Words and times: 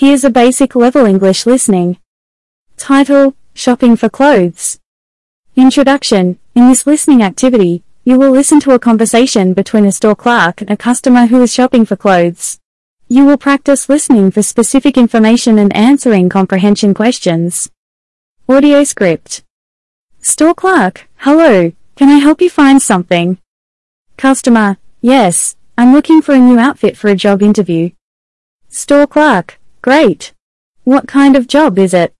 Here's 0.00 0.22
a 0.22 0.30
basic 0.30 0.76
level 0.76 1.06
English 1.06 1.44
listening. 1.44 1.98
Title, 2.76 3.34
Shopping 3.52 3.96
for 3.96 4.08
Clothes. 4.08 4.78
Introduction, 5.56 6.38
in 6.54 6.68
this 6.68 6.86
listening 6.86 7.20
activity, 7.20 7.82
you 8.04 8.16
will 8.16 8.30
listen 8.30 8.60
to 8.60 8.70
a 8.70 8.78
conversation 8.78 9.54
between 9.54 9.84
a 9.84 9.90
store 9.90 10.14
clerk 10.14 10.60
and 10.60 10.70
a 10.70 10.76
customer 10.76 11.26
who 11.26 11.42
is 11.42 11.52
shopping 11.52 11.84
for 11.84 11.96
clothes. 11.96 12.60
You 13.08 13.24
will 13.24 13.36
practice 13.36 13.88
listening 13.88 14.30
for 14.30 14.40
specific 14.40 14.96
information 14.96 15.58
and 15.58 15.74
answering 15.74 16.28
comprehension 16.28 16.94
questions. 16.94 17.68
Audio 18.48 18.84
script. 18.84 19.42
Store 20.20 20.54
clerk, 20.54 21.08
hello, 21.16 21.72
can 21.96 22.08
I 22.08 22.18
help 22.18 22.40
you 22.40 22.50
find 22.50 22.80
something? 22.80 23.38
Customer, 24.16 24.76
yes, 25.00 25.56
I'm 25.76 25.92
looking 25.92 26.22
for 26.22 26.36
a 26.36 26.38
new 26.38 26.60
outfit 26.60 26.96
for 26.96 27.08
a 27.08 27.16
job 27.16 27.42
interview. 27.42 27.90
Store 28.68 29.08
clerk, 29.08 29.58
great. 29.88 30.34
What 30.84 31.08
kind 31.08 31.34
of 31.34 31.48
job 31.48 31.78
is 31.78 31.94
it? 31.94 32.12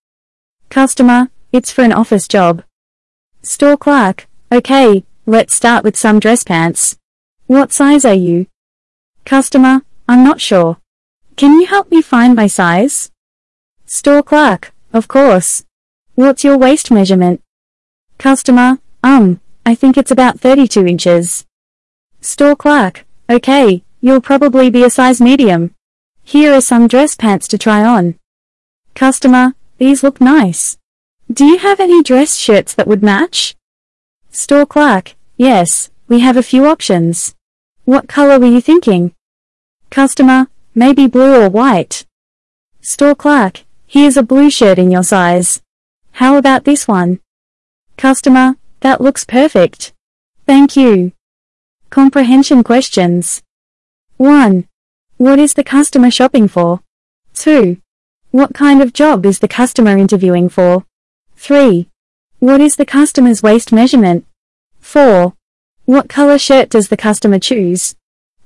Customer, 0.71 1.29
it's 1.53 1.71
for 1.71 1.83
an 1.83 1.93
office 1.93 2.27
job. 2.27 2.63
Store 3.43 3.77
clerk, 3.77 4.27
okay, 4.51 5.05
let's 5.27 5.55
start 5.55 5.85
with 5.85 5.95
some 5.95 6.19
dress 6.19 6.43
pants. 6.45 6.97
What 7.47 7.71
size 7.71 8.07
are 8.07 8.21
you? 8.27 8.47
Customer, 9.27 9.83
I'm 10.09 10.25
not 10.25 10.41
sure. 10.41 10.79
Can 11.37 11.61
you 11.61 11.67
help 11.67 11.91
me 11.91 12.01
find 12.01 12.35
my 12.35 12.47
size? 12.47 13.11
Store 13.85 14.23
clerk, 14.23 14.73
of 14.95 15.07
course. 15.07 15.65
What's 16.15 16.45
your 16.45 16.57
waist 16.57 16.91
measurement? 16.91 17.43
Customer, 18.17 18.79
um, 19.03 19.43
I 19.67 19.75
think 19.75 19.99
it's 19.99 20.11
about 20.11 20.41
32 20.41 20.87
inches. 20.87 21.45
Store 22.23 22.57
clerk, 22.57 23.05
okay, 23.29 23.83
you'll 24.01 24.23
probably 24.23 24.71
be 24.71 24.85
a 24.85 24.89
size 24.89 25.21
medium. 25.21 25.75
Here 26.29 26.53
are 26.53 26.61
some 26.61 26.89
dress 26.89 27.15
pants 27.15 27.49
to 27.49 27.57
try 27.57 27.83
on. 27.83 28.17
Customer, 28.95 29.55
these 29.79 30.03
look 30.03 30.21
nice. 30.21 30.77
Do 31.33 31.47
you 31.47 31.57
have 31.57 31.81
any 31.81 32.03
dress 32.03 32.37
shirts 32.37 32.75
that 32.75 32.87
would 32.87 33.03
match? 33.03 33.57
Store 34.31 34.67
clerk, 34.67 35.15
yes, 35.39 35.89
we 36.07 36.21
have 36.21 36.37
a 36.37 36.43
few 36.43 36.67
options. 36.67 37.35
What 37.87 38.09
color 38.09 38.39
were 38.39 38.53
you 38.55 38.61
thinking? 38.61 39.15
Customer, 39.89 40.49
maybe 40.75 41.07
blue 41.07 41.35
or 41.41 41.49
white. 41.49 42.05
Store 42.83 43.15
clerk, 43.15 43.65
here's 43.87 44.19
a 44.19 44.23
blue 44.23 44.51
shirt 44.51 44.79
in 44.79 44.91
your 44.91 45.05
size. 45.05 45.63
How 46.21 46.37
about 46.37 46.65
this 46.65 46.87
one? 46.87 47.21
Customer, 47.97 48.57
that 48.81 49.01
looks 49.01 49.25
perfect. 49.25 49.95
Thank 50.45 50.77
you. 50.77 51.13
Comprehension 51.89 52.63
questions. 52.63 53.43
1. 54.19 54.68
What 55.19 55.41
is 55.41 55.55
the 55.55 55.65
customer 55.65 56.13
shopping 56.13 56.47
for? 56.47 56.79
2. 57.35 57.79
What 58.31 58.55
kind 58.55 58.81
of 58.81 58.93
job 58.93 59.27
is 59.27 59.41
the 59.41 59.49
customer 59.49 59.99
interviewing 59.99 60.49
for? 60.49 60.85
3. 61.35 61.89
What 62.39 62.61
is 62.61 62.77
the 62.77 62.87
customer's 62.87 63.43
waist 63.43 63.73
measurement? 63.73 64.25
4. 64.79 65.35
What 65.87 66.09
color 66.09 66.39
shirt 66.39 66.71
does 66.71 66.87
the 66.87 66.97
customer 66.97 67.41
choose? 67.41 67.97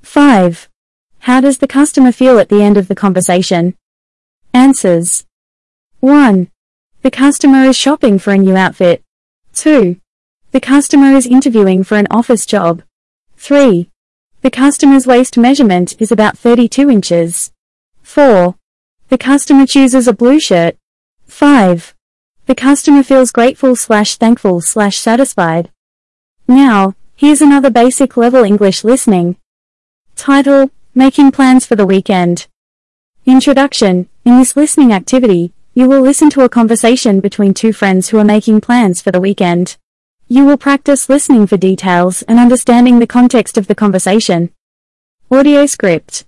5. 0.01 0.67
How 1.19 1.41
does 1.41 1.59
the 1.59 1.67
customer 1.67 2.11
feel 2.11 2.39
at 2.39 2.49
the 2.49 2.63
end 2.63 2.75
of 2.75 2.87
the 2.87 2.95
conversation? 2.95 3.75
Answers. 4.51 5.27
1. 5.99 6.49
The 7.03 7.11
customer 7.11 7.65
is 7.65 7.77
shopping 7.77 8.17
for 8.17 8.33
a 8.33 8.37
new 8.39 8.55
outfit. 8.55 9.03
2. 9.53 9.97
The 10.49 10.59
customer 10.59 11.11
is 11.11 11.27
interviewing 11.27 11.83
for 11.83 11.97
an 11.97 12.07
office 12.09 12.47
job. 12.47 12.81
3. 13.37 13.91
The 14.43 14.51
customer's 14.51 15.07
waist 15.07 15.37
measurement 15.37 15.95
is 15.99 16.11
about 16.11 16.37
32 16.37 16.89
inches. 16.89 17.53
4. 18.01 18.55
The 19.07 19.17
customer 19.17 19.65
chooses 19.65 20.05
a 20.05 20.11
blue 20.11 20.37
shirt. 20.37 20.75
5. 21.27 21.95
The 22.47 22.53
customer 22.53 23.03
feels 23.03 23.31
grateful 23.31 23.77
slash 23.77 24.17
thankful 24.17 24.59
slash 24.59 24.97
satisfied. 24.97 25.71
Now, 26.45 26.93
here's 27.15 27.41
another 27.41 27.69
basic 27.69 28.17
level 28.17 28.43
English 28.43 28.83
listening. 28.83 29.37
Title, 30.17 30.71
Making 30.93 31.31
Plans 31.31 31.65
for 31.65 31.77
the 31.77 31.85
Weekend. 31.85 32.47
Introduction, 33.25 34.09
in 34.25 34.39
this 34.39 34.57
listening 34.57 34.91
activity, 34.91 35.53
you 35.73 35.87
will 35.87 36.01
listen 36.01 36.29
to 36.31 36.41
a 36.41 36.49
conversation 36.49 37.21
between 37.21 37.53
two 37.53 37.71
friends 37.71 38.09
who 38.09 38.17
are 38.17 38.25
making 38.25 38.59
plans 38.59 39.01
for 39.01 39.09
the 39.09 39.21
weekend. 39.21 39.77
You 40.33 40.45
will 40.45 40.57
practice 40.57 41.09
listening 41.09 41.45
for 41.45 41.57
details 41.57 42.23
and 42.23 42.39
understanding 42.39 42.97
the 42.97 43.05
context 43.05 43.55
of 43.55 43.67
the 43.67 43.75
conversation. 43.75 44.49
Audio 45.29 45.67
script. 45.67 46.25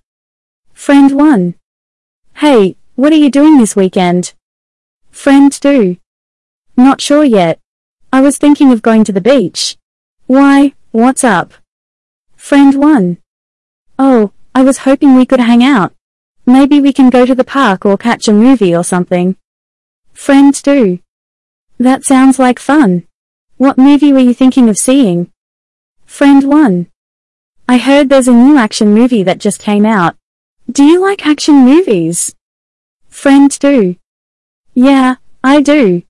Friend 0.73 1.11
1. 1.11 1.55
Hey, 2.35 2.75
what 2.93 3.11
are 3.13 3.23
you 3.23 3.31
doing 3.31 3.57
this 3.57 3.75
weekend? 3.75 4.35
Friend 5.09 5.51
2. 5.51 5.97
Not 6.77 7.01
sure 7.01 7.23
yet. 7.23 7.59
I 8.13 8.21
was 8.21 8.37
thinking 8.37 8.71
of 8.71 8.83
going 8.83 9.05
to 9.05 9.11
the 9.11 9.27
beach. 9.33 9.75
Why, 10.27 10.75
what's 10.91 11.23
up? 11.23 11.53
Friend 12.35 12.75
1. 12.75 13.17
Oh, 13.97 14.33
I 14.53 14.61
was 14.61 14.85
hoping 14.85 15.15
we 15.15 15.25
could 15.25 15.39
hang 15.39 15.63
out. 15.63 15.95
Maybe 16.45 16.79
we 16.79 16.93
can 16.93 17.09
go 17.09 17.25
to 17.25 17.33
the 17.33 17.43
park 17.43 17.87
or 17.87 17.97
catch 17.97 18.27
a 18.27 18.33
movie 18.33 18.75
or 18.75 18.83
something. 18.83 19.35
Friend 20.13 20.53
2. 20.53 20.99
That 21.79 22.05
sounds 22.05 22.37
like 22.37 22.59
fun. 22.59 23.07
What 23.57 23.77
movie 23.77 24.11
were 24.11 24.19
you 24.19 24.33
thinking 24.33 24.67
of 24.67 24.77
seeing? 24.77 25.31
Friend 26.05 26.43
1. 26.43 26.87
I 27.69 27.77
heard 27.77 28.09
there's 28.09 28.27
a 28.27 28.33
new 28.33 28.57
action 28.57 28.93
movie 28.93 29.23
that 29.23 29.39
just 29.39 29.59
came 29.59 29.85
out. 29.85 30.17
Do 30.69 30.83
you 30.83 30.99
like 30.99 31.25
action 31.25 31.63
movies? 31.63 32.35
Friend 33.07 33.49
2. 33.49 33.95
Yeah, 34.73 35.15
I 35.41 35.61
do. 35.61 36.03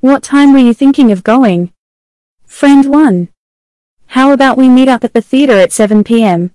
What 0.00 0.22
time 0.22 0.52
were 0.52 0.58
you 0.58 0.74
thinking 0.74 1.10
of 1.10 1.24
going? 1.24 1.72
Friend 2.44 2.84
1. 2.84 3.28
How 4.08 4.32
about 4.32 4.58
we 4.58 4.68
meet 4.68 4.88
up 4.88 5.02
at 5.02 5.14
the 5.14 5.22
theater 5.22 5.54
at 5.54 5.72
7 5.72 6.04
p.m.? 6.04 6.50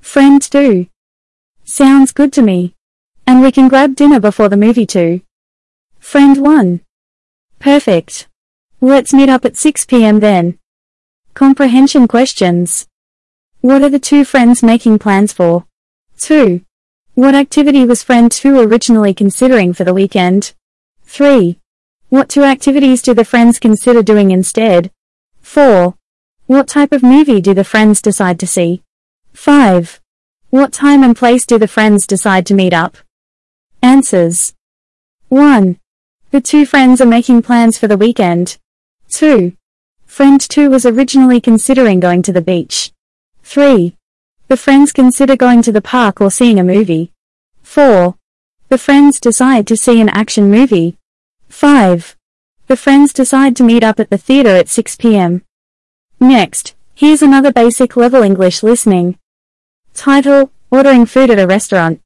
Friend 0.00 0.42
2. 0.42 0.86
Sounds 1.64 2.12
good 2.12 2.30
to 2.34 2.42
me. 2.42 2.74
And 3.26 3.40
we 3.40 3.50
can 3.50 3.68
grab 3.68 3.96
dinner 3.96 4.20
before 4.20 4.50
the 4.50 4.56
movie 4.58 4.84
too. 4.84 5.22
Friend 5.98 6.36
1. 6.36 6.80
Perfect. 7.58 8.28
Let's 8.84 9.14
meet 9.14 9.28
up 9.28 9.44
at 9.44 9.56
6 9.56 9.84
p.m. 9.84 10.18
then. 10.18 10.58
Comprehension 11.34 12.08
questions. 12.08 12.88
What 13.60 13.80
are 13.80 13.88
the 13.88 14.00
two 14.00 14.24
friends 14.24 14.60
making 14.60 14.98
plans 14.98 15.32
for? 15.32 15.66
2. 16.18 16.62
What 17.14 17.36
activity 17.36 17.84
was 17.84 18.02
friend 18.02 18.32
2 18.32 18.58
originally 18.58 19.14
considering 19.14 19.72
for 19.72 19.84
the 19.84 19.94
weekend? 19.94 20.52
3. 21.04 21.60
What 22.08 22.28
two 22.28 22.42
activities 22.42 23.02
do 23.02 23.14
the 23.14 23.24
friends 23.24 23.60
consider 23.60 24.02
doing 24.02 24.32
instead? 24.32 24.90
4. 25.42 25.94
What 26.46 26.66
type 26.66 26.90
of 26.90 27.04
movie 27.04 27.40
do 27.40 27.54
the 27.54 27.62
friends 27.62 28.02
decide 28.02 28.40
to 28.40 28.48
see? 28.48 28.82
5. 29.32 30.00
What 30.50 30.72
time 30.72 31.04
and 31.04 31.14
place 31.14 31.46
do 31.46 31.56
the 31.56 31.68
friends 31.68 32.04
decide 32.04 32.46
to 32.46 32.54
meet 32.54 32.72
up? 32.72 32.96
Answers. 33.80 34.54
1. 35.28 35.78
The 36.32 36.40
two 36.40 36.66
friends 36.66 37.00
are 37.00 37.06
making 37.06 37.42
plans 37.42 37.78
for 37.78 37.86
the 37.86 37.96
weekend. 37.96 38.58
2. 39.12 39.52
Friend 40.06 40.40
2 40.40 40.70
was 40.70 40.86
originally 40.86 41.40
considering 41.40 42.00
going 42.00 42.22
to 42.22 42.32
the 42.32 42.40
beach. 42.40 42.92
3. 43.42 43.94
The 44.48 44.56
friends 44.56 44.90
consider 44.90 45.36
going 45.36 45.60
to 45.62 45.72
the 45.72 45.82
park 45.82 46.20
or 46.20 46.30
seeing 46.30 46.58
a 46.58 46.64
movie. 46.64 47.12
4. 47.62 48.14
The 48.70 48.78
friends 48.78 49.20
decide 49.20 49.66
to 49.66 49.76
see 49.76 50.00
an 50.00 50.08
action 50.08 50.50
movie. 50.50 50.96
5. 51.50 52.16
The 52.68 52.76
friends 52.76 53.12
decide 53.12 53.54
to 53.56 53.62
meet 53.62 53.84
up 53.84 54.00
at 54.00 54.08
the 54.08 54.16
theater 54.16 54.56
at 54.56 54.70
6 54.70 54.96
p.m. 54.96 55.42
Next, 56.18 56.74
here's 56.94 57.20
another 57.20 57.52
basic 57.52 57.96
level 57.96 58.22
English 58.22 58.62
listening. 58.62 59.18
Title, 59.92 60.50
Ordering 60.70 61.04
Food 61.04 61.30
at 61.30 61.38
a 61.38 61.46
Restaurant. 61.46 62.00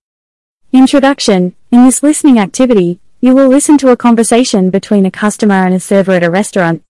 Introduction, 0.72 1.54
in 1.70 1.84
this 1.84 2.02
listening 2.02 2.40
activity, 2.40 2.98
you 3.20 3.34
will 3.34 3.48
listen 3.48 3.78
to 3.78 3.90
a 3.90 3.96
conversation 3.96 4.70
between 4.70 5.06
a 5.06 5.10
customer 5.10 5.64
and 5.64 5.74
a 5.74 5.80
server 5.80 6.12
at 6.12 6.24
a 6.24 6.30
restaurant. 6.30 6.82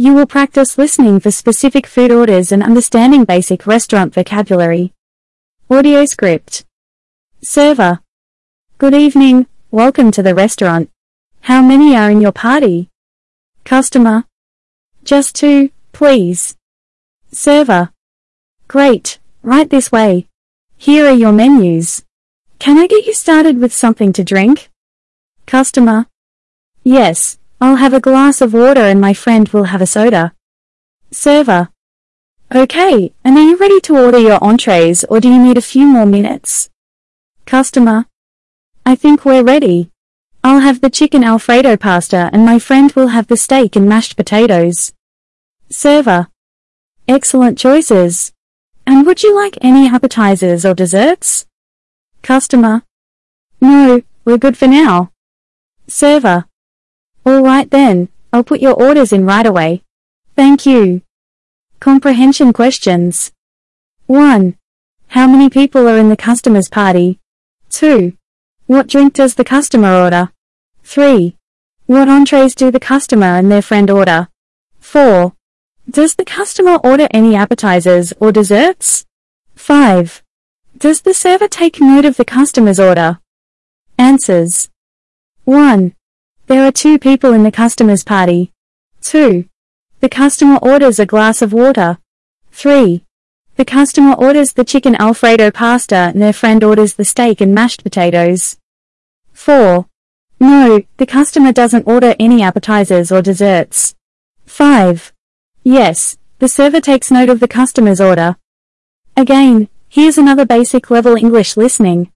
You 0.00 0.14
will 0.14 0.24
practice 0.24 0.78
listening 0.78 1.20
for 1.20 1.30
specific 1.30 1.86
food 1.86 2.10
orders 2.10 2.52
and 2.52 2.62
understanding 2.62 3.26
basic 3.26 3.66
restaurant 3.66 4.14
vocabulary. 4.14 4.94
Audio 5.68 6.06
script. 6.06 6.64
Server. 7.42 8.00
Good 8.78 8.94
evening, 8.94 9.46
welcome 9.70 10.10
to 10.12 10.22
the 10.22 10.34
restaurant. 10.34 10.88
How 11.42 11.60
many 11.60 11.94
are 11.94 12.10
in 12.10 12.22
your 12.22 12.32
party? 12.32 12.88
Customer. 13.64 14.24
Just 15.04 15.34
two, 15.34 15.68
please. 15.92 16.56
Server. 17.30 17.90
Great, 18.68 19.18
right 19.42 19.68
this 19.68 19.92
way. 19.92 20.28
Here 20.78 21.04
are 21.08 21.12
your 21.12 21.32
menus. 21.32 22.06
Can 22.58 22.78
I 22.78 22.86
get 22.86 23.04
you 23.04 23.12
started 23.12 23.58
with 23.58 23.74
something 23.74 24.14
to 24.14 24.24
drink? 24.24 24.70
Customer. 25.44 26.06
Yes, 26.84 27.36
I'll 27.62 27.76
have 27.76 27.92
a 27.92 28.00
glass 28.00 28.40
of 28.40 28.54
water 28.54 28.80
and 28.80 29.00
my 29.00 29.12
friend 29.12 29.46
will 29.50 29.64
have 29.64 29.82
a 29.82 29.86
soda. 29.86 30.32
Server. 31.10 31.68
Okay, 32.54 33.12
and 33.22 33.36
are 33.36 33.42
you 33.42 33.56
ready 33.58 33.80
to 33.82 33.98
order 33.98 34.18
your 34.18 34.42
entrees 34.42 35.04
or 35.04 35.20
do 35.20 35.28
you 35.28 35.38
need 35.38 35.58
a 35.58 35.62
few 35.62 35.86
more 35.86 36.06
minutes? 36.06 36.70
Customer. 37.44 38.06
I 38.86 38.94
think 38.94 39.26
we're 39.26 39.44
ready. 39.44 39.90
I'll 40.42 40.60
have 40.60 40.80
the 40.80 40.88
chicken 40.88 41.22
alfredo 41.22 41.76
pasta 41.76 42.30
and 42.32 42.46
my 42.46 42.58
friend 42.58 42.90
will 42.92 43.08
have 43.08 43.26
the 43.26 43.36
steak 43.36 43.76
and 43.76 43.86
mashed 43.86 44.16
potatoes. 44.16 44.94
Server. 45.68 46.28
Excellent 47.06 47.58
choices. 47.58 48.32
And 48.86 49.06
would 49.06 49.22
you 49.22 49.36
like 49.36 49.58
any 49.60 49.86
appetizers 49.86 50.64
or 50.64 50.72
desserts? 50.74 51.44
Customer. 52.22 52.84
No, 53.60 54.00
we're 54.24 54.38
good 54.38 54.56
for 54.56 54.66
now. 54.66 55.12
Server. 55.86 56.46
Alright 57.26 57.70
then, 57.70 58.08
I'll 58.32 58.44
put 58.44 58.60
your 58.60 58.74
orders 58.74 59.12
in 59.12 59.26
right 59.26 59.46
away. 59.46 59.82
Thank 60.36 60.64
you. 60.64 61.02
Comprehension 61.78 62.52
questions. 62.52 63.32
1. 64.06 64.56
How 65.08 65.26
many 65.26 65.50
people 65.50 65.88
are 65.88 65.98
in 65.98 66.08
the 66.08 66.16
customer's 66.16 66.68
party? 66.68 67.18
2. 67.70 68.14
What 68.66 68.86
drink 68.86 69.14
does 69.14 69.34
the 69.34 69.44
customer 69.44 69.92
order? 69.92 70.30
3. 70.84 71.36
What 71.86 72.08
entrees 72.08 72.54
do 72.54 72.70
the 72.70 72.80
customer 72.80 73.36
and 73.36 73.50
their 73.50 73.62
friend 73.62 73.90
order? 73.90 74.28
4. 74.78 75.34
Does 75.90 76.14
the 76.14 76.24
customer 76.24 76.76
order 76.76 77.08
any 77.10 77.34
appetizers 77.34 78.12
or 78.20 78.32
desserts? 78.32 79.04
5. 79.56 80.22
Does 80.78 81.02
the 81.02 81.12
server 81.12 81.48
take 81.48 81.80
note 81.80 82.04
of 82.04 82.16
the 82.16 82.24
customer's 82.24 82.80
order? 82.80 83.18
Answers. 83.98 84.70
1. 85.44 85.94
There 86.50 86.66
are 86.66 86.72
two 86.72 86.98
people 86.98 87.32
in 87.32 87.44
the 87.44 87.52
customer's 87.52 88.02
party. 88.02 88.50
2. 89.02 89.44
The 90.00 90.08
customer 90.08 90.56
orders 90.56 90.98
a 90.98 91.06
glass 91.06 91.42
of 91.42 91.52
water. 91.52 91.98
3. 92.50 93.04
The 93.54 93.64
customer 93.64 94.14
orders 94.14 94.54
the 94.54 94.64
chicken 94.64 94.96
alfredo 94.96 95.52
pasta 95.52 96.10
and 96.12 96.20
their 96.20 96.32
friend 96.32 96.64
orders 96.64 96.94
the 96.94 97.04
steak 97.04 97.40
and 97.40 97.54
mashed 97.54 97.84
potatoes. 97.84 98.56
4. 99.32 99.86
No, 100.40 100.82
the 100.96 101.06
customer 101.06 101.52
doesn't 101.52 101.86
order 101.86 102.16
any 102.18 102.42
appetizers 102.42 103.12
or 103.12 103.22
desserts. 103.22 103.94
5. 104.46 105.12
Yes, 105.62 106.18
the 106.40 106.48
server 106.48 106.80
takes 106.80 107.12
note 107.12 107.28
of 107.28 107.38
the 107.38 107.46
customer's 107.46 108.00
order. 108.00 108.34
Again, 109.16 109.68
here's 109.88 110.18
another 110.18 110.44
basic 110.44 110.90
level 110.90 111.14
English 111.14 111.56
listening. 111.56 112.10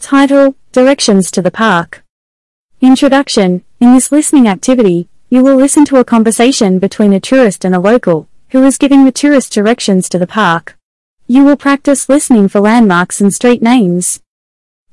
Title, 0.00 0.56
Directions 0.72 1.30
to 1.30 1.40
the 1.40 1.52
Park. 1.52 2.02
Introduction, 2.82 3.62
in 3.78 3.94
this 3.94 4.10
listening 4.10 4.48
activity, 4.48 5.08
you 5.30 5.44
will 5.44 5.54
listen 5.54 5.84
to 5.84 5.98
a 5.98 6.04
conversation 6.04 6.80
between 6.80 7.12
a 7.12 7.20
tourist 7.20 7.64
and 7.64 7.76
a 7.76 7.78
local, 7.78 8.26
who 8.50 8.64
is 8.64 8.76
giving 8.76 9.04
the 9.04 9.12
tourist 9.12 9.52
directions 9.52 10.08
to 10.08 10.18
the 10.18 10.26
park. 10.26 10.76
You 11.28 11.44
will 11.44 11.56
practice 11.56 12.08
listening 12.08 12.48
for 12.48 12.58
landmarks 12.58 13.20
and 13.20 13.32
street 13.32 13.62
names. 13.62 14.20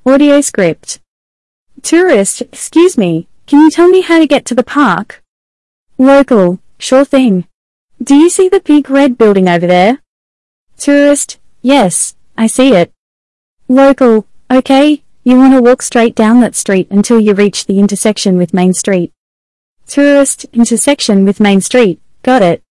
Audio 0.06 0.40
script. 0.40 1.00
Tourist, 1.82 2.42
excuse 2.42 2.96
me, 2.96 3.28
can 3.48 3.62
you 3.62 3.72
tell 3.72 3.90
me 3.90 4.02
how 4.02 4.20
to 4.20 4.28
get 4.28 4.46
to 4.46 4.54
the 4.54 4.62
park? 4.62 5.24
Local, 5.98 6.60
sure 6.78 7.06
thing. 7.06 7.48
Do 8.04 8.14
you 8.14 8.30
see 8.30 8.50
the 8.50 8.60
big 8.60 8.88
red 8.92 9.18
building 9.18 9.50
over 9.50 9.66
there? 9.66 10.04
Tourist, 10.78 11.40
yes, 11.64 12.16
I 12.38 12.46
see 12.46 12.76
it. 12.76 12.94
Local, 13.68 14.28
okay, 14.52 15.02
you 15.30 15.38
want 15.38 15.54
to 15.54 15.62
walk 15.62 15.82
straight 15.82 16.16
down 16.16 16.42
that 16.42 16.56
street 16.56 16.88
until 16.90 17.20
you 17.20 17.34
reach 17.34 17.66
the 17.66 17.80
intersection 17.80 18.38
with 18.38 18.54
Main 18.54 18.74
Street. 18.74 19.14
Tourist, 19.88 20.46
intersection 20.54 21.26
with 21.26 21.40
Main 21.40 21.62
Street, 21.62 22.02
got 22.24 22.42
it. 22.42 22.64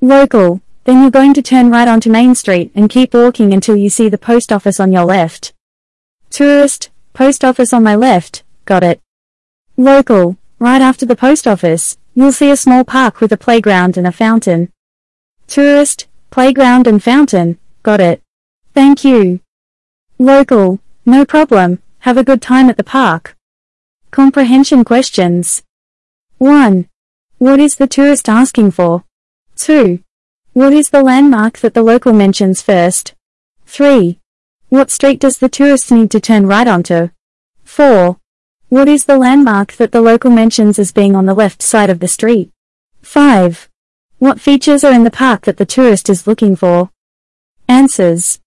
Local, 0.00 0.60
then 0.84 1.02
you're 1.02 1.10
going 1.10 1.34
to 1.34 1.42
turn 1.42 1.70
right 1.70 1.88
onto 1.88 2.10
Main 2.10 2.34
Street 2.34 2.72
and 2.74 2.90
keep 2.90 3.14
walking 3.14 3.52
until 3.52 3.76
you 3.76 3.88
see 3.88 4.08
the 4.08 4.18
post 4.18 4.52
office 4.52 4.80
on 4.80 4.92
your 4.92 5.04
left. 5.04 5.52
Tourist, 6.30 6.90
post 7.12 7.44
office 7.44 7.72
on 7.72 7.82
my 7.82 7.94
left, 7.94 8.42
got 8.64 8.82
it. 8.82 9.00
Local, 9.76 10.36
right 10.58 10.82
after 10.82 11.06
the 11.06 11.16
post 11.16 11.46
office, 11.46 11.96
You'll 12.14 12.32
see 12.32 12.50
a 12.50 12.58
small 12.58 12.84
park 12.84 13.22
with 13.22 13.32
a 13.32 13.38
playground 13.38 13.96
and 13.96 14.06
a 14.06 14.12
fountain. 14.12 14.70
Tourist, 15.46 16.08
playground 16.30 16.86
and 16.86 17.02
fountain, 17.02 17.58
got 17.82 18.00
it. 18.00 18.20
Thank 18.74 19.02
you. 19.02 19.40
Local, 20.18 20.78
no 21.06 21.24
problem, 21.24 21.81
have 22.02 22.18
a 22.18 22.24
good 22.24 22.42
time 22.42 22.68
at 22.68 22.76
the 22.76 22.82
park. 22.82 23.36
Comprehension 24.10 24.82
questions. 24.82 25.62
1. 26.38 26.88
What 27.38 27.60
is 27.60 27.76
the 27.76 27.86
tourist 27.86 28.28
asking 28.28 28.72
for? 28.72 29.04
2. 29.54 30.02
What 30.52 30.72
is 30.72 30.90
the 30.90 31.04
landmark 31.04 31.58
that 31.58 31.74
the 31.74 31.82
local 31.84 32.12
mentions 32.12 32.60
first? 32.60 33.14
3. 33.66 34.18
What 34.68 34.90
street 34.90 35.20
does 35.20 35.38
the 35.38 35.48
tourist 35.48 35.92
need 35.92 36.10
to 36.10 36.18
turn 36.18 36.48
right 36.48 36.66
onto? 36.66 37.10
4. 37.62 38.16
What 38.68 38.88
is 38.88 39.04
the 39.04 39.16
landmark 39.16 39.74
that 39.74 39.92
the 39.92 40.00
local 40.00 40.32
mentions 40.32 40.80
as 40.80 40.90
being 40.90 41.14
on 41.14 41.26
the 41.26 41.34
left 41.34 41.62
side 41.62 41.88
of 41.88 42.00
the 42.00 42.08
street? 42.08 42.50
5. 43.02 43.68
What 44.18 44.40
features 44.40 44.82
are 44.82 44.92
in 44.92 45.04
the 45.04 45.10
park 45.12 45.42
that 45.42 45.56
the 45.56 45.66
tourist 45.66 46.10
is 46.10 46.26
looking 46.26 46.56
for? 46.56 46.90
Answers. 47.68 48.40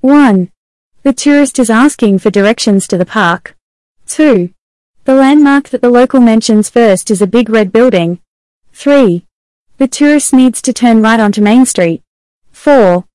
1. 0.00 0.50
The 1.08 1.14
tourist 1.14 1.58
is 1.58 1.70
asking 1.70 2.18
for 2.18 2.28
directions 2.28 2.86
to 2.88 2.98
the 2.98 3.06
park. 3.06 3.56
2. 4.08 4.52
The 5.04 5.14
landmark 5.14 5.70
that 5.70 5.80
the 5.80 5.88
local 5.88 6.20
mentions 6.20 6.68
first 6.68 7.10
is 7.10 7.22
a 7.22 7.26
big 7.26 7.48
red 7.48 7.72
building. 7.72 8.20
3. 8.74 9.24
The 9.78 9.88
tourist 9.88 10.34
needs 10.34 10.60
to 10.60 10.74
turn 10.74 11.00
right 11.00 11.18
onto 11.18 11.40
Main 11.40 11.64
Street. 11.64 12.02
4. 12.52 13.06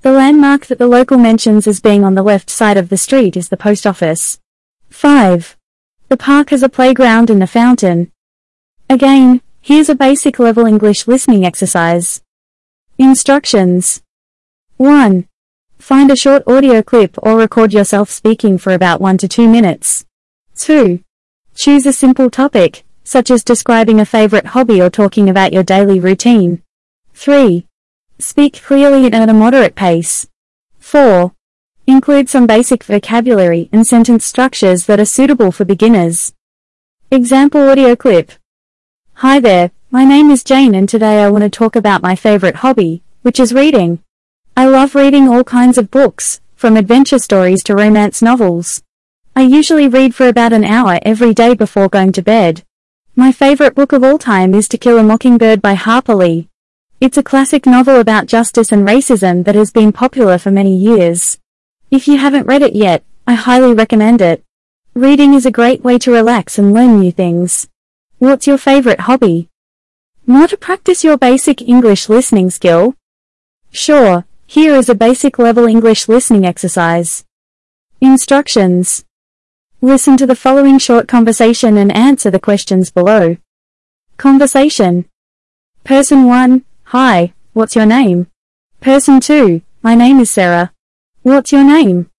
The 0.00 0.12
landmark 0.12 0.64
that 0.68 0.78
the 0.78 0.86
local 0.86 1.18
mentions 1.18 1.66
as 1.66 1.78
being 1.78 2.04
on 2.04 2.14
the 2.14 2.22
left 2.22 2.48
side 2.48 2.78
of 2.78 2.88
the 2.88 2.96
street 2.96 3.36
is 3.36 3.50
the 3.50 3.58
post 3.58 3.86
office. 3.86 4.40
5. 4.88 5.58
The 6.08 6.16
park 6.16 6.48
has 6.48 6.62
a 6.62 6.70
playground 6.70 7.28
and 7.28 7.42
a 7.42 7.46
fountain. 7.46 8.10
Again, 8.88 9.42
here's 9.60 9.90
a 9.90 9.94
basic 9.94 10.38
level 10.38 10.64
English 10.64 11.06
listening 11.06 11.44
exercise. 11.44 12.22
Instructions. 12.96 14.02
1. 14.78 15.28
Find 15.82 16.12
a 16.12 16.16
short 16.16 16.44
audio 16.46 16.80
clip 16.80 17.16
or 17.24 17.36
record 17.36 17.72
yourself 17.72 18.08
speaking 18.08 18.56
for 18.56 18.72
about 18.72 19.00
1 19.00 19.18
to 19.18 19.26
2 19.26 19.48
minutes. 19.48 20.04
2. 20.54 21.02
Choose 21.56 21.86
a 21.86 21.92
simple 21.92 22.30
topic, 22.30 22.84
such 23.02 23.32
as 23.32 23.42
describing 23.42 23.98
a 23.98 24.04
favorite 24.04 24.46
hobby 24.46 24.80
or 24.80 24.88
talking 24.88 25.28
about 25.28 25.52
your 25.52 25.64
daily 25.64 25.98
routine. 25.98 26.62
3. 27.14 27.66
Speak 28.20 28.62
clearly 28.62 29.06
and 29.06 29.14
at 29.16 29.28
a 29.28 29.34
moderate 29.34 29.74
pace. 29.74 30.28
4. 30.78 31.32
Include 31.88 32.28
some 32.28 32.46
basic 32.46 32.84
vocabulary 32.84 33.68
and 33.72 33.84
sentence 33.84 34.24
structures 34.24 34.86
that 34.86 35.00
are 35.00 35.04
suitable 35.04 35.50
for 35.50 35.64
beginners. 35.64 36.32
Example 37.10 37.68
audio 37.68 37.96
clip. 37.96 38.30
Hi 39.14 39.40
there, 39.40 39.72
my 39.90 40.04
name 40.04 40.30
is 40.30 40.44
Jane 40.44 40.76
and 40.76 40.88
today 40.88 41.24
I 41.24 41.28
want 41.30 41.42
to 41.42 41.50
talk 41.50 41.74
about 41.74 42.02
my 42.02 42.14
favorite 42.14 42.62
hobby, 42.62 43.02
which 43.22 43.40
is 43.40 43.52
reading. 43.52 43.98
I 44.54 44.66
love 44.66 44.94
reading 44.94 45.30
all 45.30 45.44
kinds 45.44 45.78
of 45.78 45.90
books, 45.90 46.42
from 46.56 46.76
adventure 46.76 47.18
stories 47.18 47.62
to 47.62 47.74
romance 47.74 48.20
novels. 48.20 48.82
I 49.34 49.42
usually 49.42 49.88
read 49.88 50.14
for 50.14 50.28
about 50.28 50.52
an 50.52 50.62
hour 50.62 50.98
every 51.02 51.32
day 51.32 51.54
before 51.54 51.88
going 51.88 52.12
to 52.12 52.22
bed. 52.22 52.62
My 53.16 53.32
favorite 53.32 53.74
book 53.74 53.92
of 53.92 54.04
all 54.04 54.18
time 54.18 54.54
is 54.54 54.68
To 54.68 54.76
Kill 54.76 54.98
a 54.98 55.02
Mockingbird 55.02 55.62
by 55.62 55.72
Harper 55.72 56.14
Lee. 56.14 56.50
It's 57.00 57.16
a 57.16 57.22
classic 57.22 57.64
novel 57.64 57.98
about 57.98 58.26
justice 58.26 58.70
and 58.70 58.86
racism 58.86 59.44
that 59.46 59.54
has 59.54 59.70
been 59.70 59.90
popular 59.90 60.36
for 60.36 60.50
many 60.50 60.76
years. 60.76 61.38
If 61.90 62.06
you 62.06 62.18
haven't 62.18 62.46
read 62.46 62.60
it 62.60 62.74
yet, 62.74 63.02
I 63.26 63.32
highly 63.32 63.72
recommend 63.72 64.20
it. 64.20 64.44
Reading 64.92 65.32
is 65.32 65.46
a 65.46 65.50
great 65.50 65.82
way 65.82 65.98
to 66.00 66.12
relax 66.12 66.58
and 66.58 66.74
learn 66.74 67.00
new 67.00 67.10
things. 67.10 67.68
What's 68.18 68.46
your 68.46 68.58
favorite 68.58 69.00
hobby? 69.00 69.48
Want 70.26 70.50
to 70.50 70.58
practice 70.58 71.02
your 71.02 71.16
basic 71.16 71.62
English 71.62 72.10
listening 72.10 72.50
skill? 72.50 72.96
Sure, 73.70 74.26
here 74.52 74.74
is 74.74 74.90
a 74.90 74.94
basic 74.94 75.38
level 75.38 75.64
English 75.64 76.08
listening 76.08 76.44
exercise. 76.44 77.24
Instructions. 78.02 79.02
Listen 79.80 80.14
to 80.18 80.26
the 80.26 80.34
following 80.34 80.78
short 80.78 81.08
conversation 81.08 81.78
and 81.78 81.90
answer 81.96 82.30
the 82.30 82.38
questions 82.38 82.90
below. 82.90 83.38
Conversation. 84.18 85.06
Person 85.84 86.24
1, 86.26 86.66
Hi, 86.96 87.32
what's 87.54 87.74
your 87.74 87.86
name? 87.86 88.26
Person 88.82 89.20
2, 89.20 89.62
My 89.80 89.94
name 89.94 90.20
is 90.20 90.30
Sarah. 90.30 90.70
What's 91.22 91.50
your 91.50 91.64
name? 91.64 92.10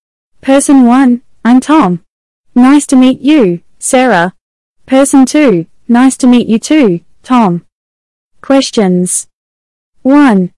Person 0.42 0.88
1, 0.88 1.22
I'm 1.46 1.60
Tom. 1.60 2.04
Nice 2.56 2.88
to 2.88 2.96
meet 2.96 3.22
you, 3.22 3.62
Sarah. 3.78 4.34
Person 4.88 5.28
2, 5.28 5.68
nice 5.88 6.18
to 6.18 6.26
meet 6.26 6.48
you 6.48 6.58
too, 6.58 7.02
Tom. 7.22 7.64
Questions. 8.42 9.28
1. 10.02 10.52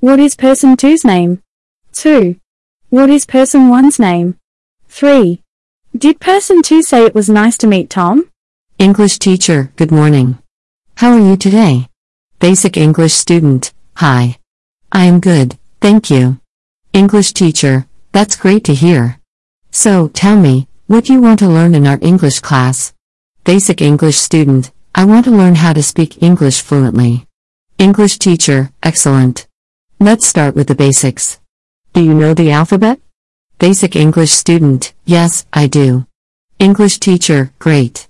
What 0.00 0.18
is 0.18 0.34
person 0.34 0.76
2's 0.76 1.04
name? 1.04 1.42
2. 1.92 2.36
What 2.88 3.10
is 3.10 3.26
person 3.26 3.68
1's 3.68 3.98
name? 3.98 4.38
3. 4.88 5.42
Did 5.94 6.20
person 6.20 6.62
2 6.62 6.80
say 6.80 7.04
it 7.04 7.14
was 7.14 7.28
nice 7.28 7.58
to 7.58 7.66
meet 7.66 7.90
Tom? 7.90 8.30
English 8.78 9.18
teacher, 9.18 9.72
good 9.76 9.92
morning. 9.92 10.38
How 10.96 11.12
are 11.12 11.20
you 11.20 11.36
today? 11.36 11.86
Basic 12.38 12.78
English 12.78 13.12
student, 13.12 13.74
hi. 13.96 14.38
I 14.90 15.04
am 15.04 15.20
good, 15.20 15.58
thank 15.82 16.08
you. 16.08 16.40
English 16.94 17.34
teacher, 17.34 17.86
that's 18.12 18.36
great 18.36 18.64
to 18.64 18.74
hear. 18.74 19.20
So, 19.70 20.08
tell 20.08 20.36
me, 20.36 20.66
What 20.86 21.04
do 21.04 21.12
you 21.12 21.20
want 21.20 21.40
to 21.40 21.46
learn 21.46 21.74
in 21.74 21.86
our 21.86 21.98
English 22.00 22.40
class? 22.40 22.94
Basic 23.44 23.82
English 23.82 24.16
student, 24.16 24.72
I 24.94 25.04
want 25.04 25.26
to 25.26 25.30
learn 25.30 25.56
how 25.56 25.74
to 25.74 25.82
speak 25.82 26.22
English 26.22 26.62
fluently. 26.62 27.26
English 27.78 28.18
teacher, 28.18 28.72
excellent. 28.82 29.46
Let's 30.02 30.26
start 30.26 30.54
with 30.54 30.68
the 30.68 30.74
basics. 30.74 31.40
Do 31.92 32.02
you 32.02 32.14
know 32.14 32.32
the 32.32 32.52
alphabet? 32.52 33.00
Basic 33.58 33.94
English 33.94 34.30
student, 34.30 34.94
yes, 35.04 35.44
I 35.52 35.66
do. 35.66 36.06
English 36.58 37.00
teacher, 37.00 37.52
great. 37.58 38.08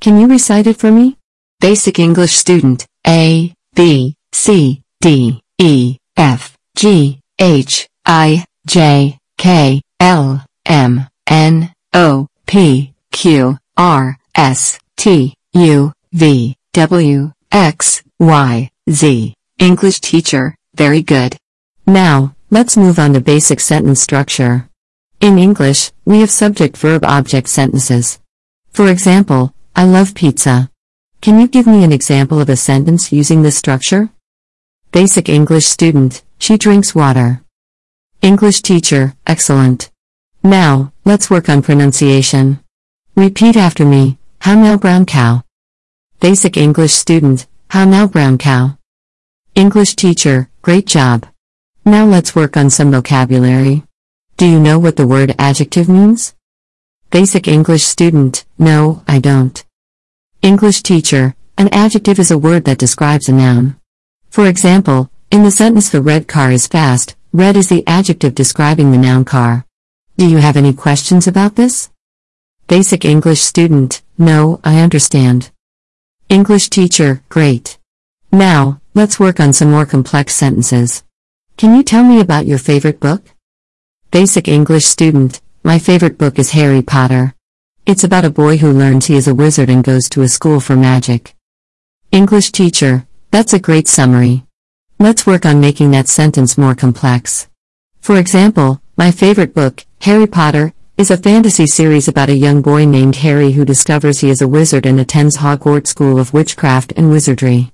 Can 0.00 0.20
you 0.20 0.26
recite 0.26 0.66
it 0.66 0.76
for 0.76 0.92
me? 0.92 1.16
Basic 1.58 1.98
English 1.98 2.36
student, 2.36 2.86
A, 3.06 3.54
B, 3.74 4.16
C, 4.32 4.82
D, 5.00 5.40
E, 5.56 5.96
F, 6.14 6.58
G, 6.76 7.20
H, 7.38 7.88
I, 8.04 8.44
J, 8.66 9.16
K, 9.38 9.80
L, 9.98 10.44
M, 10.66 11.06
N, 11.26 11.72
O, 11.94 12.26
P, 12.44 12.92
Q, 13.12 13.56
R, 13.78 14.18
S, 14.34 14.78
T, 14.98 15.32
U, 15.54 15.90
V, 16.12 16.54
W, 16.74 17.32
X, 17.50 18.02
Y, 18.18 18.70
Z. 18.90 19.34
English 19.58 20.00
teacher, 20.00 20.54
very 20.80 21.02
good. 21.02 21.36
Now, 21.86 22.34
let's 22.50 22.74
move 22.74 22.98
on 22.98 23.12
to 23.12 23.20
basic 23.20 23.60
sentence 23.60 24.00
structure. 24.00 24.66
In 25.20 25.38
English, 25.38 25.92
we 26.06 26.20
have 26.20 26.30
subject 26.30 26.74
verb 26.78 27.04
object 27.04 27.50
sentences. 27.50 28.18
For 28.72 28.88
example, 28.88 29.52
I 29.76 29.84
love 29.84 30.14
pizza. 30.14 30.70
Can 31.20 31.38
you 31.38 31.48
give 31.48 31.66
me 31.66 31.84
an 31.84 31.92
example 31.92 32.40
of 32.40 32.48
a 32.48 32.56
sentence 32.56 33.12
using 33.12 33.42
this 33.42 33.58
structure? 33.58 34.08
Basic 34.90 35.28
English 35.28 35.66
student, 35.66 36.22
she 36.38 36.56
drinks 36.56 36.94
water. 36.94 37.42
English 38.22 38.62
teacher, 38.62 39.12
excellent. 39.26 39.90
Now, 40.42 40.94
let's 41.04 41.28
work 41.28 41.50
on 41.50 41.60
pronunciation. 41.60 42.58
Repeat 43.16 43.54
after 43.54 43.84
me, 43.84 44.16
how 44.38 44.54
now 44.54 44.78
brown 44.78 45.04
cow. 45.04 45.42
Basic 46.20 46.56
English 46.56 46.92
student, 46.92 47.46
how 47.68 47.84
now 47.84 48.06
brown 48.06 48.38
cow. 48.38 48.79
English 49.60 49.94
teacher, 49.94 50.48
great 50.62 50.86
job. 50.86 51.26
Now 51.84 52.06
let's 52.06 52.34
work 52.34 52.56
on 52.56 52.70
some 52.70 52.90
vocabulary. 52.90 53.82
Do 54.38 54.46
you 54.46 54.58
know 54.58 54.78
what 54.78 54.96
the 54.96 55.06
word 55.06 55.34
adjective 55.38 55.86
means? 55.86 56.34
Basic 57.10 57.46
English 57.46 57.82
student, 57.82 58.46
no, 58.58 59.04
I 59.06 59.18
don't. 59.18 59.62
English 60.40 60.80
teacher, 60.82 61.34
an 61.58 61.68
adjective 61.74 62.18
is 62.18 62.30
a 62.30 62.38
word 62.38 62.64
that 62.64 62.78
describes 62.78 63.28
a 63.28 63.32
noun. 63.32 63.76
For 64.30 64.46
example, 64.46 65.10
in 65.30 65.42
the 65.42 65.50
sentence 65.50 65.90
the 65.90 66.00
red 66.00 66.26
car 66.26 66.50
is 66.50 66.66
fast, 66.66 67.14
red 67.30 67.54
is 67.54 67.68
the 67.68 67.86
adjective 67.86 68.34
describing 68.34 68.92
the 68.92 69.04
noun 69.06 69.26
car. 69.26 69.66
Do 70.16 70.26
you 70.26 70.38
have 70.38 70.56
any 70.56 70.72
questions 70.72 71.26
about 71.26 71.56
this? 71.56 71.90
Basic 72.66 73.04
English 73.04 73.42
student, 73.42 74.00
no, 74.16 74.58
I 74.64 74.80
understand. 74.80 75.50
English 76.30 76.70
teacher, 76.70 77.22
great. 77.28 77.78
Now, 78.32 78.79
let's 78.92 79.20
work 79.20 79.38
on 79.38 79.52
some 79.52 79.70
more 79.70 79.86
complex 79.86 80.34
sentences. 80.34 81.04
Can 81.56 81.76
you 81.76 81.82
tell 81.82 82.02
me 82.02 82.20
about 82.20 82.46
your 82.46 82.58
favorite 82.58 82.98
book? 82.98 83.22
Basic 84.10 84.48
English 84.48 84.84
student, 84.84 85.40
my 85.62 85.78
favorite 85.78 86.18
book 86.18 86.38
is 86.38 86.50
Harry 86.50 86.82
Potter. 86.82 87.34
It's 87.86 88.02
about 88.02 88.24
a 88.24 88.30
boy 88.30 88.56
who 88.56 88.72
learns 88.72 89.06
he 89.06 89.16
is 89.16 89.28
a 89.28 89.34
wizard 89.34 89.70
and 89.70 89.84
goes 89.84 90.08
to 90.10 90.22
a 90.22 90.28
school 90.28 90.58
for 90.58 90.74
magic. 90.74 91.36
English 92.10 92.50
teacher, 92.50 93.06
that's 93.30 93.52
a 93.52 93.60
great 93.60 93.86
summary. 93.86 94.44
Let's 94.98 95.26
work 95.26 95.46
on 95.46 95.60
making 95.60 95.92
that 95.92 96.08
sentence 96.08 96.58
more 96.58 96.74
complex. 96.74 97.48
For 98.00 98.16
example, 98.16 98.82
my 98.96 99.12
favorite 99.12 99.54
book, 99.54 99.86
Harry 100.00 100.26
Potter, 100.26 100.72
is 100.96 101.10
a 101.10 101.16
fantasy 101.16 101.66
series 101.66 102.08
about 102.08 102.28
a 102.28 102.34
young 102.34 102.60
boy 102.60 102.84
named 102.86 103.16
Harry 103.16 103.52
who 103.52 103.64
discovers 103.64 104.18
he 104.18 104.30
is 104.30 104.42
a 104.42 104.48
wizard 104.48 104.84
and 104.84 104.98
attends 104.98 105.36
Hogwarts 105.36 105.86
School 105.86 106.18
of 106.18 106.34
Witchcraft 106.34 106.92
and 106.96 107.10
Wizardry. 107.10 107.72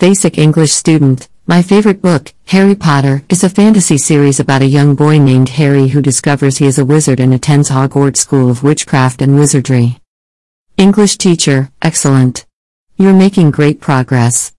Basic 0.00 0.38
English 0.38 0.72
student, 0.72 1.28
my 1.46 1.60
favorite 1.60 2.00
book, 2.00 2.32
Harry 2.46 2.74
Potter, 2.74 3.22
is 3.28 3.44
a 3.44 3.50
fantasy 3.50 3.98
series 3.98 4.40
about 4.40 4.62
a 4.62 4.66
young 4.66 4.94
boy 4.94 5.18
named 5.18 5.50
Harry 5.50 5.88
who 5.88 6.00
discovers 6.00 6.56
he 6.56 6.64
is 6.64 6.78
a 6.78 6.86
wizard 6.86 7.20
and 7.20 7.34
attends 7.34 7.68
Hogwarts 7.68 8.16
School 8.16 8.48
of 8.48 8.62
Witchcraft 8.62 9.20
and 9.20 9.36
Wizardry. 9.36 10.00
English 10.78 11.18
teacher, 11.18 11.70
excellent. 11.82 12.46
You're 12.96 13.12
making 13.12 13.50
great 13.50 13.82
progress. 13.82 14.54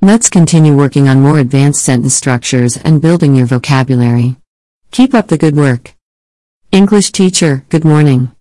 Let's 0.00 0.30
continue 0.30 0.74
working 0.74 1.08
on 1.08 1.20
more 1.20 1.40
advanced 1.40 1.84
sentence 1.84 2.14
structures 2.14 2.78
and 2.78 3.02
building 3.02 3.34
your 3.34 3.44
vocabulary. 3.44 4.36
Keep 4.92 5.12
up 5.12 5.28
the 5.28 5.36
good 5.36 5.56
work. 5.56 5.94
English 6.72 7.12
teacher, 7.12 7.66
good 7.68 7.84
morning. 7.84 8.32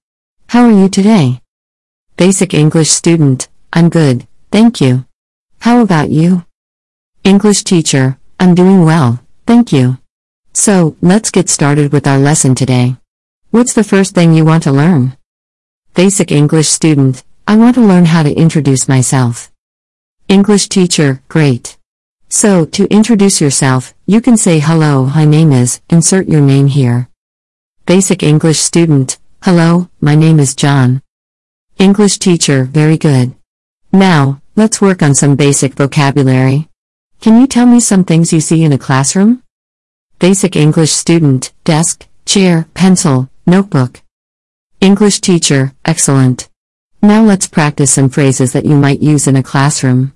How 0.48 0.64
are 0.64 0.72
you 0.72 0.88
today? 0.88 1.42
Basic 2.16 2.54
English 2.54 2.92
student, 2.92 3.50
I'm 3.74 3.90
good, 3.90 4.26
thank 4.54 4.80
you. 4.80 5.05
How 5.66 5.82
about 5.82 6.12
you? 6.12 6.46
English 7.24 7.64
teacher, 7.64 8.20
I'm 8.40 8.54
doing 8.54 8.86
well, 8.86 9.20
thank 9.48 9.74
you. 9.74 9.98
So, 10.54 10.96
let's 11.02 11.32
get 11.32 11.50
started 11.50 11.92
with 11.92 12.06
our 12.06 12.20
lesson 12.20 12.54
today. 12.54 12.98
What's 13.50 13.74
the 13.74 13.84
first 13.84 14.14
thing 14.14 14.36
you 14.36 14.46
want 14.46 14.62
to 14.66 14.72
learn? 14.72 15.18
Basic 15.96 16.32
English 16.32 16.68
student, 16.68 17.24
I 17.48 17.56
want 17.56 17.74
to 17.78 17.82
learn 17.82 18.06
how 18.06 18.22
to 18.22 18.32
introduce 18.32 18.88
myself. 18.88 19.52
English 20.28 20.70
teacher, 20.70 21.24
great. 21.30 21.80
So, 22.30 22.66
to 22.66 22.86
introduce 22.94 23.42
yourself, 23.42 23.96
you 24.06 24.22
can 24.22 24.38
say 24.38 24.60
hello, 24.60 25.06
my 25.16 25.26
name 25.26 25.52
is, 25.52 25.82
insert 25.90 26.28
your 26.28 26.42
name 26.42 26.68
here. 26.68 27.10
Basic 27.88 28.22
English 28.22 28.60
student, 28.60 29.18
hello, 29.42 29.90
my 30.00 30.14
name 30.14 30.40
is 30.40 30.54
John. 30.54 31.02
English 31.80 32.20
teacher, 32.20 32.66
very 32.66 33.00
good. 33.00 33.34
Now, 33.92 34.44
let's 34.56 34.82
work 34.82 35.02
on 35.02 35.14
some 35.14 35.36
basic 35.36 35.74
vocabulary. 35.74 36.70
Can 37.20 37.40
you 37.40 37.48
tell 37.48 37.66
me 37.66 37.80
some 37.80 38.06
things 38.06 38.32
you 38.32 38.40
see 38.40 38.64
in 38.64 38.72
a 38.72 38.78
classroom? 38.78 39.44
Basic 40.20 40.56
English 40.56 40.92
student, 40.92 41.52
desk, 41.66 42.08
chair, 42.26 42.68
pencil, 42.74 43.30
notebook. 43.46 44.02
English 44.80 45.20
teacher, 45.20 45.74
excellent. 45.84 46.50
Now 47.02 47.24
let's 47.24 47.48
practice 47.48 47.92
some 47.92 48.10
phrases 48.10 48.54
that 48.54 48.66
you 48.66 48.76
might 48.76 49.02
use 49.02 49.28
in 49.28 49.36
a 49.36 49.44
classroom. 49.44 50.14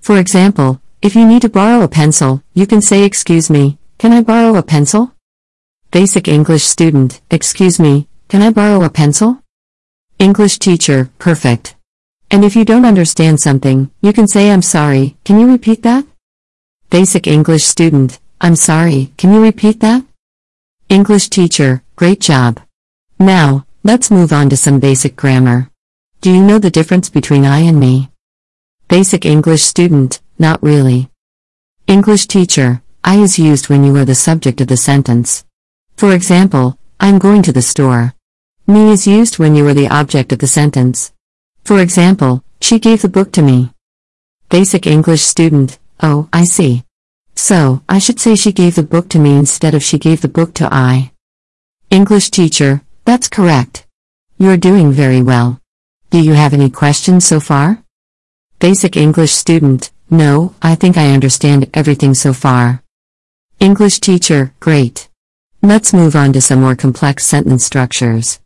For 0.00 0.18
example, 0.18 0.80
if 1.02 1.16
you 1.16 1.26
need 1.26 1.42
to 1.42 1.48
borrow 1.48 1.82
a 1.82 1.88
pencil, 1.88 2.42
you 2.54 2.66
can 2.66 2.82
say 2.82 3.04
excuse 3.04 3.50
me, 3.50 3.78
can 3.98 4.12
I 4.12 4.22
borrow 4.22 4.54
a 4.56 4.62
pencil? 4.62 5.12
Basic 5.90 6.28
English 6.28 6.62
student, 6.62 7.20
excuse 7.30 7.80
me, 7.80 8.06
can 8.28 8.40
I 8.42 8.50
borrow 8.50 8.84
a 8.84 8.90
pencil? 8.90 9.42
English 10.18 10.58
teacher, 10.60 11.10
perfect. 11.18 11.74
And 12.30 12.44
if 12.44 12.54
you 12.54 12.64
don't 12.64 12.84
understand 12.84 13.40
something, 13.40 13.90
you 14.00 14.12
can 14.12 14.28
say 14.28 14.50
I'm 14.50 14.62
sorry, 14.62 15.16
can 15.24 15.40
you 15.40 15.50
repeat 15.50 15.82
that? 15.82 16.06
Basic 16.88 17.26
English 17.26 17.64
student, 17.64 18.20
I'm 18.40 18.54
sorry, 18.54 19.12
can 19.16 19.32
you 19.34 19.42
repeat 19.42 19.80
that? 19.80 20.04
English 20.88 21.28
teacher, 21.28 21.82
great 21.96 22.20
job. 22.20 22.60
Now, 23.18 23.66
let's 23.82 24.10
move 24.10 24.32
on 24.32 24.48
to 24.50 24.56
some 24.56 24.78
basic 24.78 25.16
grammar. 25.16 25.70
Do 26.20 26.32
you 26.32 26.42
know 26.42 26.58
the 26.58 26.70
difference 26.70 27.08
between 27.08 27.44
I 27.44 27.60
and 27.60 27.80
me? 27.80 28.10
Basic 28.88 29.24
English 29.24 29.62
student, 29.62 30.20
not 30.38 30.62
really. 30.62 31.10
English 31.86 32.26
teacher, 32.26 32.82
I 33.02 33.16
is 33.16 33.38
used 33.38 33.68
when 33.68 33.82
you 33.82 33.96
are 33.96 34.04
the 34.04 34.14
subject 34.14 34.60
of 34.60 34.68
the 34.68 34.76
sentence. 34.76 35.44
For 35.96 36.12
example, 36.12 36.78
I'm 37.00 37.18
going 37.18 37.42
to 37.42 37.52
the 37.52 37.62
store. 37.62 38.14
Me 38.66 38.90
is 38.90 39.06
used 39.06 39.38
when 39.38 39.56
you 39.56 39.66
are 39.66 39.74
the 39.74 39.88
object 39.88 40.32
of 40.32 40.38
the 40.38 40.46
sentence. 40.46 41.12
For 41.70 41.80
example, 41.80 42.42
she 42.60 42.80
gave 42.80 43.00
the 43.00 43.08
book 43.08 43.30
to 43.30 43.42
me. 43.42 43.70
Basic 44.48 44.88
English 44.88 45.22
student, 45.22 45.78
Oh, 46.02 46.28
I 46.32 46.42
see. 46.42 46.82
So, 47.36 47.80
I 47.88 48.00
should 48.00 48.18
say 48.18 48.34
she 48.34 48.50
gave 48.50 48.74
the 48.74 48.82
book 48.82 49.08
to 49.10 49.20
me 49.20 49.36
instead 49.36 49.76
of 49.76 49.84
she 49.84 49.96
gave 49.96 50.20
the 50.20 50.26
book 50.26 50.52
to 50.54 50.68
I. 50.74 51.12
English 51.88 52.30
teacher, 52.30 52.82
that's 53.04 53.28
correct. 53.28 53.86
You're 54.36 54.56
doing 54.56 54.90
very 54.90 55.22
well. 55.22 55.60
Do 56.10 56.18
you 56.18 56.32
have 56.32 56.54
any 56.54 56.70
questions 56.70 57.24
so 57.24 57.38
far? 57.38 57.84
Basic 58.58 58.96
English 58.96 59.30
student, 59.30 59.92
no, 60.10 60.56
I 60.60 60.74
think 60.74 60.96
I 60.96 61.14
understand 61.14 61.70
everything 61.72 62.14
so 62.14 62.32
far. 62.32 62.82
English 63.60 64.00
teacher, 64.00 64.52
great. 64.58 65.08
Let's 65.62 65.92
move 65.92 66.16
on 66.16 66.32
to 66.32 66.40
some 66.40 66.62
more 66.62 66.74
complex 66.74 67.24
sentence 67.26 67.64
structures. 67.64 68.40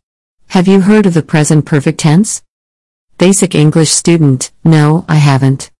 Have 0.49 0.67
you 0.67 0.81
heard 0.81 1.07
of 1.07 1.15
the 1.15 1.23
present 1.23 1.65
perfect 1.65 2.01
tense? 2.01 2.43
Basic 3.17 3.55
English 3.55 3.91
student, 3.91 4.51
no, 4.65 5.05
I 5.07 5.15
haven't. 5.15 5.71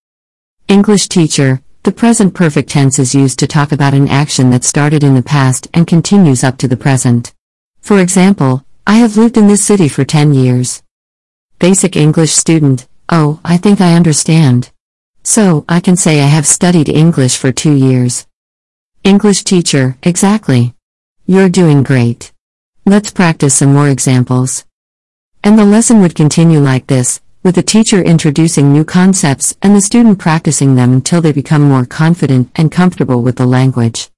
English 0.69 1.09
teacher, 1.09 1.61
the 1.83 1.91
present 1.91 2.33
perfect 2.33 2.69
tense 2.69 2.97
is 2.97 3.13
used 3.13 3.39
to 3.39 3.45
talk 3.47 3.73
about 3.73 3.93
an 3.93 4.07
action 4.07 4.51
that 4.51 4.63
started 4.63 5.03
in 5.03 5.15
the 5.15 5.21
past 5.21 5.67
and 5.73 5.85
continues 5.85 6.45
up 6.45 6.57
to 6.59 6.67
the 6.69 6.77
present. 6.77 7.33
For 7.81 7.99
example, 7.99 8.65
I 8.87 8.95
have 8.99 9.17
lived 9.17 9.35
in 9.35 9.47
this 9.47 9.61
city 9.61 9.89
for 9.89 10.05
10 10.05 10.33
years. 10.33 10.81
Basic 11.59 11.97
English 11.97 12.31
student, 12.31 12.87
oh, 13.09 13.41
I 13.43 13.57
think 13.57 13.81
I 13.81 13.95
understand. 13.95 14.71
So, 15.23 15.65
I 15.67 15.81
can 15.81 15.97
say 15.97 16.21
I 16.21 16.27
have 16.27 16.47
studied 16.47 16.87
English 16.87 17.35
for 17.35 17.51
two 17.51 17.73
years. 17.73 18.25
English 19.03 19.43
teacher, 19.43 19.97
exactly. 20.03 20.73
You're 21.25 21.49
doing 21.49 21.83
great. 21.83 22.31
Let's 22.85 23.11
practice 23.11 23.55
some 23.55 23.73
more 23.73 23.89
examples. 23.89 24.63
And 25.43 25.59
the 25.59 25.65
lesson 25.65 25.99
would 26.01 26.15
continue 26.15 26.59
like 26.59 26.87
this, 26.87 27.19
with 27.45 27.53
the 27.53 27.61
teacher 27.61 28.01
introducing 28.01 28.73
new 28.73 28.83
concepts 28.83 29.55
and 29.61 29.75
the 29.75 29.79
student 29.79 30.17
practicing 30.17 30.73
them 30.73 30.91
until 30.91 31.21
they 31.21 31.31
become 31.31 31.61
more 31.61 31.85
confident 31.85 32.49
and 32.55 32.71
comfortable 32.71 33.21
with 33.21 33.35
the 33.35 33.45
language. 33.45 34.09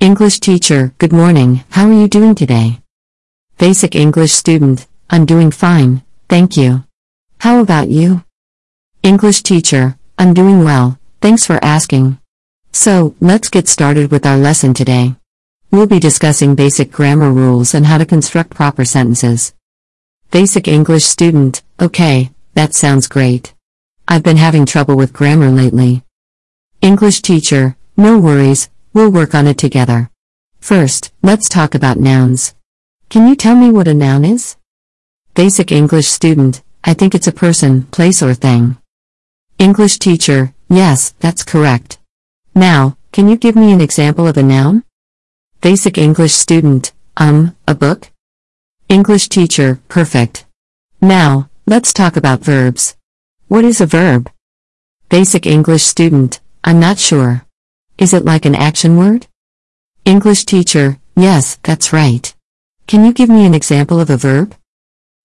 English 0.00 0.40
teacher, 0.40 0.92
good 0.98 1.12
morning, 1.12 1.62
how 1.70 1.88
are 1.88 1.92
you 1.92 2.08
doing 2.08 2.34
today? 2.34 2.80
Basic 3.58 3.94
English 3.94 4.32
student, 4.32 4.88
I'm 5.08 5.24
doing 5.24 5.52
fine, 5.52 6.02
thank 6.28 6.56
you. 6.56 6.82
How 7.38 7.60
about 7.60 7.90
you? 7.90 8.24
English 9.04 9.44
teacher, 9.44 9.96
I'm 10.18 10.34
doing 10.34 10.64
well, 10.64 10.98
thanks 11.20 11.46
for 11.46 11.62
asking. 11.62 12.18
So, 12.72 13.14
let's 13.20 13.50
get 13.50 13.68
started 13.68 14.10
with 14.10 14.26
our 14.26 14.36
lesson 14.36 14.74
today. 14.74 15.14
We'll 15.70 15.86
be 15.86 16.00
discussing 16.00 16.56
basic 16.56 16.90
grammar 16.90 17.30
rules 17.30 17.72
and 17.72 17.86
how 17.86 17.98
to 17.98 18.04
construct 18.04 18.50
proper 18.50 18.84
sentences. 18.84 19.54
Basic 20.32 20.66
English 20.66 21.04
student, 21.04 21.62
okay, 21.80 22.32
that 22.58 22.74
sounds 22.74 23.06
great. 23.06 23.54
I've 24.08 24.24
been 24.24 24.36
having 24.36 24.66
trouble 24.66 24.96
with 24.96 25.12
grammar 25.12 25.48
lately. 25.48 26.02
English 26.80 27.22
teacher, 27.22 27.76
no 27.96 28.18
worries, 28.18 28.68
we'll 28.92 29.12
work 29.12 29.32
on 29.32 29.46
it 29.46 29.58
together. 29.58 30.10
First, 30.58 31.12
let's 31.22 31.48
talk 31.48 31.76
about 31.76 32.00
nouns. 32.00 32.56
Can 33.10 33.28
you 33.28 33.36
tell 33.36 33.54
me 33.54 33.70
what 33.70 33.86
a 33.86 33.94
noun 33.94 34.24
is? 34.24 34.56
Basic 35.34 35.70
English 35.70 36.08
student, 36.08 36.64
I 36.82 36.94
think 36.94 37.14
it's 37.14 37.28
a 37.28 37.40
person, 37.44 37.84
place, 37.92 38.24
or 38.24 38.34
thing. 38.34 38.76
English 39.60 40.00
teacher, 40.00 40.52
yes, 40.68 41.14
that's 41.20 41.44
correct. 41.44 42.00
Now, 42.56 42.96
can 43.12 43.28
you 43.28 43.36
give 43.36 43.54
me 43.54 43.70
an 43.70 43.80
example 43.80 44.26
of 44.26 44.36
a 44.36 44.42
noun? 44.42 44.82
Basic 45.60 45.96
English 45.96 46.32
student, 46.32 46.90
um, 47.18 47.54
a 47.68 47.76
book? 47.76 48.10
English 48.88 49.28
teacher, 49.28 49.78
perfect. 49.86 50.44
Now, 51.00 51.48
let's 51.68 51.92
talk 51.92 52.16
about 52.16 52.40
verbs. 52.40 52.96
What 53.48 53.62
is 53.62 53.82
a 53.82 53.86
verb? 53.86 54.30
Basic 55.10 55.44
English 55.44 55.82
student, 55.82 56.40
I'm 56.64 56.80
not 56.80 56.98
sure. 56.98 57.44
Is 57.98 58.14
it 58.14 58.24
like 58.24 58.46
an 58.46 58.54
action 58.54 58.96
word? 58.96 59.26
English 60.06 60.46
teacher, 60.46 60.98
yes, 61.14 61.58
that's 61.62 61.92
right. 61.92 62.34
Can 62.86 63.04
you 63.04 63.12
give 63.12 63.28
me 63.28 63.44
an 63.44 63.52
example 63.52 64.00
of 64.00 64.08
a 64.08 64.16
verb? 64.16 64.56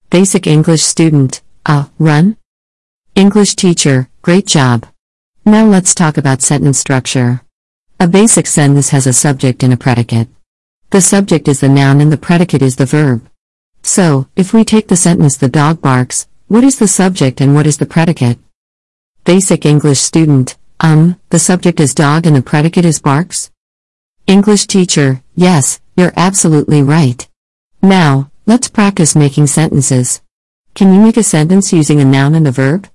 Basic 0.10 0.46
English 0.46 0.82
student, 0.82 1.42
uh, 1.66 1.86
run? 1.98 2.36
English 3.16 3.56
teacher, 3.56 4.10
great 4.22 4.46
job. 4.46 4.86
Now 5.46 5.66
let's 5.66 5.96
talk 5.96 6.18
about 6.18 6.42
sentence 6.42 6.78
structure. 6.78 7.42
A 8.02 8.08
basic 8.08 8.48
sentence 8.48 8.90
has 8.90 9.08
a 9.08 9.14
subject 9.14 9.64
and 9.64 9.72
a 9.72 9.78
predicate. 9.78 10.28
The 10.90 11.00
subject 11.00 11.48
is 11.48 11.62
the 11.62 11.70
noun 11.70 12.02
and 12.02 12.12
the 12.12 12.18
predicate 12.18 12.62
is 12.62 12.76
the 12.76 12.86
verb. 12.86 13.30
So, 13.82 14.28
if 14.36 14.54
we 14.54 14.66
take 14.66 14.90
the 14.90 14.98
sentence 14.98 15.38
the 15.38 15.48
dog 15.48 15.82
barks, 15.82 16.28
what 16.54 16.64
is 16.64 16.78
the 16.78 16.88
subject 16.88 17.42
and 17.42 17.56
what 17.56 17.66
is 17.66 17.78
the 17.78 17.86
predicate? 17.88 18.38
Basic 19.24 19.66
English 19.66 19.98
student, 19.98 20.56
um, 20.82 21.20
the 21.32 21.40
subject 21.40 21.80
is 21.80 21.96
dog 21.96 22.28
and 22.28 22.36
the 22.36 22.44
predicate 22.44 22.86
is 22.86 23.02
barks? 23.02 23.50
English 24.28 24.68
teacher, 24.68 25.24
yes, 25.34 25.82
you're 25.98 26.14
absolutely 26.16 26.84
right. 26.84 27.28
Now, 27.82 28.30
let's 28.46 28.68
practice 28.68 29.16
making 29.16 29.48
sentences. 29.48 30.22
Can 30.76 30.94
you 30.94 31.02
make 31.02 31.18
a 31.18 31.24
sentence 31.24 31.74
using 31.74 32.00
a 32.00 32.06
noun 32.06 32.36
and 32.36 32.48
a 32.48 32.52
verb? 32.52 32.88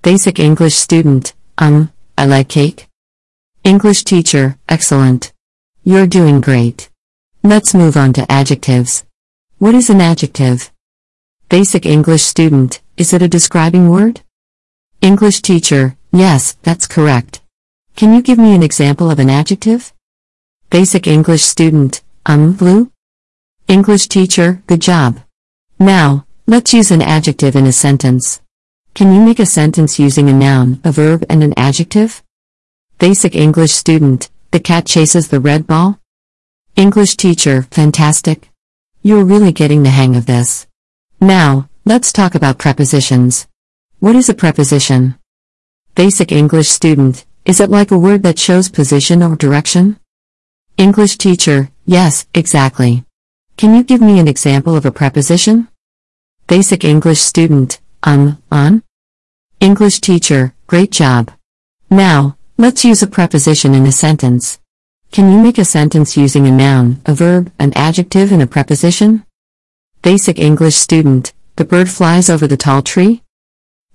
Basic 0.00 0.38
English 0.38 0.76
student, 0.76 1.34
um, 1.58 1.92
I 2.16 2.24
like 2.24 2.48
cake. 2.48 2.88
English 3.64 4.04
teacher, 4.04 4.56
excellent. 4.66 5.34
You're 5.84 6.06
doing 6.06 6.40
great. 6.40 6.88
Let's 7.42 7.74
move 7.74 7.98
on 7.98 8.14
to 8.14 8.32
adjectives. 8.32 9.04
What 9.58 9.74
is 9.74 9.90
an 9.90 10.00
adjective? 10.00 10.70
Basic 11.48 11.86
English 11.86 12.24
student, 12.24 12.82
is 12.98 13.14
it 13.14 13.22
a 13.22 13.28
describing 13.28 13.88
word? 13.88 14.20
English 15.00 15.40
teacher, 15.40 15.96
yes, 16.12 16.58
that's 16.62 16.86
correct. 16.86 17.40
Can 17.96 18.12
you 18.12 18.20
give 18.20 18.36
me 18.36 18.54
an 18.54 18.62
example 18.62 19.10
of 19.10 19.18
an 19.18 19.30
adjective? 19.30 19.94
Basic 20.68 21.06
English 21.06 21.40
student, 21.40 22.02
um, 22.26 22.52
blue? 22.52 22.92
English 23.66 24.08
teacher, 24.08 24.62
good 24.66 24.82
job. 24.82 25.20
Now, 25.78 26.26
let's 26.46 26.74
use 26.74 26.90
an 26.90 27.00
adjective 27.00 27.56
in 27.56 27.64
a 27.64 27.72
sentence. 27.72 28.42
Can 28.92 29.14
you 29.14 29.20
make 29.24 29.38
a 29.38 29.46
sentence 29.46 29.98
using 29.98 30.28
a 30.28 30.34
noun, 30.34 30.82
a 30.84 30.92
verb, 30.92 31.24
and 31.30 31.42
an 31.42 31.54
adjective? 31.56 32.22
Basic 32.98 33.34
English 33.34 33.72
student, 33.72 34.28
the 34.50 34.60
cat 34.60 34.84
chases 34.84 35.28
the 35.28 35.40
red 35.40 35.66
ball? 35.66 35.98
English 36.76 37.16
teacher, 37.16 37.62
fantastic. 37.70 38.50
You're 39.00 39.24
really 39.24 39.52
getting 39.52 39.82
the 39.82 39.96
hang 39.96 40.14
of 40.14 40.26
this. 40.26 40.67
Now, 41.20 41.68
let's 41.84 42.12
talk 42.12 42.36
about 42.36 42.58
prepositions. 42.58 43.48
What 43.98 44.14
is 44.14 44.28
a 44.28 44.34
preposition? 44.34 45.16
Basic 45.96 46.30
English 46.30 46.68
student, 46.68 47.26
is 47.44 47.58
it 47.58 47.70
like 47.70 47.90
a 47.90 47.98
word 47.98 48.22
that 48.22 48.38
shows 48.38 48.68
position 48.68 49.20
or 49.24 49.34
direction? 49.34 49.98
English 50.76 51.18
teacher, 51.18 51.70
yes, 51.84 52.26
exactly. 52.34 53.02
Can 53.56 53.74
you 53.74 53.82
give 53.82 54.00
me 54.00 54.20
an 54.20 54.28
example 54.28 54.76
of 54.76 54.86
a 54.86 54.92
preposition? 54.92 55.66
Basic 56.46 56.84
English 56.84 57.18
student, 57.18 57.80
um, 58.04 58.40
on? 58.52 58.84
English 59.58 60.00
teacher, 60.00 60.54
great 60.68 60.92
job. 60.92 61.32
Now, 61.90 62.36
let's 62.58 62.84
use 62.84 63.02
a 63.02 63.08
preposition 63.08 63.74
in 63.74 63.84
a 63.86 63.92
sentence. 63.92 64.60
Can 65.10 65.32
you 65.32 65.42
make 65.42 65.58
a 65.58 65.64
sentence 65.64 66.16
using 66.16 66.46
a 66.46 66.52
noun, 66.52 67.00
a 67.06 67.12
verb, 67.12 67.50
an 67.58 67.72
adjective, 67.74 68.30
and 68.30 68.40
a 68.40 68.46
preposition? 68.46 69.24
Basic 70.02 70.38
English 70.38 70.76
student, 70.76 71.32
the 71.56 71.64
bird 71.64 71.90
flies 71.90 72.30
over 72.30 72.46
the 72.46 72.56
tall 72.56 72.82
tree? 72.82 73.22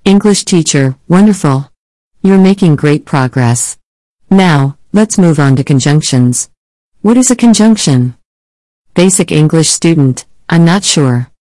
English 0.03 0.43
teacher, 0.43 0.97
wonderful. 1.07 1.71
You're 2.21 2.37
making 2.37 2.75
great 2.75 3.05
progress. 3.05 3.77
Now, 4.29 4.77
let's 4.91 5.17
move 5.17 5.39
on 5.39 5.55
to 5.55 5.63
conjunctions. 5.63 6.49
What 7.01 7.15
is 7.15 7.31
a 7.31 7.37
conjunction? 7.37 8.15
Basic 8.95 9.31
English 9.31 9.69
student, 9.69 10.25
I'm 10.49 10.65
not 10.65 10.83
sure. 10.83 11.31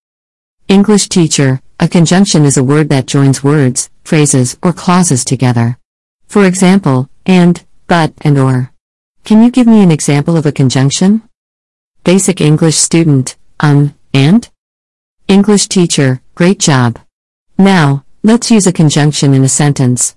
English 0.69 1.09
teacher, 1.09 1.61
a 1.77 1.89
conjunction 1.89 2.45
is 2.45 2.55
a 2.55 2.63
word 2.63 2.87
that 2.87 3.05
joins 3.05 3.43
words, 3.43 3.89
phrases, 4.05 4.57
or 4.63 4.71
clauses 4.71 5.25
together. 5.25 5.77
For 6.27 6.45
example, 6.45 7.09
and, 7.25 7.61
but, 7.87 8.13
and 8.21 8.39
or. 8.39 8.71
Can 9.25 9.43
you 9.43 9.51
give 9.51 9.67
me 9.67 9.83
an 9.83 9.91
example 9.91 10.37
of 10.37 10.45
a 10.45 10.53
conjunction? 10.53 11.21
Basic 12.05 12.39
English 12.39 12.77
student, 12.77 13.35
um, 13.59 13.93
and? 14.13 14.49
English 15.33 15.67
teacher, 15.67 16.21
great 16.35 16.59
job. 16.59 16.99
Now, 17.57 18.05
let's 18.21 18.51
use 18.51 18.67
a 18.67 18.71
conjunction 18.71 19.33
in 19.33 19.43
a 19.43 19.49
sentence. 19.49 20.15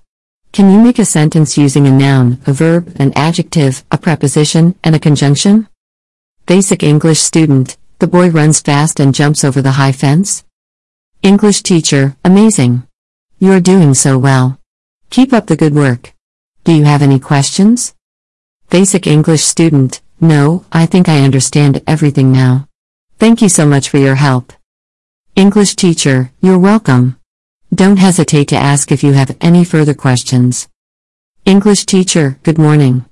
Can 0.51 0.69
you 0.69 0.79
make 0.79 0.99
a 0.99 1.05
sentence 1.05 1.57
using 1.57 1.87
a 1.87 1.91
noun, 1.91 2.39
a 2.45 2.53
verb, 2.53 2.95
an 2.99 3.13
adjective, 3.15 3.83
a 3.91 3.97
preposition, 3.97 4.75
and 4.83 4.93
a 4.95 4.99
conjunction? 4.99 5.69
Basic 6.45 6.83
English 6.83 7.17
student, 7.17 7.77
the 7.97 8.05
boy 8.05 8.29
runs 8.29 8.59
fast 8.59 8.99
and 8.99 9.15
jumps 9.15 9.43
over 9.43 9.59
the 9.59 9.79
high 9.81 9.91
fence? 9.91 10.43
English 11.23 11.63
teacher, 11.63 12.15
amazing. 12.23 12.83
You're 13.39 13.59
doing 13.59 13.95
so 13.95 14.19
well. 14.19 14.59
Keep 15.09 15.33
up 15.33 15.47
the 15.47 15.57
good 15.57 15.73
work. 15.73 16.13
Do 16.63 16.73
you 16.73 16.83
have 16.83 17.01
any 17.01 17.19
questions? 17.19 17.95
Basic 18.69 19.07
English 19.07 19.41
student, 19.41 19.99
no, 20.21 20.63
I 20.71 20.85
think 20.85 21.09
I 21.09 21.23
understand 21.23 21.81
everything 21.87 22.31
now. 22.31 22.67
Thank 23.17 23.41
you 23.41 23.49
so 23.49 23.65
much 23.65 23.89
for 23.89 23.97
your 23.97 24.13
help. 24.13 24.53
English 25.37 25.75
teacher, 25.75 26.31
you're 26.41 26.57
welcome. 26.57 27.15
Don't 27.71 27.97
hesitate 27.97 28.47
to 28.47 28.55
ask 28.55 28.91
if 28.91 29.03
you 29.03 29.13
have 29.13 29.37
any 29.39 29.63
further 29.63 29.93
questions. 29.93 30.67
English 31.45 31.85
teacher, 31.85 32.39
good 32.41 32.57
morning. 32.57 33.05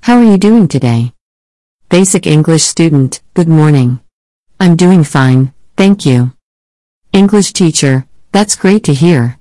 How 0.00 0.16
are 0.16 0.24
you 0.24 0.38
doing 0.38 0.68
today? 0.68 1.12
Basic 1.90 2.26
English 2.26 2.62
student, 2.62 3.20
good 3.34 3.46
morning. 3.46 4.00
I'm 4.58 4.74
doing 4.76 5.04
fine, 5.04 5.52
thank 5.76 6.06
you. 6.06 6.32
English 7.12 7.52
teacher, 7.52 8.06
that's 8.32 8.56
great 8.56 8.82
to 8.84 8.94
hear. 8.94 9.38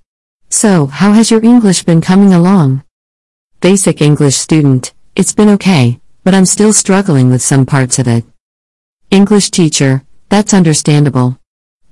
So, 0.50 0.88
how 0.88 1.14
has 1.14 1.32
your 1.32 1.42
English 1.42 1.84
been 1.84 2.02
coming 2.02 2.34
along? 2.34 2.84
Basic 3.62 4.02
English 4.02 4.36
student, 4.36 4.94
it's 5.16 5.32
been 5.32 5.48
okay, 5.52 6.02
but 6.26 6.36
I'm 6.36 6.46
still 6.46 6.74
struggling 6.74 7.30
with 7.30 7.42
some 7.42 7.66
parts 7.66 7.98
of 7.98 8.10
it. 8.10 8.26
English 9.10 9.52
teacher, 9.52 10.04
that's 10.28 10.54
understandable. 10.54 11.40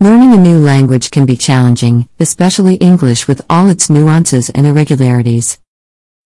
Learning 0.04 0.34
a 0.34 0.38
new 0.38 0.60
language 0.60 1.12
can 1.12 1.26
be 1.26 1.38
challenging, 1.38 2.10
especially 2.20 2.76
English 2.76 3.26
with 3.26 3.42
all 3.50 3.70
its 3.70 3.90
nuances 3.90 4.50
and 4.50 4.68
irregularities. 4.68 5.60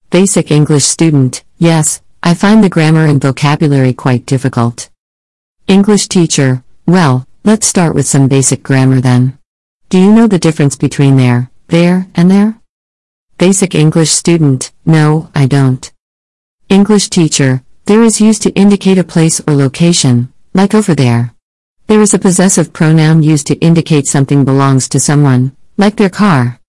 Basic 0.10 0.50
English 0.50 0.84
student, 0.84 1.44
yes, 1.60 2.02
I 2.24 2.34
find 2.34 2.64
the 2.64 2.70
grammar 2.70 3.06
and 3.06 3.22
vocabulary 3.22 3.94
quite 3.94 4.26
difficult. 4.26 4.90
English 5.68 6.08
teacher, 6.08 6.64
well, 6.88 7.28
let's 7.44 7.68
start 7.68 7.94
with 7.94 8.08
some 8.08 8.28
basic 8.28 8.64
grammar 8.64 9.00
then. 9.00 9.38
Do 9.90 10.00
you 10.00 10.12
know 10.12 10.26
the 10.26 10.40
difference 10.40 10.76
between 10.76 11.16
there, 11.16 11.52
their, 11.68 12.08
and 12.16 12.32
they're? 12.32 12.60
Basic 13.38 13.76
English 13.76 14.10
student, 14.10 14.72
no, 14.88 15.30
I 15.36 15.46
don't. 15.46 15.94
English 16.68 17.10
teacher, 17.12 17.62
there 17.86 18.02
is 18.02 18.20
used 18.20 18.42
to 18.42 18.56
indicate 18.56 18.98
a 18.98 19.04
place 19.04 19.40
or 19.48 19.54
location, 19.54 20.34
like 20.56 20.74
over 20.74 20.96
there. 20.96 21.36
Their 21.88 22.02
is 22.02 22.14
a 22.14 22.20
possessive 22.20 22.74
pronoun 22.74 23.24
used 23.24 23.48
to 23.48 23.56
indicate 23.56 24.08
something 24.08 24.44
belongs 24.44 24.90
to 24.90 25.00
someone, 25.00 25.56
like 25.78 25.96
their 25.96 26.10
car. 26.10 26.60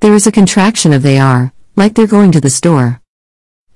They're 0.00 0.14
is 0.14 0.26
a 0.26 0.32
contraction 0.32 0.92
of 0.92 1.02
they 1.02 1.18
are, 1.18 1.54
like 1.76 1.94
they're 1.94 2.06
going 2.06 2.30
to 2.32 2.42
the 2.42 2.50
store. 2.50 3.00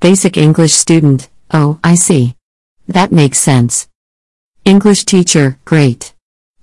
Basic 0.01 0.37
English 0.37 0.75
student, 0.75 1.31
oh, 1.55 1.81
I 1.83 1.95
see. 1.95 2.37
That 2.87 3.13
makes 3.13 3.39
sense. 3.39 3.89
English 4.67 5.07
teacher, 5.07 5.59
great. 5.65 6.13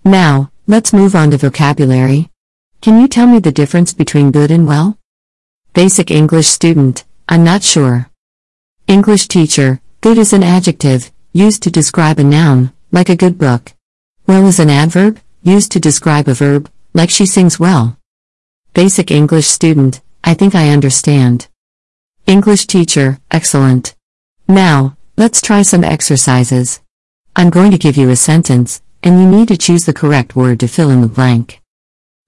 Now, 0.05 0.51
let's 0.67 0.93
move 0.93 1.15
on 1.15 1.31
to 1.31 1.37
vocabulary. 1.37 2.29
Can 2.79 3.01
you 3.01 3.07
tell 3.07 3.25
me 3.25 3.39
the 3.39 3.51
difference 3.51 3.91
between 3.91 4.31
good 4.31 4.51
and 4.51 4.67
well? 4.67 4.99
Basic 5.73 6.11
English 6.11 6.47
student, 6.47 7.05
I'm 7.27 7.43
not 7.43 7.63
sure. 7.63 8.11
English 8.87 9.29
teacher, 9.29 9.81
good 10.01 10.19
is 10.19 10.31
an 10.31 10.43
adjective, 10.43 11.11
used 11.33 11.63
to 11.63 11.71
describe 11.71 12.19
a 12.19 12.23
noun, 12.23 12.71
like 12.91 13.09
a 13.09 13.15
good 13.15 13.39
book. 13.39 13.73
Well 14.27 14.45
is 14.45 14.59
an 14.59 14.69
adverb, 14.69 15.21
used 15.41 15.71
to 15.71 15.79
describe 15.79 16.27
a 16.27 16.33
verb, 16.33 16.69
like 16.93 17.09
she 17.09 17.25
sings 17.25 17.61
well. 17.61 17.97
Basic 18.73 19.09
English 19.09 19.47
student, 19.47 20.01
I 20.21 20.33
think 20.33 20.53
I 20.53 20.71
understand. 20.71 21.47
English 22.25 22.67
teacher, 22.67 23.19
excellent. 23.31 23.95
Now, 24.45 24.97
let's 25.15 25.41
try 25.41 25.61
some 25.61 25.85
exercises. 25.85 26.81
I'm 27.37 27.49
going 27.49 27.71
to 27.71 27.77
give 27.77 27.95
you 27.95 28.09
a 28.09 28.17
sentence, 28.17 28.81
and 29.01 29.17
you 29.17 29.29
need 29.29 29.47
to 29.47 29.57
choose 29.57 29.85
the 29.85 29.93
correct 29.93 30.35
word 30.35 30.59
to 30.59 30.67
fill 30.67 30.89
in 30.89 30.99
the 30.99 31.07
blank. 31.07 31.61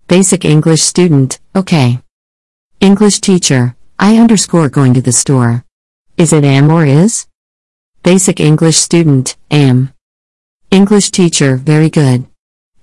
Basic 0.08 0.46
English 0.46 0.82
student, 0.82 1.42
okay. 1.54 2.00
English 2.80 3.20
teacher, 3.20 3.76
I 4.00 4.16
underscore 4.16 4.70
going 4.70 4.94
to 4.94 5.02
the 5.02 5.12
store. 5.12 5.66
Is 6.16 6.32
it 6.32 6.46
am 6.46 6.72
or 6.72 6.86
is? 6.86 7.28
Basic 8.04 8.40
English 8.40 8.78
student, 8.78 9.36
am. 9.52 9.92
English 10.72 11.10
teacher, 11.10 11.56
very 11.56 11.90
good. 11.90 12.28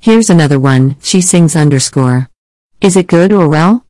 Here's 0.00 0.28
another 0.28 0.58
one, 0.58 0.96
she 1.00 1.20
sings 1.20 1.54
underscore. 1.54 2.28
Is 2.80 2.96
it 2.96 3.06
good 3.06 3.32
or 3.32 3.48
well? 3.48 3.86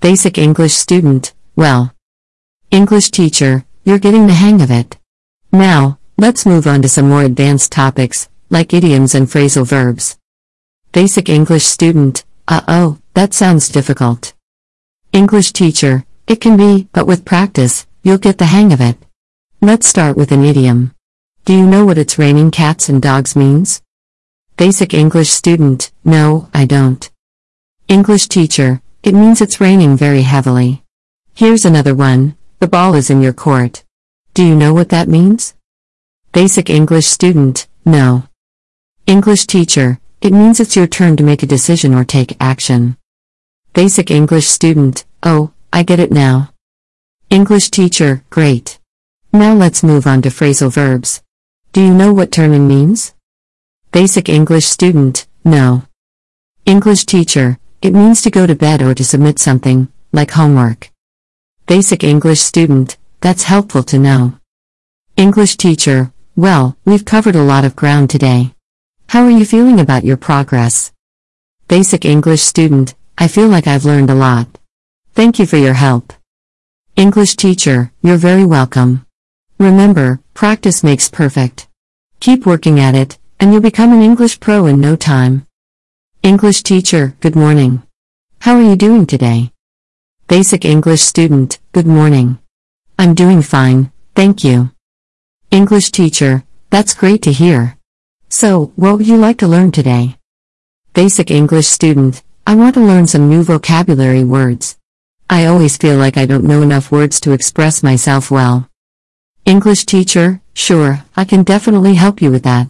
Basic 0.00 0.38
English 0.38 0.74
student, 0.74 1.34
well. 1.56 1.92
English 2.70 3.10
teacher, 3.10 3.64
you're 3.82 3.98
getting 3.98 4.28
the 4.28 4.32
hang 4.32 4.62
of 4.62 4.70
it. 4.70 4.96
Now, 5.50 5.98
let's 6.16 6.46
move 6.46 6.68
on 6.68 6.82
to 6.82 6.88
some 6.88 7.08
more 7.08 7.24
advanced 7.24 7.72
topics, 7.72 8.28
like 8.48 8.72
idioms 8.72 9.12
and 9.12 9.26
phrasal 9.26 9.66
verbs. 9.66 10.16
Basic 10.92 11.28
English 11.28 11.64
student, 11.64 12.24
uh 12.46 12.60
oh, 12.68 12.98
that 13.14 13.34
sounds 13.34 13.68
difficult. 13.68 14.34
English 15.12 15.52
teacher, 15.52 16.04
it 16.28 16.40
can 16.40 16.56
be, 16.56 16.88
but 16.92 17.08
with 17.08 17.24
practice, 17.24 17.88
you'll 18.04 18.18
get 18.18 18.38
the 18.38 18.46
hang 18.46 18.72
of 18.72 18.80
it. 18.80 18.96
Let's 19.60 19.88
start 19.88 20.16
with 20.16 20.30
an 20.30 20.44
idiom. 20.44 20.95
Do 21.46 21.52
you 21.52 21.64
know 21.64 21.86
what 21.86 21.96
it's 21.96 22.18
raining 22.18 22.50
cats 22.50 22.88
and 22.88 23.00
dogs 23.00 23.36
means? 23.36 23.80
Basic 24.56 24.92
English 24.92 25.28
student, 25.28 25.92
no, 26.04 26.48
I 26.52 26.64
don't. 26.64 27.08
English 27.86 28.26
teacher, 28.26 28.82
it 29.04 29.14
means 29.14 29.40
it's 29.40 29.60
raining 29.60 29.96
very 29.96 30.22
heavily. 30.22 30.82
Here's 31.34 31.64
another 31.64 31.94
one, 31.94 32.36
the 32.58 32.66
ball 32.66 32.96
is 32.96 33.10
in 33.10 33.22
your 33.22 33.32
court. 33.32 33.84
Do 34.34 34.44
you 34.44 34.56
know 34.56 34.74
what 34.74 34.88
that 34.88 35.06
means? 35.06 35.54
Basic 36.32 36.68
English 36.68 37.06
student, 37.06 37.68
no. 37.84 38.24
English 39.06 39.46
teacher, 39.46 40.00
it 40.20 40.32
means 40.32 40.58
it's 40.58 40.74
your 40.74 40.88
turn 40.88 41.16
to 41.16 41.22
make 41.22 41.44
a 41.44 41.46
decision 41.46 41.94
or 41.94 42.04
take 42.04 42.36
action. 42.40 42.96
Basic 43.72 44.10
English 44.10 44.48
student, 44.48 45.04
oh, 45.22 45.52
I 45.72 45.84
get 45.84 46.00
it 46.00 46.10
now. 46.10 46.52
English 47.30 47.70
teacher, 47.70 48.24
great. 48.30 48.80
Now 49.32 49.54
let's 49.54 49.84
move 49.84 50.08
on 50.08 50.22
to 50.22 50.30
phrasal 50.30 50.72
verbs. 50.72 51.22
Do 51.76 51.82
you 51.82 51.92
know 51.92 52.14
what 52.14 52.32
turning 52.32 52.66
means? 52.66 53.12
Basic 53.92 54.30
English 54.30 54.64
student, 54.64 55.26
no. 55.44 55.82
English 56.64 57.04
teacher, 57.04 57.58
it 57.82 57.92
means 57.92 58.22
to 58.22 58.30
go 58.30 58.46
to 58.46 58.54
bed 58.54 58.80
or 58.80 58.94
to 58.94 59.04
submit 59.04 59.38
something, 59.38 59.88
like 60.10 60.30
homework. 60.30 60.90
Basic 61.66 62.02
English 62.02 62.40
student, 62.40 62.96
that's 63.20 63.42
helpful 63.42 63.82
to 63.82 63.98
know. 63.98 64.38
English 65.18 65.58
teacher, 65.58 66.14
well, 66.34 66.78
we've 66.86 67.04
covered 67.04 67.36
a 67.36 67.42
lot 67.42 67.66
of 67.66 67.76
ground 67.76 68.08
today. 68.08 68.54
How 69.10 69.24
are 69.24 69.38
you 69.38 69.44
feeling 69.44 69.78
about 69.78 70.02
your 70.02 70.16
progress? 70.16 70.94
Basic 71.68 72.06
English 72.06 72.40
student, 72.40 72.94
I 73.18 73.28
feel 73.28 73.48
like 73.48 73.66
I've 73.66 73.84
learned 73.84 74.08
a 74.08 74.14
lot. 74.14 74.48
Thank 75.12 75.38
you 75.38 75.44
for 75.44 75.58
your 75.58 75.74
help. 75.74 76.14
English 76.96 77.36
teacher, 77.36 77.92
you're 78.00 78.16
very 78.16 78.46
welcome. 78.46 79.04
Remember, 79.58 80.20
practice 80.36 80.84
makes 80.84 81.08
perfect. 81.08 81.66
Keep 82.20 82.44
working 82.44 82.78
at 82.78 82.94
it, 82.94 83.18
and 83.40 83.50
you'll 83.50 83.62
become 83.62 83.90
an 83.94 84.02
English 84.02 84.38
pro 84.38 84.66
in 84.66 84.78
no 84.78 84.94
time. 84.94 85.46
English 86.22 86.62
teacher, 86.62 87.16
good 87.20 87.34
morning. 87.34 87.82
How 88.40 88.54
are 88.56 88.62
you 88.62 88.76
doing 88.76 89.06
today? 89.06 89.50
Basic 90.28 90.66
English 90.66 91.00
student, 91.00 91.58
good 91.72 91.86
morning. 91.86 92.38
I'm 92.98 93.14
doing 93.14 93.40
fine, 93.40 93.90
thank 94.14 94.44
you. 94.44 94.72
English 95.50 95.90
teacher, 95.90 96.44
that's 96.68 96.92
great 96.92 97.22
to 97.22 97.32
hear. 97.32 97.78
So, 98.28 98.72
what 98.76 98.98
would 98.98 99.08
you 99.08 99.16
like 99.16 99.38
to 99.38 99.48
learn 99.48 99.72
today? 99.72 100.18
Basic 100.92 101.30
English 101.30 101.66
student, 101.66 102.22
I 102.46 102.56
want 102.56 102.74
to 102.74 102.84
learn 102.84 103.06
some 103.06 103.30
new 103.30 103.42
vocabulary 103.42 104.24
words. 104.24 104.76
I 105.30 105.46
always 105.46 105.78
feel 105.78 105.96
like 105.96 106.18
I 106.18 106.26
don't 106.26 106.44
know 106.44 106.60
enough 106.60 106.92
words 106.92 107.20
to 107.20 107.32
express 107.32 107.82
myself 107.82 108.30
well. 108.30 108.68
English 109.46 109.86
teacher, 109.86 110.42
sure, 110.52 111.04
I 111.16 111.24
can 111.24 111.42
definitely 111.42 111.94
help 111.94 112.20
you 112.20 112.30
with 112.30 112.42
that. 112.42 112.68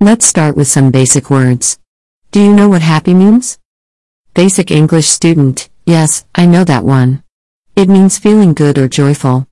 Let's 0.00 0.26
start 0.26 0.56
with 0.56 0.68
some 0.68 0.90
basic 0.90 1.30
words. 1.30 1.78
Do 2.32 2.42
you 2.42 2.52
know 2.52 2.68
what 2.68 2.82
happy 2.82 3.14
means? 3.14 3.58
Basic 4.34 4.70
English 4.70 5.08
student, 5.08 5.70
Yes, 5.88 6.26
I 6.34 6.44
know 6.44 6.64
that 6.64 6.84
one. 6.84 7.22
It 7.74 7.88
means 7.88 8.18
feeling 8.18 8.52
good 8.52 8.76
or 8.76 8.88
joyful. 8.88 9.46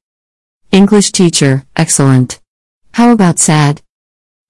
English 0.71 1.11
teacher, 1.11 1.65
excellent. 1.75 2.41
How 2.93 3.11
about 3.11 3.39
sad? 3.39 3.81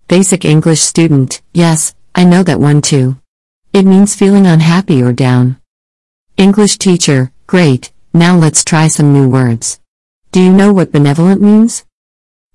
Basic 0.09 0.45
English 0.45 0.81
student, 0.81 1.43
yes, 1.55 1.95
I 2.13 2.25
know 2.25 2.43
that 2.43 2.59
one 2.59 2.83
too. 2.83 3.19
It 3.73 3.87
means 3.87 4.17
feeling 4.17 4.49
unhappy 4.49 5.01
or 5.01 5.13
down. 5.13 5.61
English 6.37 6.79
teacher, 6.79 7.31
great, 7.47 7.93
now 8.13 8.37
let's 8.37 8.65
try 8.65 8.89
some 8.89 9.13
new 9.13 9.29
words. 9.29 9.79
Do 10.33 10.43
you 10.43 10.53
know 10.53 10.73
what 10.73 10.91
benevolent 10.91 11.41
means? 11.41 11.86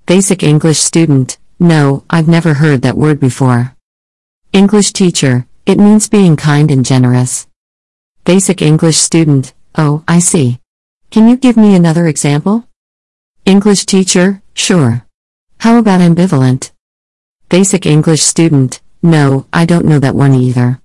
Basic 0.05 0.43
English 0.43 0.79
student, 0.79 1.37
no, 1.59 2.03
I've 2.09 2.27
never 2.27 2.55
heard 2.55 2.81
that 2.81 2.97
word 2.97 3.19
before. 3.19 3.75
English 4.51 4.93
teacher, 4.93 5.45
it 5.65 5.77
means 5.77 6.09
being 6.09 6.35
kind 6.35 6.71
and 6.71 6.83
generous. 6.83 7.47
Basic 8.25 8.61
English 8.61 8.97
student, 8.97 9.53
oh, 9.75 10.03
I 10.07 10.19
see. 10.19 10.59
Can 11.11 11.29
you 11.29 11.37
give 11.37 11.55
me 11.55 11.75
another 11.75 12.07
example? 12.07 12.67
English 13.45 13.85
teacher, 13.85 14.41
sure. 14.55 15.05
How 15.59 15.77
about 15.77 16.01
ambivalent? 16.01 16.71
Basic 17.47 17.85
English 17.85 18.21
student, 18.21 18.81
no, 19.03 19.45
I 19.53 19.65
don't 19.65 19.85
know 19.85 19.99
that 19.99 20.15
one 20.15 20.33
either. 20.33 20.81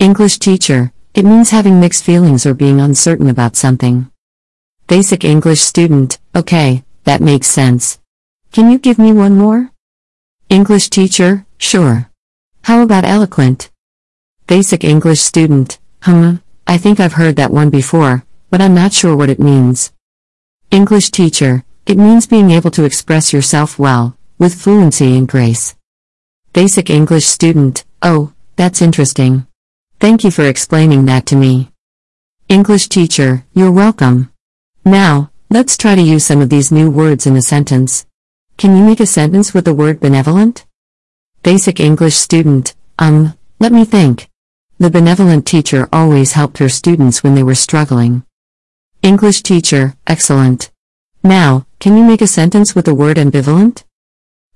English 0.00 0.40
teacher, 0.40 0.92
it 1.14 1.24
means 1.24 1.50
having 1.50 1.78
mixed 1.78 2.02
feelings 2.02 2.44
or 2.44 2.54
being 2.54 2.80
uncertain 2.80 3.28
about 3.30 3.54
something. 3.54 4.10
Basic 4.88 5.24
English 5.24 5.60
student, 5.60 6.18
okay, 6.34 6.82
that 7.04 7.20
makes 7.20 7.46
sense. 7.46 8.01
Can 8.52 8.70
you 8.70 8.78
give 8.78 8.98
me 8.98 9.14
one 9.14 9.38
more? 9.38 9.70
English 10.50 10.90
teacher, 10.90 11.46
sure. 11.56 12.10
How 12.64 12.82
about 12.82 13.06
eloquent? 13.06 13.70
Basic 14.46 14.84
English 14.84 15.20
student, 15.20 15.78
hmm, 16.02 16.34
I 16.66 16.76
think 16.76 17.00
I've 17.00 17.14
heard 17.14 17.36
that 17.36 17.50
one 17.50 17.70
before, 17.70 18.26
but 18.50 18.60
I'm 18.60 18.74
not 18.74 18.92
sure 18.92 19.16
what 19.16 19.30
it 19.30 19.40
means. 19.40 19.90
English 20.70 21.12
teacher, 21.12 21.64
it 21.86 21.96
means 21.96 22.26
being 22.26 22.50
able 22.50 22.70
to 22.72 22.84
express 22.84 23.32
yourself 23.32 23.78
well, 23.78 24.18
with 24.38 24.60
fluency 24.60 25.16
and 25.16 25.26
grace. 25.26 25.74
Basic 26.52 26.90
English 26.90 27.24
student, 27.24 27.86
oh, 28.02 28.34
that's 28.56 28.82
interesting. 28.82 29.46
Thank 29.98 30.24
you 30.24 30.30
for 30.30 30.44
explaining 30.44 31.06
that 31.06 31.24
to 31.28 31.36
me. 31.36 31.70
English 32.50 32.90
teacher, 32.90 33.46
you're 33.54 33.72
welcome. 33.72 34.30
Now, 34.84 35.30
let's 35.48 35.78
try 35.78 35.94
to 35.94 36.02
use 36.02 36.26
some 36.26 36.42
of 36.42 36.50
these 36.50 36.70
new 36.70 36.90
words 36.90 37.26
in 37.26 37.34
a 37.34 37.40
sentence. 37.40 38.04
Can 38.56 38.76
you 38.76 38.84
make 38.84 39.00
a 39.00 39.06
sentence 39.06 39.52
with 39.52 39.64
the 39.64 39.74
word 39.74 40.00
benevolent? 40.00 40.66
Basic 41.42 41.80
English 41.80 42.14
student, 42.14 42.74
um, 42.98 43.36
let 43.58 43.72
me 43.72 43.84
think. 43.84 44.28
The 44.78 44.90
benevolent 44.90 45.46
teacher 45.46 45.88
always 45.92 46.32
helped 46.32 46.58
her 46.58 46.68
students 46.68 47.22
when 47.22 47.34
they 47.34 47.42
were 47.42 47.54
struggling. 47.54 48.24
English 49.02 49.42
teacher, 49.42 49.94
excellent. 50.06 50.70
Now, 51.24 51.66
can 51.80 51.96
you 51.96 52.04
make 52.04 52.22
a 52.22 52.26
sentence 52.26 52.74
with 52.74 52.84
the 52.84 52.94
word 52.94 53.16
ambivalent? 53.16 53.84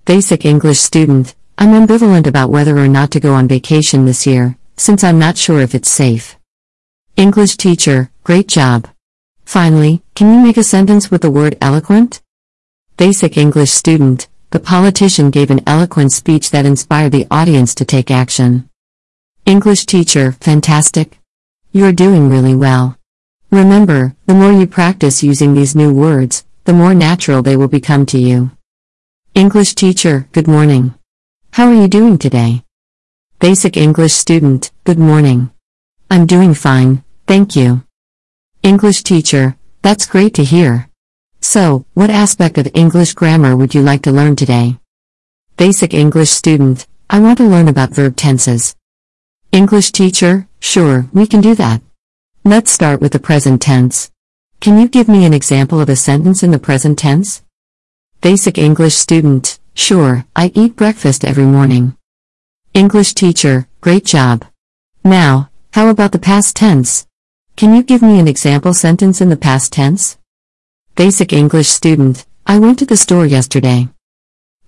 Basic 0.04 0.44
English 0.44 0.78
student, 0.78 1.34
I'm 1.58 1.70
ambivalent 1.70 2.26
about 2.26 2.50
whether 2.50 2.76
or 2.76 2.88
not 2.88 3.10
to 3.12 3.20
go 3.20 3.34
on 3.34 3.48
vacation 3.48 4.04
this 4.04 4.26
year, 4.26 4.56
since 4.76 5.02
I'm 5.02 5.18
not 5.18 5.36
sure 5.36 5.60
if 5.60 5.74
it's 5.74 5.88
safe. 5.88 6.36
English 7.16 7.56
teacher, 7.56 8.10
great 8.24 8.46
job. 8.46 8.88
Finally, 9.44 10.02
can 10.14 10.32
you 10.32 10.40
make 10.40 10.56
a 10.56 10.62
sentence 10.62 11.10
with 11.10 11.22
the 11.22 11.30
word 11.30 11.56
eloquent? 11.60 12.20
Basic 12.96 13.36
English 13.36 13.72
student, 13.72 14.26
The 14.50 14.60
politician 14.60 15.30
gave 15.30 15.50
an 15.50 15.60
eloquent 15.66 16.12
speech 16.12 16.50
that 16.50 16.64
inspired 16.64 17.12
the 17.12 17.26
audience 17.30 17.74
to 17.74 17.84
take 17.84 18.10
action. 18.10 18.70
English 19.44 19.84
teacher, 19.84 20.32
fantastic. 20.32 21.18
You're 21.72 21.92
doing 21.92 22.30
really 22.30 22.54
well. 22.54 22.96
Remember, 23.50 24.14
the 24.26 24.34
more 24.34 24.52
you 24.52 24.66
practice 24.66 25.22
using 25.22 25.52
these 25.52 25.76
new 25.76 25.92
words, 25.92 26.46
the 26.64 26.72
more 26.72 26.94
natural 26.94 27.42
they 27.42 27.56
will 27.56 27.68
become 27.68 28.06
to 28.06 28.18
you. 28.18 28.50
English 29.34 29.74
teacher, 29.74 30.26
good 30.32 30.48
morning. 30.48 30.94
How 31.52 31.66
are 31.66 31.74
you 31.74 31.88
doing 31.88 32.16
today? 32.16 32.62
Basic 33.40 33.76
English 33.76 34.14
student, 34.14 34.70
good 34.84 34.98
morning. 34.98 35.50
I'm 36.10 36.24
doing 36.24 36.54
fine, 36.54 37.04
thank 37.26 37.56
you. 37.56 37.82
English 38.62 39.02
teacher, 39.02 39.56
that's 39.82 40.06
great 40.06 40.32
to 40.34 40.44
hear. 40.44 40.88
So, 41.48 41.86
what 41.94 42.10
aspect 42.10 42.58
of 42.58 42.68
English 42.74 43.14
grammar 43.14 43.56
would 43.56 43.72
you 43.72 43.80
like 43.80 44.02
to 44.02 44.10
learn 44.10 44.34
today? 44.34 44.80
Basic 45.56 45.94
English 45.94 46.30
student, 46.30 46.88
I 47.08 47.20
want 47.20 47.38
to 47.38 47.44
learn 47.44 47.68
about 47.68 47.94
verb 47.94 48.16
tenses. 48.16 48.74
English 49.52 49.92
teacher, 49.92 50.48
sure, 50.58 51.08
we 51.12 51.24
can 51.24 51.40
do 51.40 51.54
that. 51.54 51.82
Let's 52.42 52.72
start 52.72 53.00
with 53.00 53.12
the 53.12 53.20
present 53.20 53.62
tense. 53.62 54.10
Can 54.58 54.76
you 54.76 54.88
give 54.88 55.06
me 55.06 55.24
an 55.24 55.32
example 55.32 55.80
of 55.80 55.88
a 55.88 55.94
sentence 55.94 56.42
in 56.42 56.50
the 56.50 56.58
present 56.58 56.98
tense? 56.98 57.44
Basic 58.20 58.58
English 58.58 58.96
student, 58.96 59.60
sure, 59.72 60.26
I 60.34 60.50
eat 60.52 60.74
breakfast 60.74 61.24
every 61.24 61.46
morning. 61.46 61.96
English 62.74 63.14
teacher, 63.14 63.68
great 63.80 64.04
job. 64.04 64.44
Now, 65.04 65.50
how 65.74 65.90
about 65.90 66.10
the 66.10 66.18
past 66.18 66.56
tense? 66.56 67.06
Can 67.54 67.72
you 67.72 67.84
give 67.84 68.02
me 68.02 68.18
an 68.18 68.26
example 68.26 68.74
sentence 68.74 69.20
in 69.20 69.28
the 69.28 69.36
past 69.36 69.72
tense? 69.72 70.18
Basic 70.96 71.34
English 71.34 71.68
student, 71.68 72.24
I 72.46 72.58
went 72.58 72.78
to 72.78 72.86
the 72.86 72.96
store 72.96 73.26
yesterday. 73.26 73.90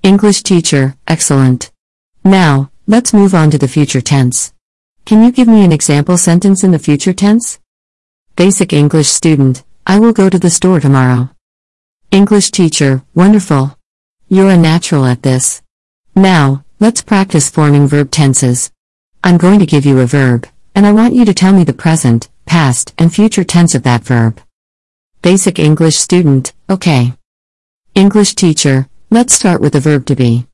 English 0.02 0.42
teacher, 0.42 0.94
excellent. 1.06 1.72
Now, 2.22 2.70
let's 2.86 3.14
move 3.14 3.34
on 3.34 3.50
to 3.50 3.56
the 3.56 3.66
future 3.66 4.02
tense. 4.02 4.52
Can 5.06 5.24
you 5.24 5.32
give 5.32 5.48
me 5.48 5.64
an 5.64 5.72
example 5.72 6.18
sentence 6.18 6.62
in 6.62 6.70
the 6.70 6.78
future 6.78 7.14
tense? 7.14 7.58
Basic 8.36 8.74
English 8.74 9.08
student, 9.08 9.64
I 9.86 9.98
will 9.98 10.12
go 10.12 10.28
to 10.28 10.38
the 10.38 10.50
store 10.50 10.80
tomorrow. 10.80 11.30
English 12.10 12.50
teacher, 12.50 13.02
wonderful. 13.14 13.78
You're 14.28 14.50
a 14.50 14.58
natural 14.58 15.06
at 15.06 15.22
this. 15.22 15.62
Now, 16.14 16.62
let's 16.78 17.00
practice 17.00 17.48
forming 17.48 17.88
verb 17.88 18.10
tenses. 18.10 18.70
I'm 19.24 19.38
going 19.38 19.60
to 19.60 19.72
give 19.74 19.86
you 19.86 20.00
a 20.00 20.06
verb, 20.06 20.46
and 20.74 20.84
I 20.84 20.92
want 20.92 21.14
you 21.14 21.24
to 21.24 21.32
tell 21.32 21.54
me 21.54 21.64
the 21.64 21.72
present, 21.72 22.28
past, 22.44 22.92
and 22.98 23.14
future 23.14 23.44
tense 23.44 23.74
of 23.74 23.84
that 23.84 24.04
verb. 24.04 24.42
Basic 25.20 25.59
English 25.59 25.96
student, 25.96 26.52
okay. 26.70 27.12
English 27.96 28.37
teacher, 28.37 28.88
let's 29.11 29.35
start 29.35 29.61
with 29.61 29.72
the 29.72 29.81
verb 29.81 30.07
to 30.07 30.14
be. 30.14 30.46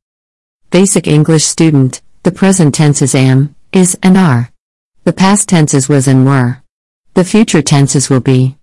Basic 0.71 1.07
English 1.07 1.45
student, 1.45 2.01
the 2.23 2.33
present 2.33 2.75
tense 2.75 3.03
is 3.03 3.15
am, 3.15 3.55
is, 3.75 3.99
and 4.03 4.17
are. 4.17 4.51
The 5.05 5.13
past 5.13 5.51
tenses 5.51 5.87
was 5.87 6.09
and 6.09 6.25
were. 6.25 6.63
The 7.13 7.27
future 7.27 7.61
tenses 7.61 8.09
will 8.09 8.21
be. 8.21 8.57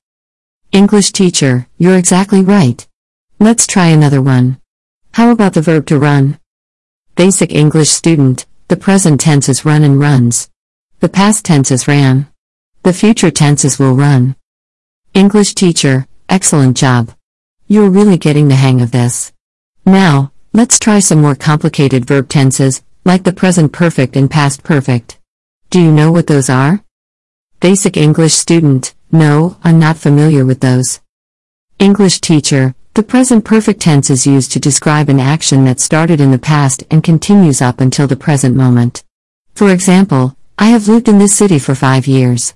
English 0.71 1.11
teacher, 1.11 1.67
you're 1.77 1.99
exactly 1.99 2.41
right. 2.41 2.85
Let's 3.39 3.67
try 3.67 3.89
another 3.89 4.23
one. 4.23 4.59
How 5.13 5.29
about 5.29 5.53
the 5.53 5.61
verb 5.61 5.85
to 5.85 5.99
run? 5.99 6.39
Basic 7.15 7.53
English 7.53 7.89
student, 7.89 8.47
the 8.69 8.75
present 8.75 9.21
tense 9.21 9.47
is 9.47 9.65
run 9.65 9.83
and 9.83 9.99
runs. 9.99 10.49
The 10.99 11.09
past 11.09 11.45
tense 11.45 11.69
is 11.69 11.87
ran. 11.87 12.27
The 12.81 12.91
future 12.91 13.29
tenses 13.29 13.77
will 13.77 13.93
run. 13.93 14.35
English 15.13 15.55
teacher, 15.55 16.07
excellent 16.29 16.77
job. 16.77 17.11
You're 17.67 17.89
really 17.89 18.17
getting 18.17 18.47
the 18.47 18.55
hang 18.55 18.79
of 18.79 18.91
this. 18.91 19.33
Now, 19.85 20.31
let's 20.53 20.79
try 20.79 20.99
some 20.99 21.21
more 21.21 21.35
complicated 21.35 22.05
verb 22.05 22.29
tenses, 22.29 22.81
like 23.03 23.23
the 23.23 23.33
present 23.33 23.73
perfect 23.73 24.15
and 24.15 24.31
past 24.31 24.63
perfect. 24.63 25.19
Do 25.69 25.81
you 25.81 25.91
know 25.91 26.13
what 26.13 26.27
those 26.27 26.49
are? 26.49 26.81
Basic 27.59 27.97
English 27.97 28.35
student, 28.35 28.95
no, 29.11 29.57
I'm 29.65 29.79
not 29.79 29.97
familiar 29.97 30.45
with 30.45 30.61
those. 30.61 31.01
English 31.77 32.21
teacher, 32.21 32.73
the 32.93 33.03
present 33.03 33.43
perfect 33.43 33.81
tense 33.81 34.09
is 34.09 34.25
used 34.25 34.53
to 34.53 34.61
describe 34.61 35.09
an 35.09 35.19
action 35.19 35.65
that 35.65 35.81
started 35.81 36.21
in 36.21 36.31
the 36.31 36.39
past 36.39 36.85
and 36.89 37.03
continues 37.03 37.61
up 37.61 37.81
until 37.81 38.07
the 38.07 38.15
present 38.15 38.55
moment. 38.55 39.03
For 39.55 39.71
example, 39.71 40.37
I 40.57 40.67
have 40.67 40.87
lived 40.87 41.09
in 41.09 41.19
this 41.19 41.35
city 41.35 41.59
for 41.59 41.75
five 41.75 42.07
years. 42.07 42.53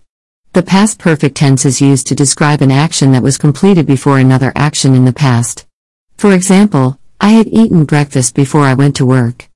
The 0.56 0.64
past 0.64 1.00
perfect 1.00 1.36
tense 1.36 1.66
is 1.66 1.82
used 1.82 2.08
to 2.08 2.16
describe 2.16 2.62
an 2.62 2.72
action 2.72 3.12
that 3.12 3.22
was 3.22 3.38
completed 3.38 3.86
before 3.86 4.20
another 4.20 4.54
action 4.56 4.96
in 4.96 5.04
the 5.04 5.12
past. 5.12 5.68
For 6.16 6.32
example, 6.32 6.98
I 7.20 7.32
had 7.32 7.48
eaten 7.48 7.84
breakfast 7.84 8.36
before 8.36 8.62
I 8.62 8.74
went 8.74 8.96
to 8.96 9.06
work. 9.06 9.50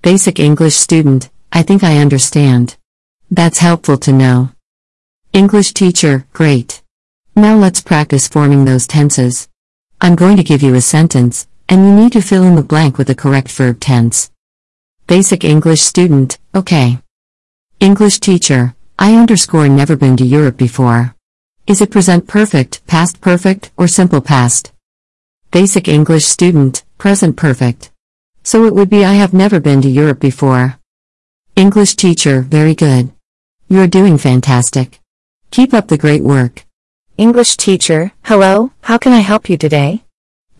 Basic 0.00 0.40
English 0.40 0.74
student, 0.74 1.28
I 1.52 1.62
think 1.62 1.84
I 1.84 1.98
understand. 1.98 2.78
That's 3.30 3.58
helpful 3.58 3.98
to 3.98 4.10
know. 4.10 4.48
English 5.34 5.74
teacher, 5.74 6.24
great. 6.32 6.82
Now 7.36 7.54
let's 7.54 7.82
practice 7.82 8.26
forming 8.26 8.64
those 8.64 8.86
tenses. 8.86 9.50
I'm 10.00 10.14
going 10.14 10.38
to 10.38 10.42
give 10.42 10.62
you 10.62 10.74
a 10.74 10.80
sentence, 10.80 11.46
and 11.68 11.84
you 11.84 11.94
need 11.94 12.12
to 12.14 12.22
fill 12.22 12.44
in 12.44 12.54
the 12.54 12.62
blank 12.62 12.96
with 12.96 13.08
the 13.08 13.14
correct 13.14 13.50
verb 13.50 13.80
tense. 13.80 14.30
Basic 15.06 15.44
English 15.44 15.82
student, 15.82 16.38
okay. 16.54 17.00
English 17.80 18.18
teacher, 18.18 18.74
I 19.02 19.16
underscore 19.16 19.68
never 19.68 19.96
been 19.96 20.16
to 20.18 20.24
Europe 20.24 20.56
before. 20.56 21.16
Is 21.66 21.80
it 21.80 21.90
present 21.90 22.28
perfect, 22.28 22.86
past 22.86 23.20
perfect, 23.20 23.72
or 23.76 23.88
simple 23.88 24.20
past? 24.20 24.70
Basic 25.50 25.88
English 25.88 26.24
student, 26.24 26.84
present 26.98 27.36
perfect. 27.36 27.90
So 28.44 28.64
it 28.64 28.76
would 28.76 28.88
be 28.88 29.04
I 29.04 29.14
have 29.14 29.34
never 29.34 29.58
been 29.58 29.82
to 29.82 29.88
Europe 29.88 30.20
before. 30.20 30.78
English 31.56 31.96
teacher, 31.96 32.42
very 32.42 32.76
good. 32.76 33.10
You're 33.68 33.88
doing 33.88 34.18
fantastic. 34.18 35.00
Keep 35.50 35.74
up 35.74 35.88
the 35.88 35.98
great 35.98 36.22
work. 36.22 36.64
English 37.18 37.56
teacher, 37.56 38.12
hello, 38.26 38.70
how 38.82 38.98
can 38.98 39.12
I 39.12 39.18
help 39.18 39.50
you 39.50 39.56
today? 39.56 40.04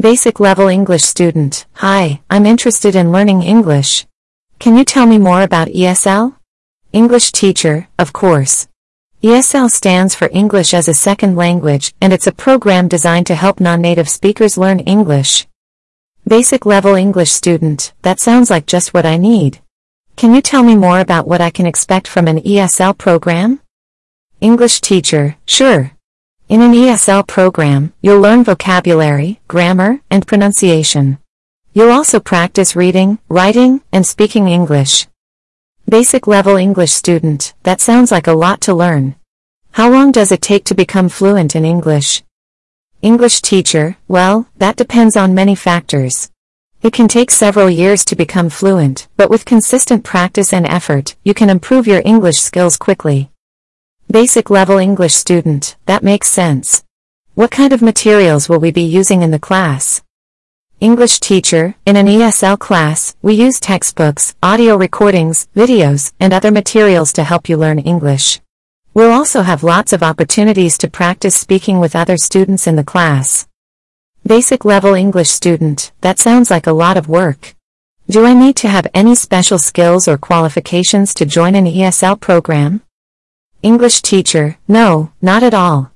Basic 0.00 0.40
level 0.40 0.66
English 0.66 1.04
student, 1.04 1.64
hi, 1.74 2.20
I'm 2.28 2.46
interested 2.46 2.96
in 2.96 3.12
learning 3.12 3.42
English. 3.42 4.04
Can 4.58 4.76
you 4.76 4.84
tell 4.84 5.06
me 5.06 5.18
more 5.18 5.42
about 5.42 5.68
ESL? 5.68 6.41
English 6.92 7.32
teacher, 7.32 7.88
of 7.98 8.12
course. 8.12 8.68
ESL 9.22 9.70
stands 9.70 10.14
for 10.14 10.28
English 10.30 10.74
as 10.74 10.88
a 10.88 10.94
Second 10.94 11.36
Language, 11.36 11.94
and 12.02 12.12
it's 12.12 12.26
a 12.26 12.32
program 12.32 12.86
designed 12.86 13.26
to 13.28 13.34
help 13.34 13.60
non-native 13.60 14.10
speakers 14.10 14.58
learn 14.58 14.80
English. 14.80 15.46
Basic 16.28 16.66
level 16.66 16.94
English 16.94 17.30
student, 17.30 17.94
that 18.02 18.20
sounds 18.20 18.50
like 18.50 18.66
just 18.66 18.92
what 18.92 19.06
I 19.06 19.16
need. 19.16 19.60
Can 20.16 20.34
you 20.34 20.42
tell 20.42 20.62
me 20.62 20.76
more 20.76 21.00
about 21.00 21.26
what 21.26 21.40
I 21.40 21.48
can 21.48 21.64
expect 21.64 22.06
from 22.06 22.28
an 22.28 22.40
ESL 22.40 22.98
program? 22.98 23.60
English 24.42 24.82
teacher, 24.82 25.36
sure. 25.46 25.92
In 26.50 26.60
an 26.60 26.74
ESL 26.74 27.26
program, 27.26 27.94
you'll 28.02 28.20
learn 28.20 28.44
vocabulary, 28.44 29.40
grammar, 29.48 30.00
and 30.10 30.26
pronunciation. 30.26 31.16
You'll 31.72 31.90
also 31.90 32.20
practice 32.20 32.76
reading, 32.76 33.18
writing, 33.30 33.80
and 33.92 34.06
speaking 34.06 34.48
English. 34.48 35.06
Basic 35.92 36.26
level 36.26 36.56
English 36.56 36.90
student, 36.90 37.52
that 37.64 37.82
sounds 37.82 38.10
like 38.10 38.26
a 38.26 38.32
lot 38.32 38.62
to 38.62 38.72
learn. 38.72 39.14
How 39.72 39.90
long 39.90 40.10
does 40.10 40.32
it 40.32 40.40
take 40.40 40.64
to 40.64 40.74
become 40.74 41.10
fluent 41.10 41.54
in 41.54 41.66
English? 41.66 42.22
English 43.02 43.42
teacher, 43.42 43.98
well, 44.08 44.48
that 44.56 44.76
depends 44.76 45.18
on 45.18 45.34
many 45.34 45.54
factors. 45.54 46.30
It 46.80 46.94
can 46.94 47.08
take 47.08 47.30
several 47.30 47.68
years 47.68 48.06
to 48.06 48.16
become 48.16 48.48
fluent, 48.48 49.06
but 49.18 49.28
with 49.28 49.44
consistent 49.44 50.02
practice 50.02 50.50
and 50.50 50.66
effort, 50.66 51.14
you 51.24 51.34
can 51.34 51.50
improve 51.50 51.86
your 51.86 52.00
English 52.06 52.38
skills 52.38 52.78
quickly. 52.78 53.30
Basic 54.10 54.48
level 54.48 54.78
English 54.78 55.12
student, 55.12 55.76
that 55.84 56.02
makes 56.02 56.30
sense. 56.30 56.82
What 57.34 57.50
kind 57.50 57.74
of 57.74 57.82
materials 57.82 58.48
will 58.48 58.60
we 58.60 58.70
be 58.70 58.80
using 58.80 59.20
in 59.20 59.30
the 59.30 59.38
class? 59.38 60.00
English 60.82 61.20
teacher, 61.20 61.76
in 61.86 61.94
an 61.94 62.08
ESL 62.08 62.58
class, 62.58 63.14
we 63.22 63.34
use 63.34 63.60
textbooks, 63.60 64.34
audio 64.42 64.76
recordings, 64.76 65.46
videos, 65.54 66.12
and 66.18 66.32
other 66.32 66.50
materials 66.50 67.12
to 67.12 67.22
help 67.22 67.48
you 67.48 67.56
learn 67.56 67.78
English. 67.78 68.40
We'll 68.92 69.12
also 69.12 69.42
have 69.42 69.62
lots 69.62 69.92
of 69.92 70.02
opportunities 70.02 70.76
to 70.78 70.90
practice 70.90 71.36
speaking 71.36 71.78
with 71.78 71.94
other 71.94 72.16
students 72.16 72.66
in 72.66 72.74
the 72.74 72.82
class. 72.82 73.46
Basic 74.26 74.64
level 74.64 74.94
English 74.94 75.30
student, 75.30 75.92
that 76.00 76.18
sounds 76.18 76.50
like 76.50 76.66
a 76.66 76.72
lot 76.72 76.96
of 76.96 77.08
work. 77.08 77.54
Do 78.10 78.26
I 78.26 78.34
need 78.34 78.56
to 78.56 78.68
have 78.68 78.88
any 78.92 79.14
special 79.14 79.60
skills 79.60 80.08
or 80.08 80.18
qualifications 80.18 81.14
to 81.14 81.24
join 81.24 81.54
an 81.54 81.66
ESL 81.66 82.18
program? 82.18 82.82
English 83.62 84.02
teacher, 84.02 84.58
no, 84.66 85.12
not 85.22 85.44
at 85.44 85.54
all. 85.54 85.92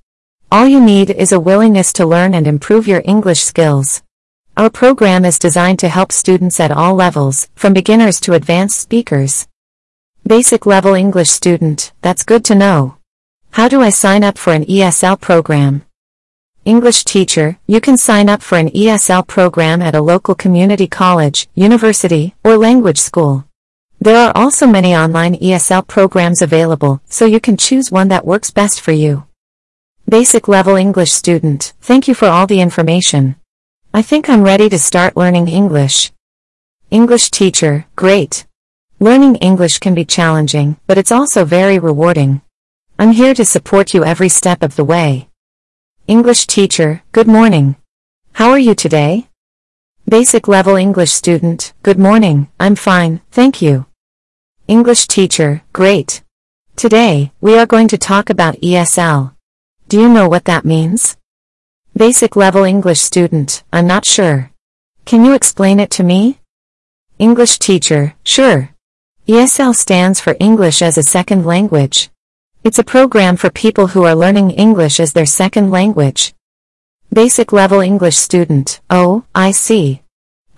All 0.52 0.68
you 0.68 0.80
need 0.80 1.10
is 1.10 1.32
a 1.32 1.40
willingness 1.40 1.92
to 1.94 2.06
learn 2.06 2.34
and 2.34 2.46
improve 2.46 2.86
your 2.86 3.02
English 3.04 3.40
skills. 3.40 4.04
Our 4.58 4.70
program 4.70 5.26
is 5.26 5.38
designed 5.38 5.78
to 5.80 5.90
help 5.90 6.10
students 6.10 6.58
at 6.60 6.70
all 6.70 6.94
levels, 6.94 7.46
from 7.54 7.74
beginners 7.74 8.18
to 8.20 8.32
advanced 8.32 8.80
speakers. 8.80 9.46
Basic 10.26 10.64
level 10.64 10.94
English 10.94 11.28
student, 11.28 11.92
that's 12.00 12.24
good 12.24 12.42
to 12.46 12.54
know. 12.54 12.96
How 13.50 13.68
do 13.68 13.82
I 13.82 13.90
sign 13.90 14.24
up 14.24 14.38
for 14.38 14.54
an 14.54 14.64
ESL 14.64 15.20
program? 15.20 15.82
English 16.64 17.04
teacher, 17.04 17.58
you 17.66 17.82
can 17.82 17.98
sign 17.98 18.30
up 18.30 18.40
for 18.40 18.56
an 18.56 18.70
ESL 18.70 19.26
program 19.26 19.82
at 19.82 19.94
a 19.94 20.00
local 20.00 20.34
community 20.34 20.86
college, 20.86 21.48
university, 21.54 22.34
or 22.42 22.56
language 22.56 22.98
school. 22.98 23.44
There 24.00 24.16
are 24.16 24.32
also 24.34 24.66
many 24.66 24.96
online 24.96 25.34
ESL 25.34 25.86
programs 25.86 26.40
available, 26.40 27.02
so 27.04 27.26
you 27.26 27.40
can 27.40 27.58
choose 27.58 27.92
one 27.92 28.08
that 28.08 28.24
works 28.24 28.50
best 28.50 28.80
for 28.80 28.92
you. 28.92 29.26
Basic 30.08 30.48
level 30.48 30.76
English 30.76 31.12
student, 31.12 31.74
thank 31.82 32.08
you 32.08 32.14
for 32.14 32.28
all 32.28 32.46
the 32.46 32.62
information. 32.62 33.36
I 33.94 34.02
think 34.02 34.28
I'm 34.28 34.42
ready 34.42 34.68
to 34.68 34.78
start 34.78 35.16
learning 35.16 35.48
English. 35.48 36.12
English 36.90 37.30
teacher, 37.30 37.86
great. 37.96 38.46
Learning 39.00 39.36
English 39.36 39.78
can 39.78 39.94
be 39.94 40.04
challenging, 40.04 40.76
but 40.86 40.98
it's 40.98 41.12
also 41.12 41.44
very 41.44 41.78
rewarding. 41.78 42.42
I'm 42.98 43.12
here 43.12 43.34
to 43.34 43.44
support 43.44 43.94
you 43.94 44.04
every 44.04 44.28
step 44.28 44.62
of 44.62 44.76
the 44.76 44.84
way. 44.84 45.28
English 46.06 46.46
teacher, 46.46 47.02
good 47.12 47.26
morning. 47.26 47.76
How 48.34 48.50
are 48.50 48.58
you 48.58 48.74
today? 48.74 49.28
Basic 50.08 50.46
level 50.46 50.76
English 50.76 51.12
student, 51.12 51.72
good 51.82 51.98
morning, 51.98 52.48
I'm 52.60 52.76
fine, 52.76 53.22
thank 53.30 53.60
you. 53.60 53.86
English 54.68 55.06
teacher, 55.08 55.62
great. 55.72 56.22
Today, 56.76 57.32
we 57.40 57.58
are 57.58 57.66
going 57.66 57.88
to 57.88 57.98
talk 57.98 58.30
about 58.30 58.60
ESL. 58.60 59.34
Do 59.88 60.00
you 60.00 60.08
know 60.08 60.28
what 60.28 60.44
that 60.44 60.64
means? 60.64 61.16
Basic 61.96 62.36
level 62.36 62.64
English 62.64 63.00
student, 63.00 63.64
I'm 63.72 63.86
not 63.86 64.04
sure. 64.04 64.50
Can 65.06 65.24
you 65.24 65.32
explain 65.32 65.80
it 65.80 65.90
to 65.92 66.02
me? 66.02 66.40
English 67.18 67.58
teacher, 67.58 68.14
sure. 68.22 68.68
ESL 69.26 69.74
stands 69.74 70.20
for 70.20 70.36
English 70.38 70.82
as 70.82 70.98
a 70.98 71.02
Second 71.02 71.46
Language. 71.46 72.10
It's 72.62 72.78
a 72.78 72.84
program 72.84 73.38
for 73.38 73.48
people 73.48 73.86
who 73.86 74.04
are 74.04 74.14
learning 74.14 74.50
English 74.50 75.00
as 75.00 75.14
their 75.14 75.24
second 75.24 75.70
language. 75.70 76.34
Basic 77.10 77.50
level 77.50 77.80
English 77.80 78.18
student, 78.18 78.82
oh, 78.90 79.24
I 79.34 79.52
see. 79.52 80.02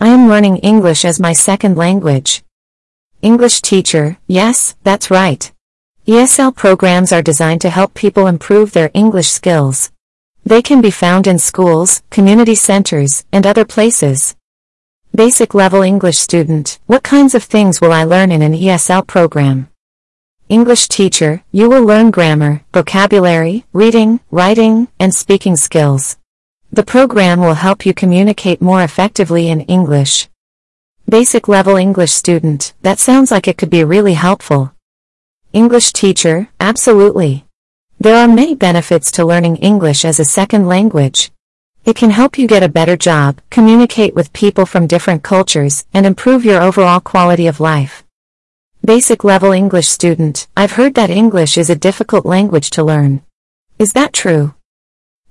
I 0.00 0.08
am 0.08 0.28
learning 0.28 0.56
English 0.56 1.04
as 1.04 1.20
my 1.20 1.34
second 1.34 1.76
language. 1.76 2.42
English 3.22 3.60
teacher, 3.60 4.18
yes, 4.26 4.74
that's 4.82 5.08
right. 5.08 5.52
ESL 6.04 6.56
programs 6.56 7.12
are 7.12 7.22
designed 7.22 7.60
to 7.60 7.70
help 7.70 7.94
people 7.94 8.26
improve 8.26 8.72
their 8.72 8.90
English 8.92 9.28
skills. 9.28 9.92
They 10.48 10.62
can 10.62 10.80
be 10.80 10.90
found 10.90 11.26
in 11.26 11.38
schools, 11.38 12.02
community 12.08 12.54
centers, 12.54 13.26
and 13.30 13.46
other 13.46 13.66
places. 13.66 14.34
Basic 15.14 15.52
level 15.52 15.82
English 15.82 16.16
student, 16.16 16.78
what 16.86 17.02
kinds 17.02 17.34
of 17.34 17.44
things 17.44 17.82
will 17.82 17.92
I 17.92 18.04
learn 18.04 18.32
in 18.32 18.40
an 18.40 18.54
ESL 18.54 19.06
program? 19.06 19.68
English 20.48 20.88
teacher, 20.88 21.42
you 21.52 21.68
will 21.68 21.84
learn 21.84 22.10
grammar, 22.10 22.64
vocabulary, 22.72 23.66
reading, 23.74 24.20
writing, 24.30 24.88
and 24.98 25.14
speaking 25.14 25.54
skills. 25.54 26.16
The 26.72 26.82
program 26.94 27.40
will 27.40 27.60
help 27.66 27.84
you 27.84 27.92
communicate 27.92 28.62
more 28.62 28.82
effectively 28.82 29.50
in 29.50 29.60
English. 29.76 30.30
Basic 31.06 31.46
level 31.46 31.76
English 31.76 32.12
student, 32.12 32.72
that 32.80 32.98
sounds 32.98 33.30
like 33.30 33.48
it 33.48 33.58
could 33.58 33.68
be 33.68 33.84
really 33.84 34.14
helpful. 34.14 34.72
English 35.52 35.92
teacher, 35.92 36.48
absolutely. 36.58 37.44
There 38.00 38.14
are 38.14 38.28
many 38.28 38.54
benefits 38.54 39.10
to 39.12 39.26
learning 39.26 39.56
English 39.56 40.04
as 40.04 40.20
a 40.20 40.24
second 40.24 40.68
language. 40.68 41.32
It 41.84 41.96
can 41.96 42.10
help 42.10 42.38
you 42.38 42.46
get 42.46 42.62
a 42.62 42.68
better 42.68 42.96
job, 42.96 43.40
communicate 43.50 44.14
with 44.14 44.32
people 44.32 44.66
from 44.66 44.86
different 44.86 45.24
cultures, 45.24 45.84
and 45.92 46.06
improve 46.06 46.44
your 46.44 46.62
overall 46.62 47.00
quality 47.00 47.48
of 47.48 47.58
life. 47.58 48.04
Basic 48.84 49.24
level 49.24 49.50
English 49.50 49.88
student, 49.88 50.46
I've 50.56 50.78
heard 50.78 50.94
that 50.94 51.10
English 51.10 51.58
is 51.58 51.70
a 51.70 51.74
difficult 51.74 52.24
language 52.24 52.70
to 52.70 52.84
learn. 52.84 53.22
Is 53.80 53.94
that 53.94 54.12
true? 54.12 54.54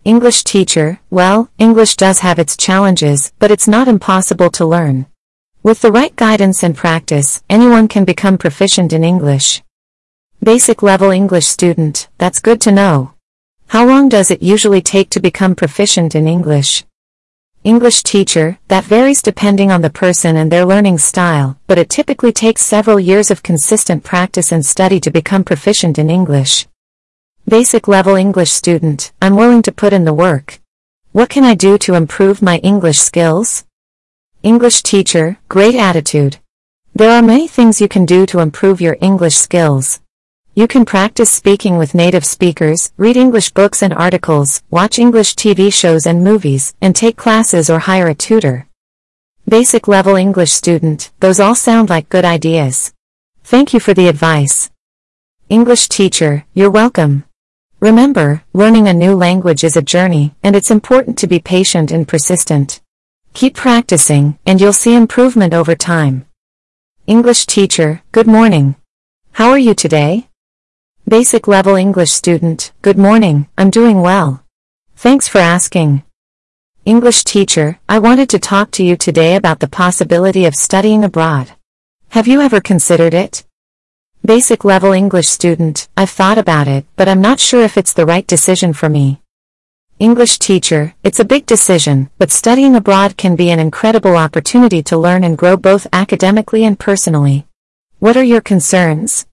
English 0.03 0.43
teacher, 0.43 0.99
well, 1.09 1.49
English 1.57 1.95
does 1.95 2.19
have 2.19 2.37
its 2.37 2.57
challenges, 2.57 3.31
but 3.39 3.49
it's 3.49 3.69
not 3.69 3.87
impossible 3.87 4.49
to 4.51 4.65
learn. 4.65 5.05
With 5.63 5.79
the 5.79 5.91
right 5.93 6.13
guidance 6.17 6.63
and 6.63 6.75
practice, 6.75 7.41
anyone 7.49 7.87
can 7.87 8.03
become 8.03 8.37
proficient 8.37 8.91
in 8.91 9.05
English. 9.05 9.63
Basic 10.43 10.83
level 10.83 11.09
English 11.09 11.47
student, 11.47 12.09
that's 12.19 12.39
good 12.39 12.61
to 12.61 12.71
know. 12.71 13.13
How 13.69 13.85
long 13.85 14.07
does 14.07 14.29
it 14.29 14.43
usually 14.43 14.81
take 14.81 15.09
to 15.09 15.19
become 15.19 15.55
proficient 15.55 16.13
in 16.13 16.27
English? 16.27 16.85
English 17.63 18.03
teacher, 18.03 18.59
that 18.67 18.83
varies 18.83 19.23
depending 19.23 19.71
on 19.71 19.81
the 19.81 19.89
person 19.89 20.37
and 20.37 20.51
their 20.51 20.63
learning 20.63 20.99
style, 20.99 21.59
but 21.65 21.79
it 21.79 21.89
typically 21.89 22.31
takes 22.31 22.61
several 22.61 22.99
years 22.99 23.31
of 23.31 23.41
consistent 23.41 24.03
practice 24.03 24.51
and 24.51 24.63
study 24.63 24.99
to 24.99 25.09
become 25.09 25.43
proficient 25.43 25.97
in 25.97 26.09
English. 26.09 26.67
Basic 27.47 27.87
level 27.87 28.15
English 28.15 28.51
student, 28.51 29.11
I'm 29.19 29.35
willing 29.35 29.63
to 29.63 29.71
put 29.71 29.91
in 29.91 30.05
the 30.05 30.13
work. 30.13 30.59
What 31.13 31.29
can 31.29 31.43
I 31.43 31.55
do 31.55 31.79
to 31.79 31.95
improve 31.95 32.43
my 32.43 32.59
English 32.59 32.99
skills? 32.99 33.65
English 34.43 34.83
teacher, 34.83 35.39
great 35.49 35.73
attitude. 35.73 36.37
There 36.93 37.11
are 37.11 37.23
many 37.23 37.47
things 37.47 37.81
you 37.81 37.87
can 37.87 38.05
do 38.05 38.27
to 38.27 38.39
improve 38.39 38.79
your 38.79 38.97
English 39.01 39.35
skills. 39.35 39.99
You 40.57 40.67
can 40.67 40.85
practice 40.85 41.29
speaking 41.29 41.77
with 41.77 41.93
native 41.93 42.25
speakers, 42.25 42.91
read 42.97 43.15
English 43.15 43.51
books 43.51 43.83
and 43.83 43.93
articles, 43.93 44.63
watch 44.71 44.97
English 44.97 45.35
TV 45.35 45.71
shows 45.71 46.07
and 46.07 46.23
movies, 46.23 46.73
and 46.81 46.95
take 46.95 47.15
classes 47.15 47.69
or 47.69 47.77
hire 47.77 48.07
a 48.07 48.15
tutor. 48.15 48.67
Basic 49.47 49.87
level 49.87 50.15
English 50.15 50.51
student, 50.51 51.11
those 51.19 51.39
all 51.39 51.53
sound 51.53 51.91
like 51.91 52.09
good 52.09 52.25
ideas. 52.25 52.91
Thank 53.43 53.71
you 53.71 53.79
for 53.79 53.93
the 53.93 54.07
advice. 54.07 54.71
English 55.47 55.89
teacher, 55.89 56.43
you're 56.55 56.71
welcome. 56.71 57.25
Remember, 57.79 58.41
learning 58.51 58.87
a 58.87 58.95
new 58.95 59.13
language 59.13 59.63
is 59.63 59.77
a 59.77 59.83
journey, 59.83 60.33
and 60.41 60.55
it's 60.55 60.71
important 60.71 61.19
to 61.19 61.27
be 61.27 61.37
patient 61.37 61.91
and 61.91 62.07
persistent. 62.07 62.81
Keep 63.35 63.53
practicing, 63.53 64.39
and 64.43 64.59
you'll 64.59 64.73
see 64.73 64.95
improvement 64.95 65.53
over 65.53 65.75
time. 65.75 66.25
English 67.05 67.45
teacher, 67.45 68.01
good 68.11 68.25
morning. 68.25 68.75
How 69.33 69.51
are 69.51 69.59
you 69.59 69.75
today? 69.75 70.27
Basic 71.09 71.47
level 71.47 71.75
English 71.75 72.11
student, 72.11 72.73
good 72.81 72.97
morning, 72.97 73.47
I'm 73.57 73.69
doing 73.69 74.01
well. 74.01 74.43
Thanks 74.97 75.25
for 75.25 75.37
asking. 75.37 76.03
English 76.83 77.23
teacher, 77.23 77.79
I 77.87 77.99
wanted 77.99 78.29
to 78.31 78.39
talk 78.39 78.71
to 78.71 78.83
you 78.83 78.97
today 78.97 79.37
about 79.37 79.61
the 79.61 79.69
possibility 79.69 80.43
of 80.43 80.53
studying 80.53 81.05
abroad. 81.05 81.53
Have 82.09 82.27
you 82.27 82.41
ever 82.41 82.59
considered 82.59 83.13
it? 83.13 83.45
Basic 84.25 84.65
level 84.65 84.91
English 84.91 85.29
student, 85.29 85.87
I've 85.95 86.09
thought 86.09 86.37
about 86.37 86.67
it, 86.67 86.85
but 86.97 87.07
I'm 87.07 87.21
not 87.21 87.39
sure 87.39 87.61
if 87.61 87.77
it's 87.77 87.93
the 87.93 88.05
right 88.05 88.27
decision 88.27 88.73
for 88.73 88.89
me. 88.89 89.21
English 89.99 90.39
teacher, 90.39 90.93
it's 91.03 91.21
a 91.21 91.31
big 91.33 91.45
decision, 91.45 92.09
but 92.17 92.31
studying 92.31 92.75
abroad 92.75 93.15
can 93.15 93.37
be 93.37 93.49
an 93.49 93.61
incredible 93.61 94.17
opportunity 94.17 94.83
to 94.83 94.97
learn 94.97 95.23
and 95.23 95.37
grow 95.37 95.55
both 95.55 95.87
academically 95.93 96.65
and 96.65 96.77
personally. 96.77 97.47
What 97.99 98.17
are 98.17 98.23
your 98.23 98.41
concerns? 98.41 99.25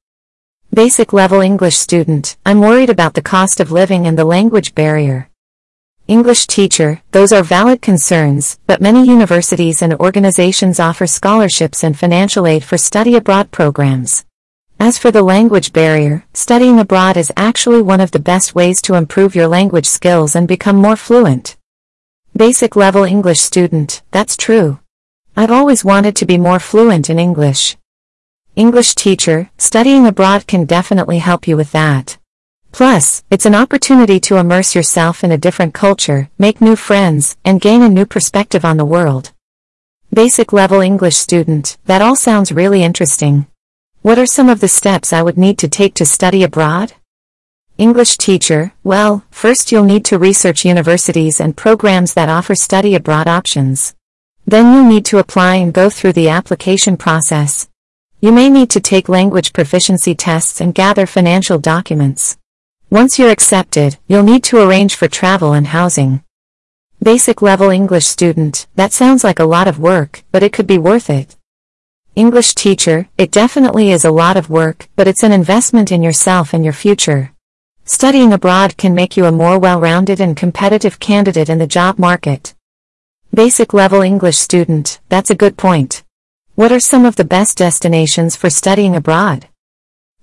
Basic 0.74 1.12
level 1.12 1.40
English 1.40 1.76
student, 1.76 2.36
I'm 2.44 2.60
worried 2.60 2.90
about 2.90 3.14
the 3.14 3.22
cost 3.22 3.60
of 3.60 3.70
living 3.70 4.08
and 4.08 4.18
the 4.18 4.24
language 4.24 4.74
barrier. 4.74 5.30
English 6.08 6.48
teacher, 6.48 7.00
those 7.12 7.32
are 7.32 7.44
valid 7.44 7.80
concerns, 7.80 8.58
but 8.66 8.80
many 8.80 9.06
universities 9.06 9.82
and 9.82 9.94
organizations 9.94 10.80
offer 10.80 11.06
scholarships 11.06 11.84
and 11.84 11.96
financial 11.96 12.44
aid 12.44 12.64
for 12.64 12.76
study 12.76 13.14
abroad 13.14 13.52
programs. 13.52 14.24
As 14.80 14.98
for 14.98 15.12
the 15.12 15.22
language 15.22 15.72
barrier, 15.72 16.24
studying 16.34 16.80
abroad 16.80 17.16
is 17.16 17.30
actually 17.36 17.80
one 17.80 18.00
of 18.00 18.10
the 18.10 18.18
best 18.18 18.56
ways 18.56 18.82
to 18.82 18.94
improve 18.94 19.36
your 19.36 19.46
language 19.46 19.86
skills 19.86 20.34
and 20.34 20.48
become 20.48 20.74
more 20.74 20.96
fluent. 20.96 21.56
Basic 22.36 22.74
level 22.74 23.04
English 23.04 23.38
student, 23.38 24.02
that's 24.10 24.36
true. 24.36 24.80
I've 25.36 25.52
always 25.52 25.84
wanted 25.84 26.16
to 26.16 26.26
be 26.26 26.36
more 26.36 26.58
fluent 26.58 27.08
in 27.08 27.20
English. 27.20 27.76
English 28.56 28.94
teacher, 28.94 29.50
studying 29.58 30.06
abroad 30.06 30.46
can 30.46 30.64
definitely 30.64 31.18
help 31.18 31.48
you 31.48 31.56
with 31.56 31.72
that. 31.72 32.18
Plus, 32.70 33.24
it's 33.28 33.46
an 33.46 33.54
opportunity 33.54 34.20
to 34.20 34.36
immerse 34.36 34.76
yourself 34.76 35.24
in 35.24 35.32
a 35.32 35.38
different 35.38 35.74
culture, 35.74 36.30
make 36.38 36.60
new 36.60 36.76
friends, 36.76 37.36
and 37.44 37.60
gain 37.60 37.82
a 37.82 37.88
new 37.88 38.06
perspective 38.06 38.64
on 38.64 38.76
the 38.76 38.84
world. 38.84 39.32
Basic 40.12 40.52
level 40.52 40.80
English 40.80 41.16
student, 41.16 41.78
that 41.86 42.00
all 42.00 42.14
sounds 42.14 42.52
really 42.52 42.84
interesting. 42.84 43.48
What 44.02 44.20
are 44.20 44.26
some 44.26 44.48
of 44.48 44.60
the 44.60 44.68
steps 44.68 45.12
I 45.12 45.22
would 45.22 45.36
need 45.36 45.58
to 45.58 45.68
take 45.68 45.94
to 45.94 46.06
study 46.06 46.44
abroad? 46.44 46.92
English 47.76 48.18
teacher, 48.18 48.72
well, 48.84 49.24
first 49.32 49.72
you'll 49.72 49.82
need 49.82 50.04
to 50.04 50.18
research 50.18 50.64
universities 50.64 51.40
and 51.40 51.56
programs 51.56 52.14
that 52.14 52.28
offer 52.28 52.54
study 52.54 52.94
abroad 52.94 53.26
options. 53.26 53.96
Then 54.46 54.72
you'll 54.72 54.88
need 54.88 55.06
to 55.06 55.18
apply 55.18 55.56
and 55.56 55.74
go 55.74 55.90
through 55.90 56.12
the 56.12 56.28
application 56.28 56.96
process. 56.96 57.68
You 58.24 58.32
may 58.32 58.48
need 58.48 58.70
to 58.70 58.80
take 58.80 59.10
language 59.10 59.52
proficiency 59.52 60.14
tests 60.14 60.58
and 60.58 60.74
gather 60.74 61.04
financial 61.04 61.58
documents. 61.58 62.38
Once 62.88 63.18
you're 63.18 63.28
accepted, 63.28 63.98
you'll 64.06 64.22
need 64.22 64.42
to 64.44 64.66
arrange 64.66 64.94
for 64.94 65.08
travel 65.08 65.52
and 65.52 65.66
housing. 65.66 66.24
Basic 67.02 67.42
level 67.42 67.68
English 67.68 68.06
student, 68.06 68.66
that 68.76 68.94
sounds 68.94 69.24
like 69.24 69.40
a 69.40 69.44
lot 69.44 69.68
of 69.68 69.78
work, 69.78 70.22
but 70.32 70.42
it 70.42 70.54
could 70.54 70.66
be 70.66 70.78
worth 70.78 71.10
it. 71.10 71.36
English 72.16 72.54
teacher, 72.54 73.10
it 73.18 73.30
definitely 73.30 73.90
is 73.90 74.06
a 74.06 74.10
lot 74.10 74.38
of 74.38 74.48
work, 74.48 74.88
but 74.96 75.06
it's 75.06 75.22
an 75.22 75.30
investment 75.30 75.92
in 75.92 76.02
yourself 76.02 76.54
and 76.54 76.64
your 76.64 76.72
future. 76.72 77.30
Studying 77.84 78.32
abroad 78.32 78.78
can 78.78 78.94
make 78.94 79.18
you 79.18 79.26
a 79.26 79.32
more 79.32 79.58
well-rounded 79.58 80.18
and 80.18 80.34
competitive 80.34 80.98
candidate 80.98 81.50
in 81.50 81.58
the 81.58 81.66
job 81.66 81.98
market. 81.98 82.54
Basic 83.34 83.74
level 83.74 84.00
English 84.00 84.38
student, 84.38 84.98
that's 85.10 85.28
a 85.28 85.34
good 85.34 85.58
point. 85.58 86.03
What 86.56 86.70
are 86.70 86.78
some 86.78 87.04
of 87.04 87.16
the 87.16 87.24
best 87.24 87.58
destinations 87.58 88.36
for 88.36 88.48
studying 88.48 88.94
abroad? 88.94 89.48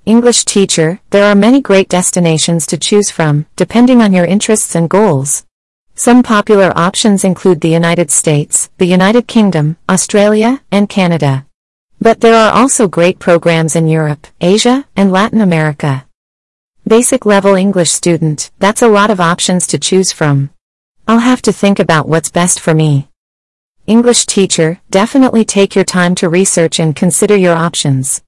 English 0.05 0.45
teacher, 0.45 1.01
there 1.09 1.25
are 1.25 1.35
many 1.35 1.59
great 1.59 1.89
destinations 1.89 2.65
to 2.67 2.77
choose 2.77 3.11
from, 3.11 3.47
depending 3.57 4.01
on 4.01 4.13
your 4.13 4.23
interests 4.23 4.73
and 4.73 4.89
goals. 4.89 5.45
Some 5.93 6.23
popular 6.23 6.71
options 6.73 7.25
include 7.25 7.59
the 7.59 7.67
United 7.67 8.09
States, 8.11 8.69
the 8.77 8.85
United 8.85 9.27
Kingdom, 9.27 9.75
Australia, 9.89 10.61
and 10.71 10.87
Canada. 10.87 11.45
But 11.99 12.21
there 12.21 12.35
are 12.35 12.53
also 12.53 12.87
great 12.87 13.19
programs 13.19 13.75
in 13.75 13.89
Europe, 13.89 14.25
Asia, 14.39 14.85
and 14.95 15.11
Latin 15.11 15.41
America. 15.41 16.05
Basic 16.87 17.25
level 17.25 17.55
English 17.55 17.91
student, 17.91 18.51
that's 18.57 18.81
a 18.81 18.87
lot 18.87 19.09
of 19.09 19.19
options 19.19 19.67
to 19.67 19.77
choose 19.77 20.13
from. 20.13 20.49
I'll 21.09 21.19
have 21.19 21.41
to 21.41 21.51
think 21.51 21.77
about 21.77 22.07
what's 22.07 22.31
best 22.31 22.61
for 22.61 22.73
me. 22.73 23.10
English 23.87 24.27
teacher, 24.27 24.79
definitely 24.91 25.43
take 25.43 25.75
your 25.75 25.83
time 25.83 26.13
to 26.15 26.29
research 26.29 26.79
and 26.79 26.95
consider 26.95 27.35
your 27.35 27.55
options. 27.55 28.21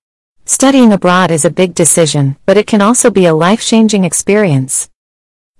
Studying 0.45 0.91
abroad 0.91 1.29
is 1.29 1.45
a 1.45 1.51
big 1.51 1.75
decision, 1.75 2.37
but 2.45 2.57
it 2.57 2.65
can 2.65 2.81
also 2.81 3.11
be 3.11 3.27
a 3.27 3.35
life-changing 3.35 4.03
experience. 4.03 4.89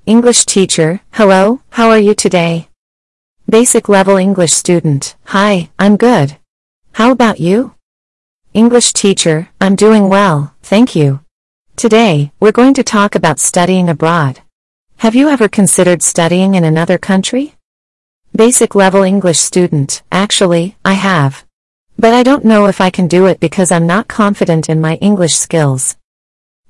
English 0.05 0.45
teacher, 0.45 1.01
hello, 1.11 1.61
how 1.69 1.89
are 1.89 1.99
you 1.99 2.15
today? 2.15 2.67
Basic 3.47 3.87
level 3.87 4.17
English 4.17 4.51
student, 4.51 5.15
hi, 5.25 5.69
I'm 5.77 5.95
good. 5.95 6.37
How 6.93 7.11
about 7.11 7.39
you? 7.39 7.75
English 8.53 8.93
teacher, 8.93 9.49
I'm 9.61 9.75
doing 9.75 10.09
well, 10.09 10.55
thank 10.63 10.95
you. 10.95 11.21
Today, 11.75 12.31
we're 12.39 12.51
going 12.51 12.73
to 12.73 12.83
talk 12.83 13.13
about 13.15 13.39
studying 13.39 13.89
abroad. 13.89 14.41
Have 14.97 15.15
you 15.15 15.29
ever 15.29 15.47
considered 15.47 16.01
studying 16.01 16.55
in 16.55 16.63
another 16.63 16.97
country? 16.97 17.55
Basic 18.35 18.73
level 18.73 19.03
English 19.03 19.37
student, 19.37 20.01
actually, 20.11 20.75
I 20.83 20.93
have. 20.93 21.45
But 21.99 22.15
I 22.15 22.23
don't 22.23 22.43
know 22.43 22.65
if 22.65 22.81
I 22.81 22.89
can 22.89 23.07
do 23.07 23.27
it 23.27 23.39
because 23.39 23.71
I'm 23.71 23.85
not 23.85 24.07
confident 24.07 24.69
in 24.69 24.81
my 24.81 24.95
English 24.95 25.35
skills. 25.35 25.97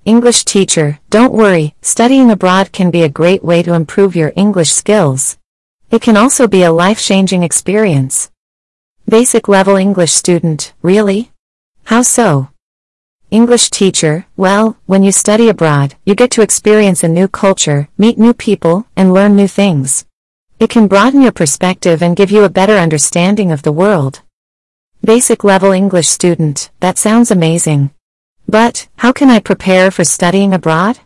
English 0.04 0.44
teacher, 0.44 1.00
don't 1.10 1.32
worry, 1.32 1.74
studying 1.82 2.30
abroad 2.30 2.74
can 2.74 2.92
be 2.92 3.04
a 3.04 3.08
great 3.08 3.46
way 3.46 3.64
to 3.64 3.76
improve 3.76 4.14
your 4.14 4.34
English 4.36 4.74
skills. 4.74 5.38
It 5.90 6.02
can 6.02 6.18
also 6.18 6.50
be 6.50 6.64
a 6.64 6.74
life-changing 6.74 7.44
experience. 7.44 8.30
Basic 9.08 9.48
level 9.48 9.78
English 9.78 10.12
student, 10.12 10.74
really? 10.82 11.32
How 11.86 12.02
so? 12.02 12.50
English 13.32 13.70
teacher, 13.70 14.26
well, 14.36 14.76
when 14.86 15.02
you 15.02 15.14
study 15.14 15.48
abroad, 15.48 15.96
you 16.04 16.14
get 16.14 16.32
to 16.32 16.42
experience 16.42 17.06
a 17.06 17.08
new 17.08 17.30
culture, 17.30 17.88
meet 17.98 18.18
new 18.18 18.34
people, 18.34 18.86
and 18.98 19.14
learn 19.14 19.38
new 19.38 19.48
things. 19.48 20.06
It 20.60 20.70
can 20.70 20.88
broaden 20.88 21.22
your 21.22 21.32
perspective 21.32 22.02
and 22.02 22.16
give 22.16 22.32
you 22.32 22.44
a 22.44 22.50
better 22.50 22.78
understanding 22.78 23.52
of 23.52 23.64
the 23.64 23.72
world. 23.72 24.22
Basic 25.04 25.44
level 25.44 25.72
English 25.72 26.08
student, 26.08 26.72
that 26.80 26.98
sounds 26.98 27.32
amazing. 27.32 27.92
But, 28.48 28.88
how 28.98 29.12
can 29.12 29.30
I 29.30 29.40
prepare 29.40 29.92
for 29.92 30.04
studying 30.04 30.54
abroad? 30.54 31.00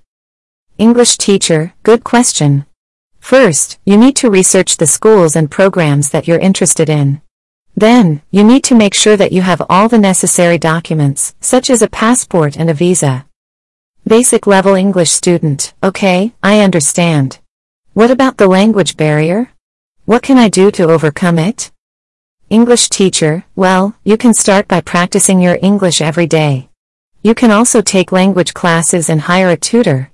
English 0.78 1.18
teacher, 1.18 1.74
good 1.84 2.04
question. 2.04 2.66
First, 3.20 3.80
you 3.86 3.98
need 3.98 4.16
to 4.18 4.30
research 4.30 4.78
the 4.78 4.86
schools 4.86 5.36
and 5.36 5.50
programs 5.50 6.10
that 6.12 6.28
you're 6.28 6.40
interested 6.40 6.90
in. 6.90 7.22
Then, 7.76 8.22
you 8.32 8.44
need 8.44 8.64
to 8.66 8.76
make 8.76 8.94
sure 8.94 9.18
that 9.18 9.32
you 9.32 9.42
have 9.42 9.62
all 9.70 9.88
the 9.88 9.98
necessary 9.98 10.58
documents, 10.58 11.36
such 11.42 11.70
as 11.70 11.82
a 11.82 11.90
passport 11.90 12.58
and 12.58 12.70
a 12.70 12.74
visa. 12.74 13.26
Basic 14.06 14.48
level 14.48 14.76
English 14.76 15.12
student, 15.12 15.74
okay, 15.84 16.34
I 16.42 16.62
understand. 16.62 17.40
What 17.98 18.12
about 18.12 18.38
the 18.38 18.46
language 18.46 18.96
barrier? 18.96 19.50
What 20.06 20.22
can 20.22 20.38
I 20.38 20.50
do 20.50 20.70
to 20.70 20.92
overcome 20.92 21.40
it? 21.40 21.72
English 22.48 22.90
teacher, 22.90 23.44
well, 23.56 23.96
you 24.04 24.18
can 24.18 24.36
start 24.36 24.68
by 24.68 24.82
practicing 24.82 25.42
your 25.42 25.58
English 25.64 26.00
every 26.00 26.28
day. 26.28 26.70
You 27.24 27.34
can 27.34 27.50
also 27.50 27.82
take 27.82 28.12
language 28.12 28.54
classes 28.54 29.10
and 29.10 29.22
hire 29.22 29.50
a 29.50 29.58
tutor. 29.58 30.12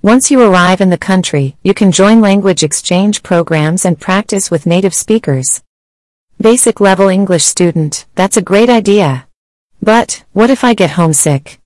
Once 0.00 0.30
you 0.30 0.42
arrive 0.42 0.80
in 0.80 0.90
the 0.90 1.06
country, 1.10 1.56
you 1.64 1.74
can 1.74 1.90
join 1.90 2.20
language 2.20 2.62
exchange 2.62 3.24
programs 3.24 3.84
and 3.84 3.98
practice 3.98 4.48
with 4.48 4.64
native 4.64 4.94
speakers. 4.94 5.60
Basic 6.40 6.78
level 6.78 7.08
English 7.08 7.42
student, 7.42 8.06
that's 8.14 8.36
a 8.36 8.48
great 8.50 8.70
idea. 8.70 9.26
But, 9.82 10.22
what 10.34 10.50
if 10.50 10.62
I 10.62 10.72
get 10.72 10.90
homesick? 10.90 11.58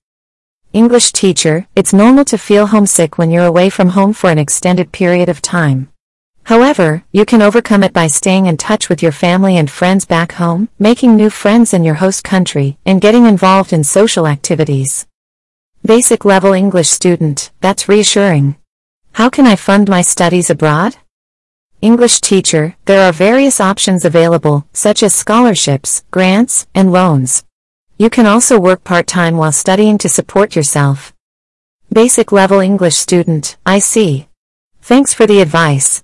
English 0.71 1.13
teacher, 1.13 1.65
it's 1.75 1.93
normal 1.93 2.23
to 2.25 2.37
feel 2.37 2.67
homesick 2.67 3.17
when 3.17 3.31
you're 3.31 3.45
away 3.45 3.71
from 3.71 3.89
home 3.89 4.13
for 4.13 4.29
an 4.29 4.37
extended 4.37 4.91
period 4.91 5.27
of 5.27 5.41
time. 5.41 5.89
However, 6.43 7.03
you 7.11 7.25
can 7.25 7.41
overcome 7.41 7.83
it 7.83 7.91
by 7.91 8.05
staying 8.05 8.45
in 8.45 8.55
touch 8.55 8.87
with 8.87 9.01
your 9.01 9.11
family 9.11 9.57
and 9.57 9.69
friends 9.69 10.05
back 10.05 10.33
home, 10.33 10.69
making 10.77 11.15
new 11.15 11.31
friends 11.31 11.73
in 11.73 11.83
your 11.83 11.95
host 11.95 12.23
country, 12.23 12.77
and 12.85 13.01
getting 13.01 13.25
involved 13.25 13.73
in 13.73 13.83
social 13.83 14.27
activities. 14.27 15.07
Basic 15.83 16.23
level 16.23 16.53
English 16.53 16.89
student, 16.89 17.49
that's 17.61 17.89
reassuring. 17.89 18.55
How 19.13 19.29
can 19.29 19.47
I 19.47 19.55
fund 19.55 19.89
my 19.89 20.03
studies 20.03 20.51
abroad? 20.51 20.97
English 21.81 22.21
teacher, 22.21 22.75
there 22.85 23.01
are 23.07 23.11
various 23.11 23.59
options 23.59 24.05
available, 24.05 24.67
such 24.73 25.01
as 25.01 25.15
scholarships, 25.15 26.03
grants, 26.11 26.67
and 26.75 26.91
loans. 26.91 27.43
You 28.01 28.09
can 28.09 28.25
also 28.25 28.57
work 28.57 28.85
part-time 28.85 29.35
while 29.35 29.51
studying 29.51 29.97
to 29.97 30.07
support 30.07 30.55
yourself. 30.55 31.13
Basic 31.91 32.31
level 32.31 32.61
English 32.61 32.95
student, 32.95 33.57
I 33.65 33.79
see. 33.79 34.29
Thanks 34.81 35.13
for 35.13 35.27
the 35.27 35.41
advice. 35.41 36.01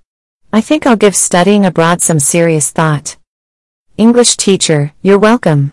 I 0.52 0.60
think 0.60 0.86
I'll 0.86 0.98
give 0.98 1.16
studying 1.16 1.66
abroad 1.66 2.02
some 2.02 2.20
serious 2.20 2.70
thought. 2.70 3.16
English 3.96 4.36
teacher, 4.36 4.92
you're 5.02 5.18
welcome. 5.18 5.72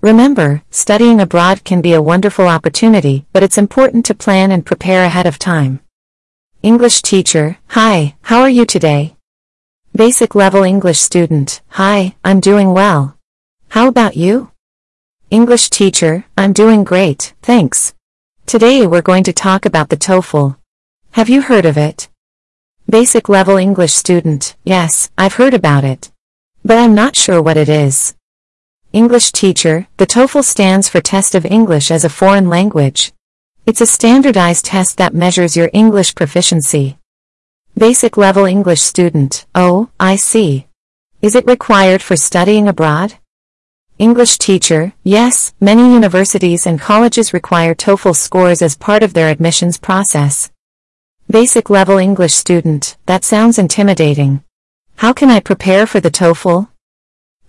Remember, 0.00 0.62
studying 0.70 1.20
abroad 1.20 1.64
can 1.64 1.82
be 1.82 1.92
a 1.92 2.00
wonderful 2.00 2.48
opportunity, 2.48 3.26
but 3.34 3.42
it's 3.42 3.58
important 3.58 4.06
to 4.06 4.14
plan 4.14 4.50
and 4.50 4.64
prepare 4.64 5.04
ahead 5.04 5.26
of 5.26 5.38
time. 5.38 5.80
English 6.62 7.02
teacher, 7.02 7.58
hi, 7.66 8.16
how 8.22 8.40
are 8.40 8.48
you 8.48 8.64
today? 8.64 9.16
Basic 9.94 10.34
level 10.34 10.62
English 10.62 10.98
student, 10.98 11.60
hi, 11.68 12.16
I'm 12.24 12.40
doing 12.40 12.72
well. 12.72 13.18
How 13.68 13.86
about 13.86 14.16
you? 14.16 14.50
English 15.30 15.68
teacher, 15.68 16.24
I'm 16.38 16.54
doing 16.54 16.84
great, 16.84 17.34
thanks. 17.42 17.92
Today 18.46 18.86
we're 18.86 19.02
going 19.02 19.24
to 19.24 19.32
talk 19.34 19.66
about 19.66 19.90
the 19.90 19.96
TOEFL. 19.98 20.56
Have 21.10 21.28
you 21.28 21.42
heard 21.42 21.66
of 21.66 21.76
it? 21.76 22.08
Basic 22.88 23.28
level 23.28 23.58
English 23.58 23.92
student, 23.92 24.56
yes, 24.64 25.10
I've 25.18 25.34
heard 25.34 25.52
about 25.52 25.84
it. 25.84 26.10
But 26.64 26.78
I'm 26.78 26.94
not 26.94 27.14
sure 27.14 27.42
what 27.42 27.58
it 27.58 27.68
is. 27.68 28.14
English 28.94 29.32
teacher, 29.32 29.86
the 29.98 30.06
TOEFL 30.06 30.44
stands 30.44 30.88
for 30.88 31.02
Test 31.02 31.34
of 31.34 31.44
English 31.44 31.90
as 31.90 32.06
a 32.06 32.08
Foreign 32.08 32.48
Language. 32.48 33.12
It's 33.66 33.82
a 33.82 33.86
standardized 33.86 34.64
test 34.64 34.96
that 34.96 35.12
measures 35.12 35.58
your 35.58 35.68
English 35.74 36.14
proficiency. 36.14 36.96
Basic 37.76 38.16
level 38.16 38.46
English 38.46 38.80
student, 38.80 39.44
oh, 39.54 39.90
I 40.00 40.16
see. 40.16 40.68
Is 41.20 41.34
it 41.34 41.46
required 41.46 42.00
for 42.00 42.16
studying 42.16 42.66
abroad? 42.66 43.18
English 43.98 44.38
teacher, 44.38 44.92
yes, 45.02 45.52
many 45.58 45.92
universities 45.92 46.68
and 46.68 46.80
colleges 46.80 47.34
require 47.34 47.74
TOEFL 47.74 48.14
scores 48.14 48.62
as 48.62 48.76
part 48.76 49.02
of 49.02 49.12
their 49.12 49.28
admissions 49.28 49.76
process. 49.76 50.52
Basic 51.28 51.68
level 51.68 51.98
English 51.98 52.32
student, 52.32 52.96
that 53.06 53.24
sounds 53.24 53.58
intimidating. 53.58 54.44
How 54.98 55.12
can 55.12 55.30
I 55.30 55.40
prepare 55.40 55.84
for 55.84 55.98
the 55.98 56.12
TOEFL? 56.12 56.68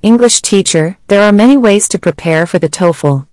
English 0.02 0.42
teacher, 0.42 0.98
there 1.08 1.22
are 1.22 1.32
many 1.32 1.56
ways 1.56 1.88
to 1.90 2.00
prepare 2.00 2.48
for 2.48 2.58
the 2.58 2.70
TOEFL. 2.70 3.28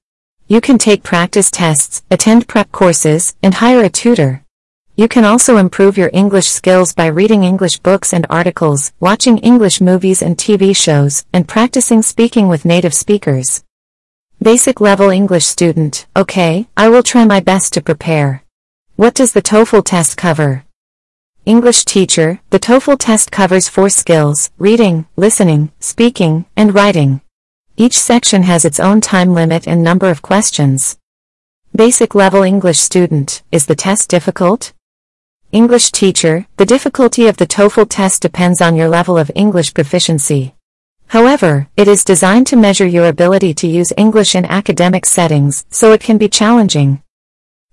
You 0.47 0.61
can 0.61 0.77
take 0.77 1.03
practice 1.03 1.51
tests, 1.51 2.03
attend 2.11 2.49
prep 2.49 2.71
courses, 2.71 3.35
and 3.43 3.55
hire 3.55 3.83
a 3.83 3.89
tutor. 3.89 4.43
You 4.99 5.09
can 5.09 5.27
also 5.27 5.59
improve 5.59 5.99
your 5.99 6.09
English 6.15 6.49
skills 6.49 6.95
by 6.95 7.09
reading 7.09 7.45
English 7.45 7.81
books 7.81 8.15
and 8.15 8.27
articles, 8.31 8.95
watching 8.99 9.37
English 9.37 9.79
movies 9.83 10.23
and 10.23 10.39
TV 10.39 10.75
shows, 10.75 11.27
and 11.35 11.47
practicing 11.47 12.01
speaking 12.01 12.49
with 12.49 12.65
native 12.65 12.95
speakers. 12.95 13.63
Basic 14.41 14.81
level 14.81 15.11
English 15.11 15.45
student, 15.45 16.07
okay, 16.17 16.67
I 16.79 16.89
will 16.89 17.03
try 17.03 17.27
my 17.27 17.41
best 17.41 17.75
to 17.75 17.83
prepare. 17.83 18.43
What 18.95 19.13
does 19.13 19.35
the 19.35 19.43
TOEFL 19.43 19.85
test 19.85 20.17
cover? 20.17 20.65
English 21.45 21.85
teacher, 21.85 22.41
the 22.49 22.59
TOEFL 22.59 22.97
test 22.99 23.31
covers 23.31 23.69
four 23.69 23.91
skills, 23.91 24.51
reading, 24.57 25.05
listening, 25.15 25.73
speaking, 25.79 26.47
and 26.57 26.75
writing. 26.75 27.21
Each 27.77 27.99
section 27.99 28.45
has 28.45 28.65
its 28.65 28.81
own 28.81 29.03
time 29.03 29.35
limit 29.35 29.69
and 29.69 29.85
number 29.85 30.09
of 30.09 30.23
questions. 30.23 30.97
Basic 31.75 32.15
level 32.15 32.43
English 32.43 32.79
student, 32.79 33.43
is 33.53 33.67
the 33.67 33.75
test 33.75 34.09
difficult? 34.09 34.73
English 35.53 35.93
teacher, 35.93 36.45
the 36.57 36.67
difficulty 36.67 37.29
of 37.29 37.37
the 37.37 37.47
TOEFL 37.47 37.87
test 37.89 38.21
depends 38.21 38.61
on 38.61 38.75
your 38.75 38.89
level 38.89 39.17
of 39.17 39.31
English 39.37 39.75
proficiency. 39.75 40.55
However, 41.07 41.69
it 41.77 41.87
is 41.87 42.05
designed 42.05 42.49
to 42.49 42.57
measure 42.57 42.87
your 42.87 43.07
ability 43.07 43.55
to 43.55 43.69
use 43.69 43.93
English 43.97 44.35
in 44.35 44.45
academic 44.45 45.07
settings, 45.07 45.65
so 45.71 45.93
it 45.93 46.01
can 46.01 46.19
be 46.19 46.29
challenging. 46.29 47.01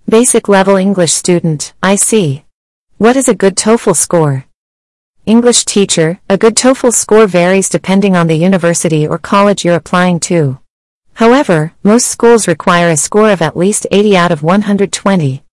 Basic 0.07 0.47
level 0.47 0.75
English 0.75 1.13
student, 1.13 1.73
I 1.81 1.95
see. 1.95 2.45
What 2.99 3.17
is 3.17 3.27
a 3.27 3.33
good 3.33 3.55
TOEFL 3.55 3.95
score? 3.95 4.45
English 5.25 5.65
teacher, 5.65 6.19
a 6.29 6.37
good 6.37 6.55
TOEFL 6.55 6.93
score 6.93 7.25
varies 7.25 7.69
depending 7.69 8.15
on 8.15 8.27
the 8.27 8.35
university 8.35 9.07
or 9.07 9.17
college 9.17 9.65
you're 9.65 9.73
applying 9.73 10.19
to. 10.19 10.59
However, 11.15 11.73
most 11.81 12.05
schools 12.05 12.47
require 12.47 12.89
a 12.89 12.97
score 12.97 13.31
of 13.31 13.41
at 13.41 13.57
least 13.57 13.87
80 13.89 14.15
out 14.15 14.31
of 14.31 14.43
120. 14.43 15.43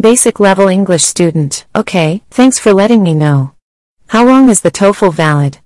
Basic 0.00 0.40
level 0.40 0.68
English 0.68 1.02
student, 1.02 1.66
okay, 1.76 2.22
thanks 2.30 2.58
for 2.58 2.72
letting 2.72 3.02
me 3.02 3.12
know. 3.12 3.52
How 4.06 4.24
long 4.24 4.48
is 4.48 4.62
the 4.62 4.70
TOEFL 4.70 5.12
valid? 5.12 5.58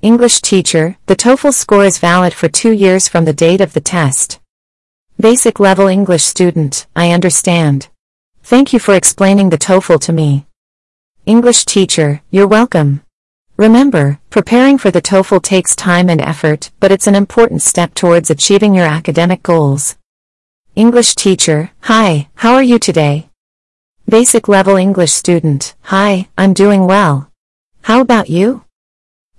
English 0.00 0.40
teacher, 0.40 0.96
the 1.06 1.14
TOEFL 1.14 1.54
score 1.54 1.84
is 1.84 2.00
valid 2.00 2.34
for 2.34 2.48
two 2.48 2.72
years 2.72 3.06
from 3.06 3.24
the 3.24 3.32
date 3.32 3.60
of 3.60 3.72
the 3.72 3.80
test. 3.80 4.40
Basic 5.20 5.60
level 5.60 5.86
English 5.86 6.24
student, 6.24 6.88
I 6.96 7.12
understand. 7.12 7.88
Thank 8.42 8.72
you 8.72 8.80
for 8.80 8.96
explaining 8.96 9.50
the 9.50 9.58
TOEFL 9.58 10.00
to 10.00 10.12
me. 10.12 10.46
English 11.24 11.64
teacher, 11.64 12.20
you're 12.32 12.48
welcome. 12.48 13.02
Remember, 13.56 14.18
preparing 14.28 14.76
for 14.76 14.90
the 14.90 15.02
TOEFL 15.02 15.40
takes 15.40 15.76
time 15.76 16.10
and 16.10 16.20
effort, 16.20 16.72
but 16.80 16.90
it's 16.90 17.06
an 17.06 17.14
important 17.14 17.62
step 17.62 17.94
towards 17.94 18.28
achieving 18.28 18.74
your 18.74 18.86
academic 18.86 19.40
goals. 19.44 19.96
English 20.74 21.14
teacher, 21.14 21.70
hi, 21.82 22.28
how 22.34 22.54
are 22.54 22.62
you 22.64 22.80
today? 22.80 23.28
Basic 24.12 24.46
level 24.46 24.76
English 24.76 25.10
student, 25.10 25.74
hi, 25.84 26.28
I'm 26.36 26.52
doing 26.52 26.86
well. 26.86 27.30
How 27.80 28.02
about 28.02 28.28
you? 28.28 28.62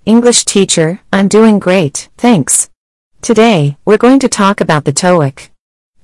English 0.04 0.44
teacher, 0.44 0.98
I'm 1.12 1.28
doing 1.28 1.60
great, 1.60 2.08
thanks. 2.16 2.70
Today, 3.22 3.76
we're 3.84 4.04
going 4.04 4.18
to 4.18 4.28
talk 4.28 4.60
about 4.60 4.84
the 4.84 4.92
TOEIC. 4.92 5.50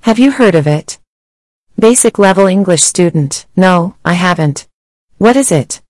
Have 0.03 0.19
you 0.19 0.31
heard 0.31 0.55
of 0.55 0.67
it? 0.67 0.99
Basic 1.77 2.17
level 2.17 2.45
English 2.45 2.81
student, 2.81 3.45
no, 3.57 3.95
I 4.05 4.13
haven't. 4.13 4.69
What 5.17 5.35
is 5.35 5.51
it? 5.51 5.81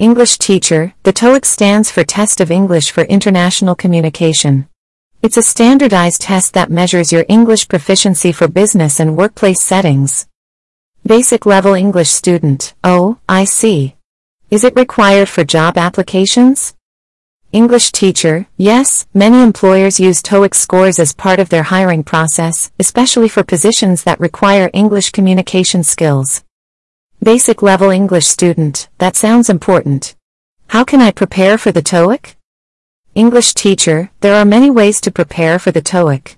English 0.00 0.38
teacher, 0.38 0.94
the 1.04 1.12
TOEIC 1.12 1.44
stands 1.44 1.92
for 1.92 2.02
Test 2.02 2.40
of 2.40 2.50
English 2.50 2.90
for 2.90 3.04
International 3.04 3.76
Communication. 3.76 4.66
It's 5.22 5.36
a 5.36 5.44
standardized 5.44 6.22
test 6.22 6.54
that 6.54 6.72
measures 6.72 7.12
your 7.12 7.24
English 7.28 7.68
proficiency 7.68 8.32
for 8.32 8.48
business 8.48 8.98
and 8.98 9.16
workplace 9.16 9.62
settings. 9.62 10.26
Basic 11.06 11.46
level 11.46 11.72
English 11.72 12.10
student, 12.10 12.74
oh, 12.84 13.18
I 13.26 13.44
see. 13.44 13.96
Is 14.50 14.64
it 14.64 14.76
required 14.76 15.30
for 15.30 15.44
job 15.44 15.78
applications? 15.78 16.74
English 17.52 17.90
teacher, 17.90 18.46
yes, 18.58 19.06
many 19.14 19.42
employers 19.42 19.98
use 19.98 20.22
TOEIC 20.22 20.54
scores 20.54 20.98
as 20.98 21.14
part 21.14 21.40
of 21.40 21.48
their 21.48 21.64
hiring 21.64 22.04
process, 22.04 22.70
especially 22.78 23.28
for 23.28 23.42
positions 23.42 24.04
that 24.04 24.20
require 24.20 24.70
English 24.74 25.10
communication 25.10 25.82
skills. 25.82 26.44
Basic 27.22 27.62
level 27.62 27.88
English 27.90 28.26
student, 28.26 28.88
that 28.98 29.16
sounds 29.16 29.48
important. 29.48 30.14
How 30.68 30.84
can 30.84 31.00
I 31.00 31.12
prepare 31.12 31.56
for 31.56 31.72
the 31.72 31.82
TOEIC? 31.82 32.36
English 33.14 33.54
teacher, 33.54 34.10
there 34.20 34.34
are 34.34 34.44
many 34.44 34.70
ways 34.70 35.00
to 35.00 35.10
prepare 35.10 35.58
for 35.58 35.72
the 35.72 35.82
TOEIC. 35.82 36.36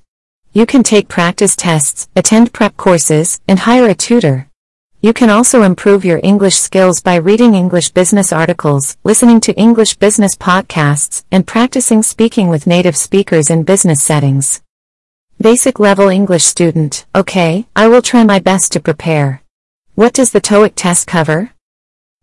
You 0.52 0.66
can 0.66 0.84
take 0.84 1.08
practice 1.08 1.56
tests, 1.56 2.08
attend 2.14 2.52
prep 2.52 2.76
courses, 2.76 3.40
and 3.48 3.58
hire 3.58 3.88
a 3.88 3.94
tutor. 3.94 4.48
You 5.04 5.12
can 5.12 5.30
also 5.30 5.62
improve 5.62 6.04
your 6.04 6.20
English 6.22 6.54
skills 6.54 7.00
by 7.00 7.16
reading 7.16 7.56
English 7.56 7.90
business 7.90 8.32
articles, 8.32 8.96
listening 9.02 9.40
to 9.40 9.52
English 9.54 9.96
business 9.96 10.36
podcasts, 10.36 11.24
and 11.32 11.44
practicing 11.44 12.04
speaking 12.04 12.48
with 12.48 12.68
native 12.68 12.96
speakers 12.96 13.50
in 13.50 13.64
business 13.64 14.00
settings. 14.00 14.62
Basic 15.40 15.80
level 15.80 16.08
English 16.08 16.44
student, 16.44 17.04
okay, 17.16 17.66
I 17.74 17.88
will 17.88 18.00
try 18.00 18.22
my 18.22 18.38
best 18.38 18.70
to 18.72 18.80
prepare. 18.80 19.42
What 19.96 20.12
does 20.12 20.30
the 20.30 20.40
TOEIC 20.40 20.74
test 20.76 21.08
cover? 21.08 21.50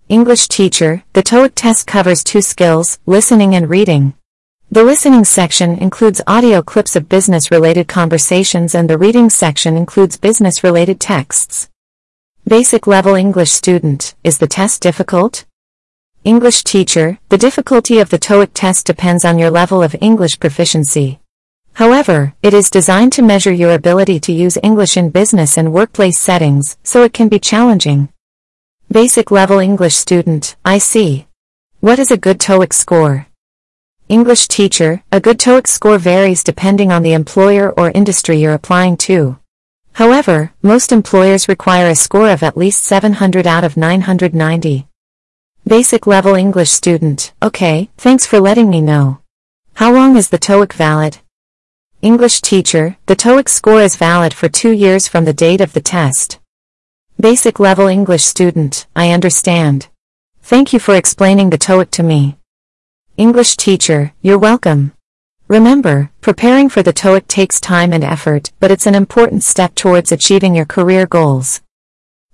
English 0.08 0.48
teacher, 0.48 1.04
the 1.12 1.22
TOEIC 1.22 1.52
test 1.56 1.86
covers 1.86 2.24
two 2.24 2.42
skills, 2.42 2.98
listening 3.06 3.56
and 3.56 3.70
reading. 3.70 4.14
The 4.72 4.86
listening 4.86 5.26
section 5.26 5.76
includes 5.76 6.22
audio 6.28 6.62
clips 6.62 6.96
of 6.96 7.10
business-related 7.10 7.90
conversations 7.90 8.74
and 8.74 8.90
the 8.90 8.98
reading 8.98 9.30
section 9.30 9.76
includes 9.76 10.16
business-related 10.16 11.02
texts. 11.02 11.69
Basic 12.50 12.88
level 12.88 13.14
English 13.14 13.52
student, 13.52 14.16
is 14.24 14.40
the 14.40 14.48
test 14.48 14.82
difficult? 14.82 15.46
English 16.24 16.64
teacher, 16.64 17.20
the 17.30 17.38
difficulty 17.38 18.00
of 18.00 18.10
the 18.10 18.18
TOEIC 18.18 18.50
test 18.56 18.88
depends 18.88 19.24
on 19.24 19.38
your 19.38 19.52
level 19.52 19.84
of 19.84 19.96
English 20.02 20.40
proficiency. 20.40 21.20
However, 21.74 22.34
it 22.42 22.56
is 22.56 22.72
designed 22.72 23.14
to 23.14 23.22
measure 23.22 23.54
your 23.54 23.74
ability 23.76 24.20
to 24.22 24.32
use 24.32 24.58
English 24.64 24.98
in 24.98 25.12
business 25.12 25.60
and 25.60 25.72
workplace 25.72 26.18
settings, 26.18 26.76
so 26.84 27.04
it 27.04 27.14
can 27.14 27.30
be 27.30 27.38
challenging. 27.38 28.10
Basic 28.92 29.30
level 29.30 29.60
English 29.60 29.94
student, 29.94 30.56
I 30.66 30.80
see. 30.80 31.28
What 31.82 32.00
is 32.00 32.10
a 32.10 32.18
good 32.18 32.40
TOEIC 32.40 32.74
score? 32.74 33.28
English 34.08 34.48
teacher, 34.48 35.04
a 35.12 35.20
good 35.20 35.38
TOEIC 35.38 35.68
score 35.68 36.00
varies 36.00 36.44
depending 36.44 36.92
on 36.92 37.04
the 37.04 37.14
employer 37.14 37.70
or 37.70 37.92
industry 37.92 38.40
you're 38.40 38.56
applying 38.56 38.98
to. 39.06 39.38
However, 40.00 40.54
most 40.62 40.94
employers 40.94 41.50
require 41.50 41.90
a 41.90 41.94
score 41.94 42.30
of 42.30 42.42
at 42.42 42.56
least 42.56 42.84
700 42.84 43.46
out 43.46 43.66
of 43.66 43.76
990. 43.76 44.88
Basic 45.68 46.08
level 46.08 46.36
English 46.36 46.70
student, 46.70 47.34
okay, 47.44 47.90
thanks 47.98 48.26
for 48.26 48.40
letting 48.40 48.70
me 48.70 48.80
know. 48.80 49.20
How 49.74 49.92
long 49.92 50.16
is 50.16 50.30
the 50.30 50.40
TOEIC 50.40 50.72
valid? 50.72 51.18
English 52.02 52.40
teacher, 52.40 52.96
the 53.08 53.16
TOEIC 53.18 53.50
score 53.50 53.82
is 53.82 53.98
valid 53.98 54.34
for 54.34 54.48
two 54.48 54.72
years 54.72 55.10
from 55.10 55.26
the 55.26 55.34
date 55.34 55.60
of 55.60 55.74
the 55.74 55.82
test. 55.82 56.40
Basic 57.20 57.60
level 57.60 57.88
English 57.88 58.24
student, 58.24 58.88
I 58.96 59.12
understand. 59.12 59.90
Thank 60.42 60.72
you 60.72 60.80
for 60.80 60.96
explaining 60.96 61.50
the 61.50 61.58
TOEIC 61.58 61.92
to 61.92 62.04
me. 62.04 62.38
English 63.18 63.58
teacher, 63.58 64.14
you're 64.22 64.40
welcome. 64.40 64.94
Remember, 65.50 66.12
preparing 66.22 66.70
for 66.70 66.84
the 66.84 66.94
TOEIC 66.94 67.26
takes 67.26 67.60
time 67.60 67.92
and 67.92 68.04
effort, 68.04 68.52
but 68.60 68.70
it's 68.70 68.86
an 68.86 68.94
important 68.94 69.42
step 69.42 69.74
towards 69.74 70.12
achieving 70.12 70.54
your 70.54 70.68
career 70.68 71.08
goals. 71.08 71.62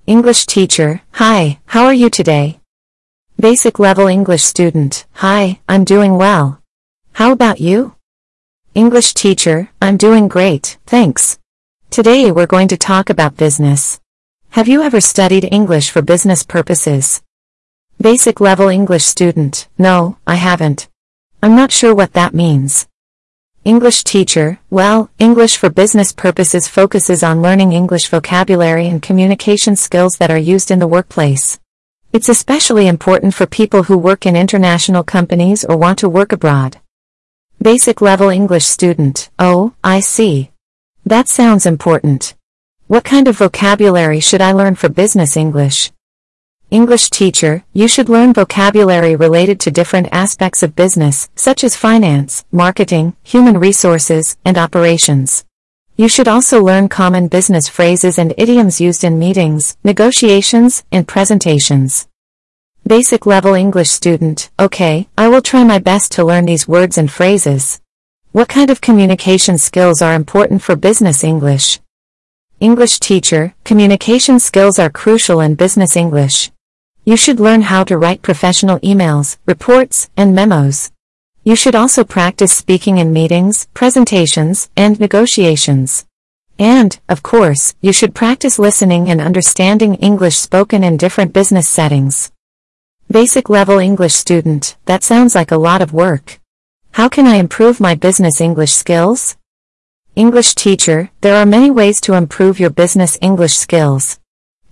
English 0.06 0.46
teacher, 0.46 1.00
hi, 1.14 1.60
how 1.68 1.86
are 1.86 1.94
you 1.94 2.10
today? 2.10 2.60
Basic 3.40 3.80
level 3.80 4.08
English 4.08 4.44
student, 4.44 5.06
hi, 5.14 5.62
I'm 5.70 5.86
doing 5.86 6.18
well. 6.18 6.62
How 7.14 7.32
about 7.32 7.62
you? 7.62 7.96
English 8.74 9.14
teacher, 9.14 9.70
I'm 9.82 9.96
doing 9.96 10.28
great, 10.28 10.78
thanks. 10.86 11.40
Today 11.90 12.34
we're 12.34 12.46
going 12.46 12.68
to 12.68 12.76
talk 12.76 13.10
about 13.10 13.38
business. 13.38 14.02
Have 14.50 14.68
you 14.68 14.82
ever 14.82 15.00
studied 15.00 15.48
English 15.54 15.90
for 15.90 16.02
business 16.02 16.44
purposes? 16.44 17.22
Basic 17.98 18.42
level 18.42 18.68
English 18.68 19.06
student, 19.06 19.70
no, 19.78 20.18
I 20.28 20.36
haven't. 20.36 20.90
I'm 21.42 21.56
not 21.56 21.72
sure 21.72 21.96
what 21.96 22.12
that 22.12 22.34
means. 22.34 22.88
English 23.66 24.04
teacher, 24.04 24.60
well, 24.70 25.10
English 25.18 25.58
for 25.58 25.72
business 25.72 26.14
purposes 26.14 26.68
focuses 26.68 27.24
on 27.24 27.42
learning 27.42 27.74
English 27.74 28.10
vocabulary 28.10 28.88
and 28.88 29.02
communication 29.02 29.76
skills 29.76 30.18
that 30.18 30.30
are 30.30 30.38
used 30.38 30.70
in 30.70 30.78
the 30.78 30.88
workplace. 30.88 31.60
It's 32.14 32.30
especially 32.30 32.86
important 32.88 33.34
for 33.34 33.48
people 33.48 33.82
who 33.82 33.98
work 33.98 34.28
in 34.28 34.36
international 34.36 35.04
companies 35.04 35.66
or 35.66 35.78
want 35.78 35.98
to 36.00 36.08
work 36.08 36.32
abroad. 36.32 36.78
Basic 37.60 38.02
level 38.02 38.30
English 38.30 38.66
student, 38.66 39.32
oh, 39.40 39.74
I 39.84 40.00
see. 40.00 40.52
That 41.04 41.28
sounds 41.28 41.66
important. 41.66 42.36
What 42.86 43.04
kind 43.04 43.28
of 43.28 43.40
vocabulary 43.40 44.20
should 44.20 44.42
I 44.42 44.52
learn 44.52 44.76
for 44.76 44.90
business 44.90 45.36
English? 45.36 45.92
English 46.72 47.12
teacher, 47.12 47.64
you 47.74 47.88
should 47.88 48.10
learn 48.10 48.34
vocabulary 48.34 49.16
related 49.16 49.60
to 49.60 49.72
different 49.72 50.08
aspects 50.12 50.64
of 50.64 50.76
business, 50.76 51.30
such 51.36 51.64
as 51.64 51.76
finance, 51.76 52.44
marketing, 52.52 53.16
human 53.24 53.60
resources, 53.60 54.36
and 54.44 54.58
operations. 54.58 55.46
You 55.96 56.10
should 56.10 56.28
also 56.28 56.64
learn 56.64 56.90
common 56.90 57.28
business 57.28 57.70
phrases 57.70 58.18
and 58.18 58.34
idioms 58.36 58.82
used 58.82 59.04
in 59.04 59.20
meetings, 59.20 59.78
negotiations, 59.84 60.84
and 60.92 61.08
presentations. 61.08 62.08
Basic 62.86 63.26
level 63.28 63.54
English 63.54 63.90
student, 63.90 64.50
okay, 64.60 65.08
I 65.18 65.28
will 65.28 65.42
try 65.42 65.64
my 65.64 65.80
best 65.80 66.12
to 66.14 66.26
learn 66.26 66.46
these 66.46 66.68
words 66.68 66.98
and 66.98 67.12
phrases. 67.12 67.80
What 68.32 68.50
kind 68.50 68.72
of 68.72 68.82
communication 68.82 69.60
skills 69.60 70.02
are 70.02 70.16
important 70.16 70.64
for 70.64 70.76
business 70.76 71.24
English? 71.24 71.80
English 72.60 73.00
teacher, 73.00 73.54
communication 73.64 74.40
skills 74.40 74.80
are 74.80 74.90
crucial 74.90 75.40
in 75.42 75.56
business 75.56 75.96
English. 75.96 76.52
You 77.08 77.16
should 77.16 77.40
learn 77.40 77.62
how 77.62 77.84
to 77.84 78.00
write 78.00 78.24
professional 78.24 78.80
emails, 78.80 79.38
reports, 79.46 80.10
and 80.18 80.34
memos. 80.34 80.90
You 81.44 81.56
should 81.56 81.76
also 81.76 82.04
practice 82.04 82.52
speaking 82.52 82.98
in 82.98 83.14
meetings, 83.14 83.68
presentations, 83.76 84.72
and 84.76 85.00
negotiations. 85.00 86.08
And, 86.58 87.00
of 87.08 87.22
course, 87.22 87.76
you 87.80 87.94
should 87.94 88.16
practice 88.16 88.58
listening 88.58 89.08
and 89.08 89.22
understanding 89.22 89.94
English 89.96 90.38
spoken 90.38 90.84
in 90.84 90.98
different 90.98 91.32
business 91.32 91.68
settings. 91.68 92.32
Basic 93.08 93.50
level 93.50 93.78
English 93.78 94.16
student, 94.16 94.76
that 94.86 95.04
sounds 95.04 95.36
like 95.36 95.52
a 95.52 95.58
lot 95.58 95.84
of 95.84 95.94
work. 95.94 96.40
How 96.94 97.08
can 97.08 97.28
I 97.28 97.36
improve 97.36 97.80
my 97.80 97.94
business 97.94 98.42
English 98.42 98.72
skills? 98.72 99.38
English 100.16 100.56
teacher, 100.56 101.12
there 101.22 101.36
are 101.36 101.46
many 101.46 101.70
ways 101.70 102.02
to 102.02 102.16
improve 102.16 102.60
your 102.60 102.72
business 102.72 103.16
English 103.22 103.54
skills. 103.54 104.20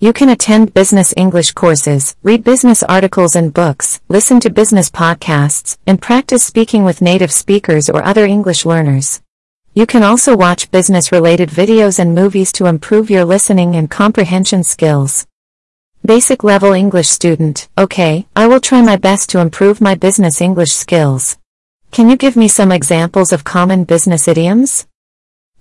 You 0.04 0.12
can 0.12 0.28
attend 0.28 0.74
business 0.74 1.14
English 1.16 1.54
courses, 1.54 2.18
read 2.24 2.44
business 2.44 2.84
articles 2.84 3.38
and 3.38 3.54
books, 3.54 4.02
listen 4.10 4.42
to 4.42 4.50
business 4.50 4.90
podcasts, 4.90 5.78
and 5.88 6.02
practice 6.02 6.44
speaking 6.44 6.84
with 6.84 7.02
native 7.02 7.32
speakers 7.32 7.90
or 7.90 8.04
other 8.04 8.26
English 8.26 8.66
learners. 8.66 9.22
You 9.74 9.86
can 9.86 10.04
also 10.04 10.36
watch 10.36 10.70
business-related 10.72 11.48
videos 11.48 12.00
and 12.00 12.14
movies 12.14 12.52
to 12.52 12.66
improve 12.66 13.10
your 13.10 13.24
listening 13.24 13.78
and 13.78 13.90
comprehension 13.90 14.66
skills. 14.66 15.26
Basic 16.06 16.44
level 16.44 16.74
English 16.74 17.08
student, 17.08 17.70
okay, 17.78 18.28
I 18.36 18.48
will 18.48 18.60
try 18.60 18.82
my 18.82 18.98
best 18.98 19.30
to 19.30 19.40
improve 19.40 19.80
my 19.80 19.96
business 19.96 20.42
English 20.42 20.74
skills. 20.74 21.38
Can 21.92 22.10
you 22.10 22.18
give 22.18 22.36
me 22.36 22.50
some 22.50 22.74
examples 22.74 23.32
of 23.32 23.46
common 23.46 23.86
business 23.86 24.28
idioms? 24.28 24.86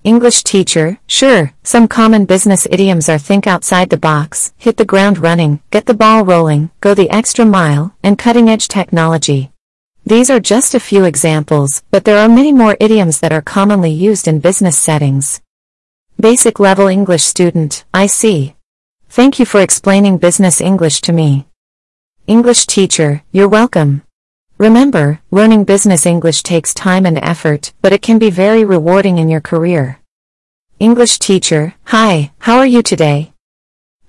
English 0.05 0.43
teacher, 0.43 0.99
sure, 1.07 1.53
some 1.63 1.87
common 1.87 2.25
business 2.25 2.67
idioms 2.69 3.09
are 3.09 3.19
think 3.19 3.47
outside 3.47 3.89
the 3.89 3.97
box, 3.97 4.53
hit 4.57 4.77
the 4.77 4.85
ground 4.85 5.17
running, 5.19 5.61
get 5.71 5.87
the 5.87 5.95
ball 5.95 6.25
rolling, 6.25 6.71
go 6.81 6.93
the 6.93 7.09
extra 7.11 7.45
mile, 7.45 7.95
and 8.03 8.19
cutting 8.19 8.51
edge 8.51 8.67
technology. 8.67 9.53
These 10.05 10.29
are 10.29 10.41
just 10.41 10.75
a 10.75 10.81
few 10.81 11.05
examples, 11.05 11.85
but 11.93 12.05
there 12.05 12.19
are 12.19 12.29
many 12.29 12.53
more 12.53 12.77
idioms 12.81 13.21
that 13.21 13.33
are 13.33 13.43
commonly 13.43 13.93
used 13.93 14.27
in 14.27 14.41
business 14.41 14.77
settings. 14.77 15.41
Basic 16.19 16.59
level 16.59 16.89
English 16.89 17.23
student, 17.23 17.85
I 17.95 18.07
see. 18.07 18.57
Thank 19.09 19.39
you 19.39 19.47
for 19.47 19.61
explaining 19.61 20.19
business 20.19 20.61
English 20.61 21.01
to 21.03 21.13
me. 21.13 21.47
English 22.27 22.67
teacher, 22.67 23.23
you're 23.31 23.49
welcome. 23.49 24.03
Remember, 24.63 25.19
learning 25.33 25.65
business 25.65 26.07
English 26.07 26.45
takes 26.45 26.73
time 26.73 27.05
and 27.05 27.19
effort, 27.19 27.73
but 27.83 27.93
it 27.93 28.01
can 28.01 28.21
be 28.21 28.31
very 28.31 28.65
rewarding 28.65 29.19
in 29.19 29.29
your 29.29 29.41
career. 29.41 29.99
English 30.79 31.19
teacher, 31.19 31.75
hi, 31.87 32.31
how 32.39 32.59
are 32.59 32.67
you 32.75 32.81
today? 32.81 33.33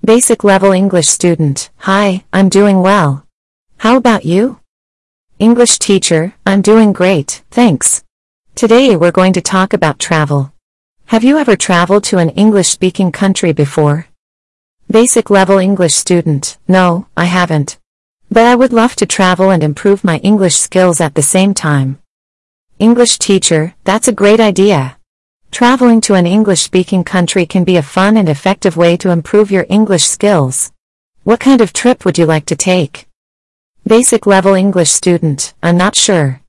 Basic 0.04 0.44
level 0.44 0.70
English 0.70 1.08
student, 1.08 1.70
hi, 1.78 2.22
I'm 2.32 2.48
doing 2.48 2.82
well. 2.82 3.26
How 3.78 3.96
about 3.96 4.24
you? 4.24 4.60
English 5.40 5.80
teacher, 5.80 6.34
I'm 6.46 6.62
doing 6.62 6.92
great, 6.92 7.42
thanks. 7.50 8.04
Today 8.54 8.94
we're 8.94 9.10
going 9.10 9.32
to 9.32 9.42
talk 9.42 9.72
about 9.72 9.98
travel. 9.98 10.52
Have 11.06 11.24
you 11.24 11.36
ever 11.36 11.56
traveled 11.56 12.04
to 12.04 12.18
an 12.18 12.30
English-speaking 12.30 13.10
country 13.10 13.52
before? 13.52 14.06
Basic 14.88 15.30
level 15.30 15.58
English 15.58 15.94
student, 15.94 16.58
no, 16.68 17.08
I 17.16 17.24
haven't. 17.24 17.80
But 18.34 18.46
I 18.46 18.56
would 18.56 18.72
love 18.72 18.96
to 18.96 19.06
travel 19.06 19.50
and 19.50 19.62
improve 19.62 20.02
my 20.02 20.18
English 20.18 20.56
skills 20.56 21.00
at 21.00 21.14
the 21.14 21.22
same 21.22 21.54
time. 21.54 22.00
English 22.80 23.18
teacher, 23.18 23.76
that's 23.84 24.08
a 24.08 24.12
great 24.12 24.40
idea. 24.40 24.96
Traveling 25.52 26.00
to 26.00 26.14
an 26.14 26.26
English-speaking 26.26 27.04
country 27.04 27.46
can 27.46 27.62
be 27.62 27.76
a 27.76 27.90
fun 27.96 28.16
and 28.16 28.28
effective 28.28 28.76
way 28.76 28.96
to 28.96 29.10
improve 29.10 29.52
your 29.52 29.66
English 29.68 30.06
skills. 30.06 30.72
What 31.22 31.38
kind 31.38 31.60
of 31.60 31.72
trip 31.72 32.04
would 32.04 32.18
you 32.18 32.26
like 32.26 32.44
to 32.46 32.56
take? 32.56 33.06
Basic 33.86 34.26
level 34.26 34.54
English 34.54 34.90
student, 34.90 35.54
I'm 35.62 35.76
not 35.76 35.94
sure. 35.94 36.40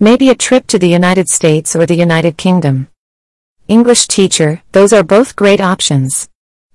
Maybe 0.00 0.30
a 0.30 0.34
trip 0.34 0.66
to 0.66 0.78
the 0.80 0.88
United 0.88 1.28
States 1.28 1.76
or 1.76 1.86
the 1.86 1.94
United 1.94 2.36
Kingdom. 2.36 2.88
English 3.68 4.08
teacher, 4.08 4.62
those 4.72 4.92
are 4.92 5.04
both 5.04 5.36
great 5.36 5.60
options. 5.60 6.28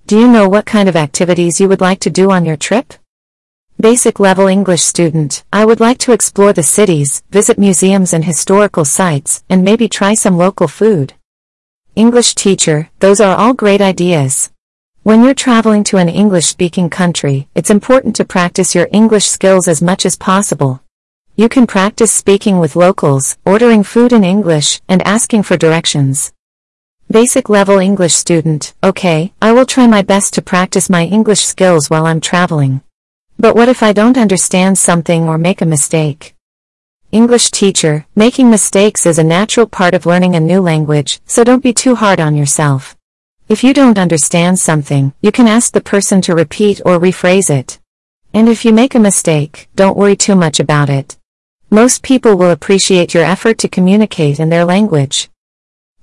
Do 0.06 0.18
you 0.18 0.26
know 0.26 0.48
what 0.48 0.64
kind 0.64 0.88
of 0.88 0.96
activities 0.96 1.60
you 1.60 1.68
would 1.68 1.82
like 1.82 2.00
to 2.00 2.08
do 2.08 2.30
on 2.30 2.46
your 2.46 2.56
trip? 2.56 2.94
Basic 3.84 4.18
level 4.18 4.46
English 4.46 4.80
student, 4.80 5.44
I 5.52 5.66
would 5.66 5.78
like 5.78 5.98
to 5.98 6.12
explore 6.12 6.54
the 6.54 6.62
cities, 6.62 7.22
visit 7.28 7.58
museums 7.58 8.14
and 8.14 8.24
historical 8.24 8.86
sites, 8.86 9.44
and 9.50 9.62
maybe 9.62 9.90
try 9.90 10.14
some 10.14 10.38
local 10.38 10.68
food. 10.68 11.12
English 11.94 12.34
teacher, 12.34 12.88
those 13.00 13.20
are 13.20 13.36
all 13.36 13.52
great 13.52 13.82
ideas. 13.82 14.50
When 15.02 15.22
you're 15.22 15.34
traveling 15.34 15.84
to 15.84 15.98
an 15.98 16.08
English-speaking 16.08 16.88
country, 16.88 17.46
it's 17.54 17.68
important 17.68 18.16
to 18.16 18.24
practice 18.24 18.74
your 18.74 18.88
English 18.90 19.26
skills 19.26 19.68
as 19.68 19.82
much 19.82 20.06
as 20.06 20.16
possible. 20.16 20.80
You 21.36 21.50
can 21.50 21.66
practice 21.66 22.10
speaking 22.10 22.60
with 22.60 22.76
locals, 22.76 23.36
ordering 23.44 23.82
food 23.82 24.14
in 24.14 24.24
English, 24.24 24.80
and 24.88 25.02
asking 25.02 25.42
for 25.42 25.58
directions. 25.58 26.32
Basic 27.10 27.50
level 27.50 27.76
English 27.80 28.14
student, 28.14 28.72
okay, 28.82 29.34
I 29.42 29.52
will 29.52 29.66
try 29.66 29.86
my 29.86 30.00
best 30.00 30.32
to 30.34 30.40
practice 30.40 30.88
my 30.88 31.04
English 31.04 31.44
skills 31.44 31.90
while 31.90 32.06
I'm 32.06 32.22
traveling. 32.22 32.80
But 33.44 33.56
what 33.56 33.68
if 33.68 33.82
I 33.82 33.92
don't 33.92 34.16
understand 34.16 34.78
something 34.78 35.28
or 35.28 35.36
make 35.36 35.60
a 35.60 35.66
mistake? 35.66 36.34
English 37.12 37.50
teacher, 37.50 38.06
making 38.16 38.48
mistakes 38.48 39.04
is 39.04 39.18
a 39.18 39.30
natural 39.38 39.66
part 39.66 39.92
of 39.92 40.06
learning 40.06 40.34
a 40.34 40.40
new 40.40 40.62
language, 40.62 41.20
so 41.26 41.44
don't 41.44 41.62
be 41.62 41.74
too 41.74 41.94
hard 41.94 42.20
on 42.20 42.36
yourself. 42.36 42.96
If 43.46 43.62
you 43.62 43.74
don't 43.74 43.98
understand 43.98 44.58
something, 44.58 45.12
you 45.20 45.30
can 45.30 45.46
ask 45.46 45.74
the 45.74 45.82
person 45.82 46.22
to 46.22 46.34
repeat 46.34 46.80
or 46.86 46.98
rephrase 46.98 47.50
it. 47.50 47.78
And 48.32 48.48
if 48.48 48.64
you 48.64 48.72
make 48.72 48.94
a 48.94 48.98
mistake, 48.98 49.68
don't 49.76 49.98
worry 49.98 50.16
too 50.16 50.36
much 50.36 50.58
about 50.58 50.88
it. 50.88 51.18
Most 51.68 52.02
people 52.02 52.36
will 52.36 52.50
appreciate 52.50 53.12
your 53.12 53.24
effort 53.24 53.58
to 53.58 53.68
communicate 53.68 54.40
in 54.40 54.48
their 54.48 54.64
language. 54.64 55.28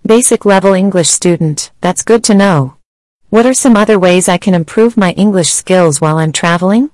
Basic 0.06 0.46
level 0.46 0.74
English 0.74 1.10
student, 1.10 1.72
that's 1.82 2.04
good 2.04 2.24
to 2.26 2.36
know. 2.36 2.78
What 3.32 3.48
are 3.48 3.56
some 3.56 3.76
other 3.76 3.98
ways 3.98 4.30
I 4.30 4.38
can 4.38 4.54
improve 4.54 4.96
my 4.96 5.14
English 5.14 5.50
skills 5.50 6.00
while 6.00 6.20
I'm 6.20 6.34
traveling? 6.34 6.92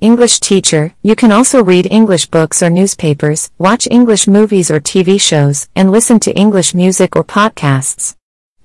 English 0.00 0.40
teacher, 0.40 0.94
you 1.02 1.14
can 1.14 1.30
also 1.30 1.62
read 1.62 1.86
English 1.90 2.24
books 2.24 2.62
or 2.62 2.70
newspapers, 2.70 3.50
watch 3.58 3.86
English 3.90 4.26
movies 4.26 4.70
or 4.70 4.80
TV 4.80 5.20
shows, 5.20 5.68
and 5.76 5.92
listen 5.92 6.18
to 6.20 6.34
English 6.34 6.72
music 6.72 7.16
or 7.16 7.22
podcasts. 7.22 8.16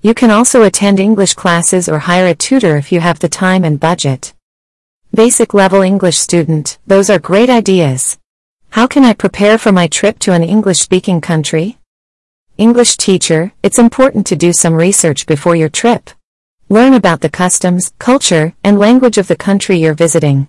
You 0.01 0.13
can 0.13 0.31
also 0.31 0.63
attend 0.63 0.97
English 0.97 1.33
classes 1.33 1.89
or 1.89 1.99
hire 1.99 2.27
a 2.27 2.35
tutor 2.35 2.77
if 2.77 2.89
you 2.89 3.01
have 3.01 3.19
the 3.19 3.27
time 3.27 3.65
and 3.65 3.77
budget. 3.77 4.33
Basic 5.13 5.53
level 5.53 5.81
English 5.81 6.17
student, 6.17 6.77
those 6.87 7.09
are 7.09 7.19
great 7.19 7.49
ideas. 7.49 8.17
How 8.69 8.87
can 8.87 9.03
I 9.03 9.11
prepare 9.11 9.57
for 9.57 9.73
my 9.73 9.87
trip 9.87 10.19
to 10.19 10.31
an 10.31 10.43
English-speaking 10.43 11.19
country? 11.19 11.79
English 12.57 12.95
teacher, 12.95 13.51
it's 13.61 13.77
important 13.77 14.25
to 14.27 14.37
do 14.37 14.53
some 14.53 14.73
research 14.73 15.25
before 15.25 15.57
your 15.57 15.67
trip. 15.67 16.11
Learn 16.69 16.93
about 16.93 17.19
the 17.19 17.29
customs, 17.29 17.93
culture, 17.99 18.53
and 18.63 18.79
language 18.79 19.17
of 19.17 19.27
the 19.27 19.35
country 19.35 19.77
you're 19.77 19.93
visiting. 19.93 20.47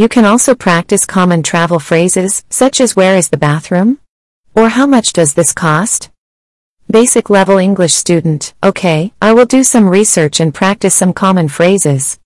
You 0.00 0.08
can 0.08 0.24
also 0.24 0.54
practice 0.54 1.04
common 1.04 1.42
travel 1.42 1.80
phrases, 1.80 2.44
such 2.50 2.80
as 2.80 2.94
where 2.94 3.16
is 3.16 3.30
the 3.30 3.36
bathroom? 3.36 3.98
Or 4.54 4.68
how 4.68 4.86
much 4.86 5.12
does 5.12 5.34
this 5.34 5.52
cost? 5.52 6.10
Basic 6.88 7.28
level 7.28 7.58
English 7.58 7.94
student, 7.94 8.54
okay, 8.62 9.12
I 9.20 9.32
will 9.32 9.44
do 9.44 9.64
some 9.64 9.88
research 9.88 10.38
and 10.38 10.54
practice 10.54 10.94
some 10.94 11.12
common 11.12 11.48
phrases. 11.48 12.20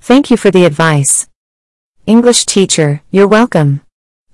Thank 0.00 0.30
you 0.30 0.38
for 0.38 0.50
the 0.50 0.64
advice. 0.64 1.28
English 2.06 2.46
teacher, 2.46 3.02
you're 3.10 3.28
welcome. 3.28 3.82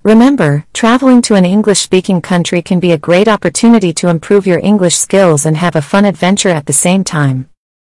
Remember, 0.05 0.65
traveling 0.73 1.21
to 1.23 1.35
an 1.35 1.45
English-speaking 1.45 2.21
country 2.21 2.63
can 2.63 2.79
be 2.79 2.93
a 2.93 3.07
great 3.09 3.27
opportunity 3.27 3.93
to 3.95 4.09
improve 4.09 4.47
your 4.47 4.61
English 4.61 4.95
skills 4.95 5.47
and 5.47 5.57
have 5.57 5.75
a 5.75 5.83
fun 5.83 6.05
adventure 6.05 6.51
at 6.51 6.67
the 6.67 6.73
same 6.73 7.03
time. 7.03 7.49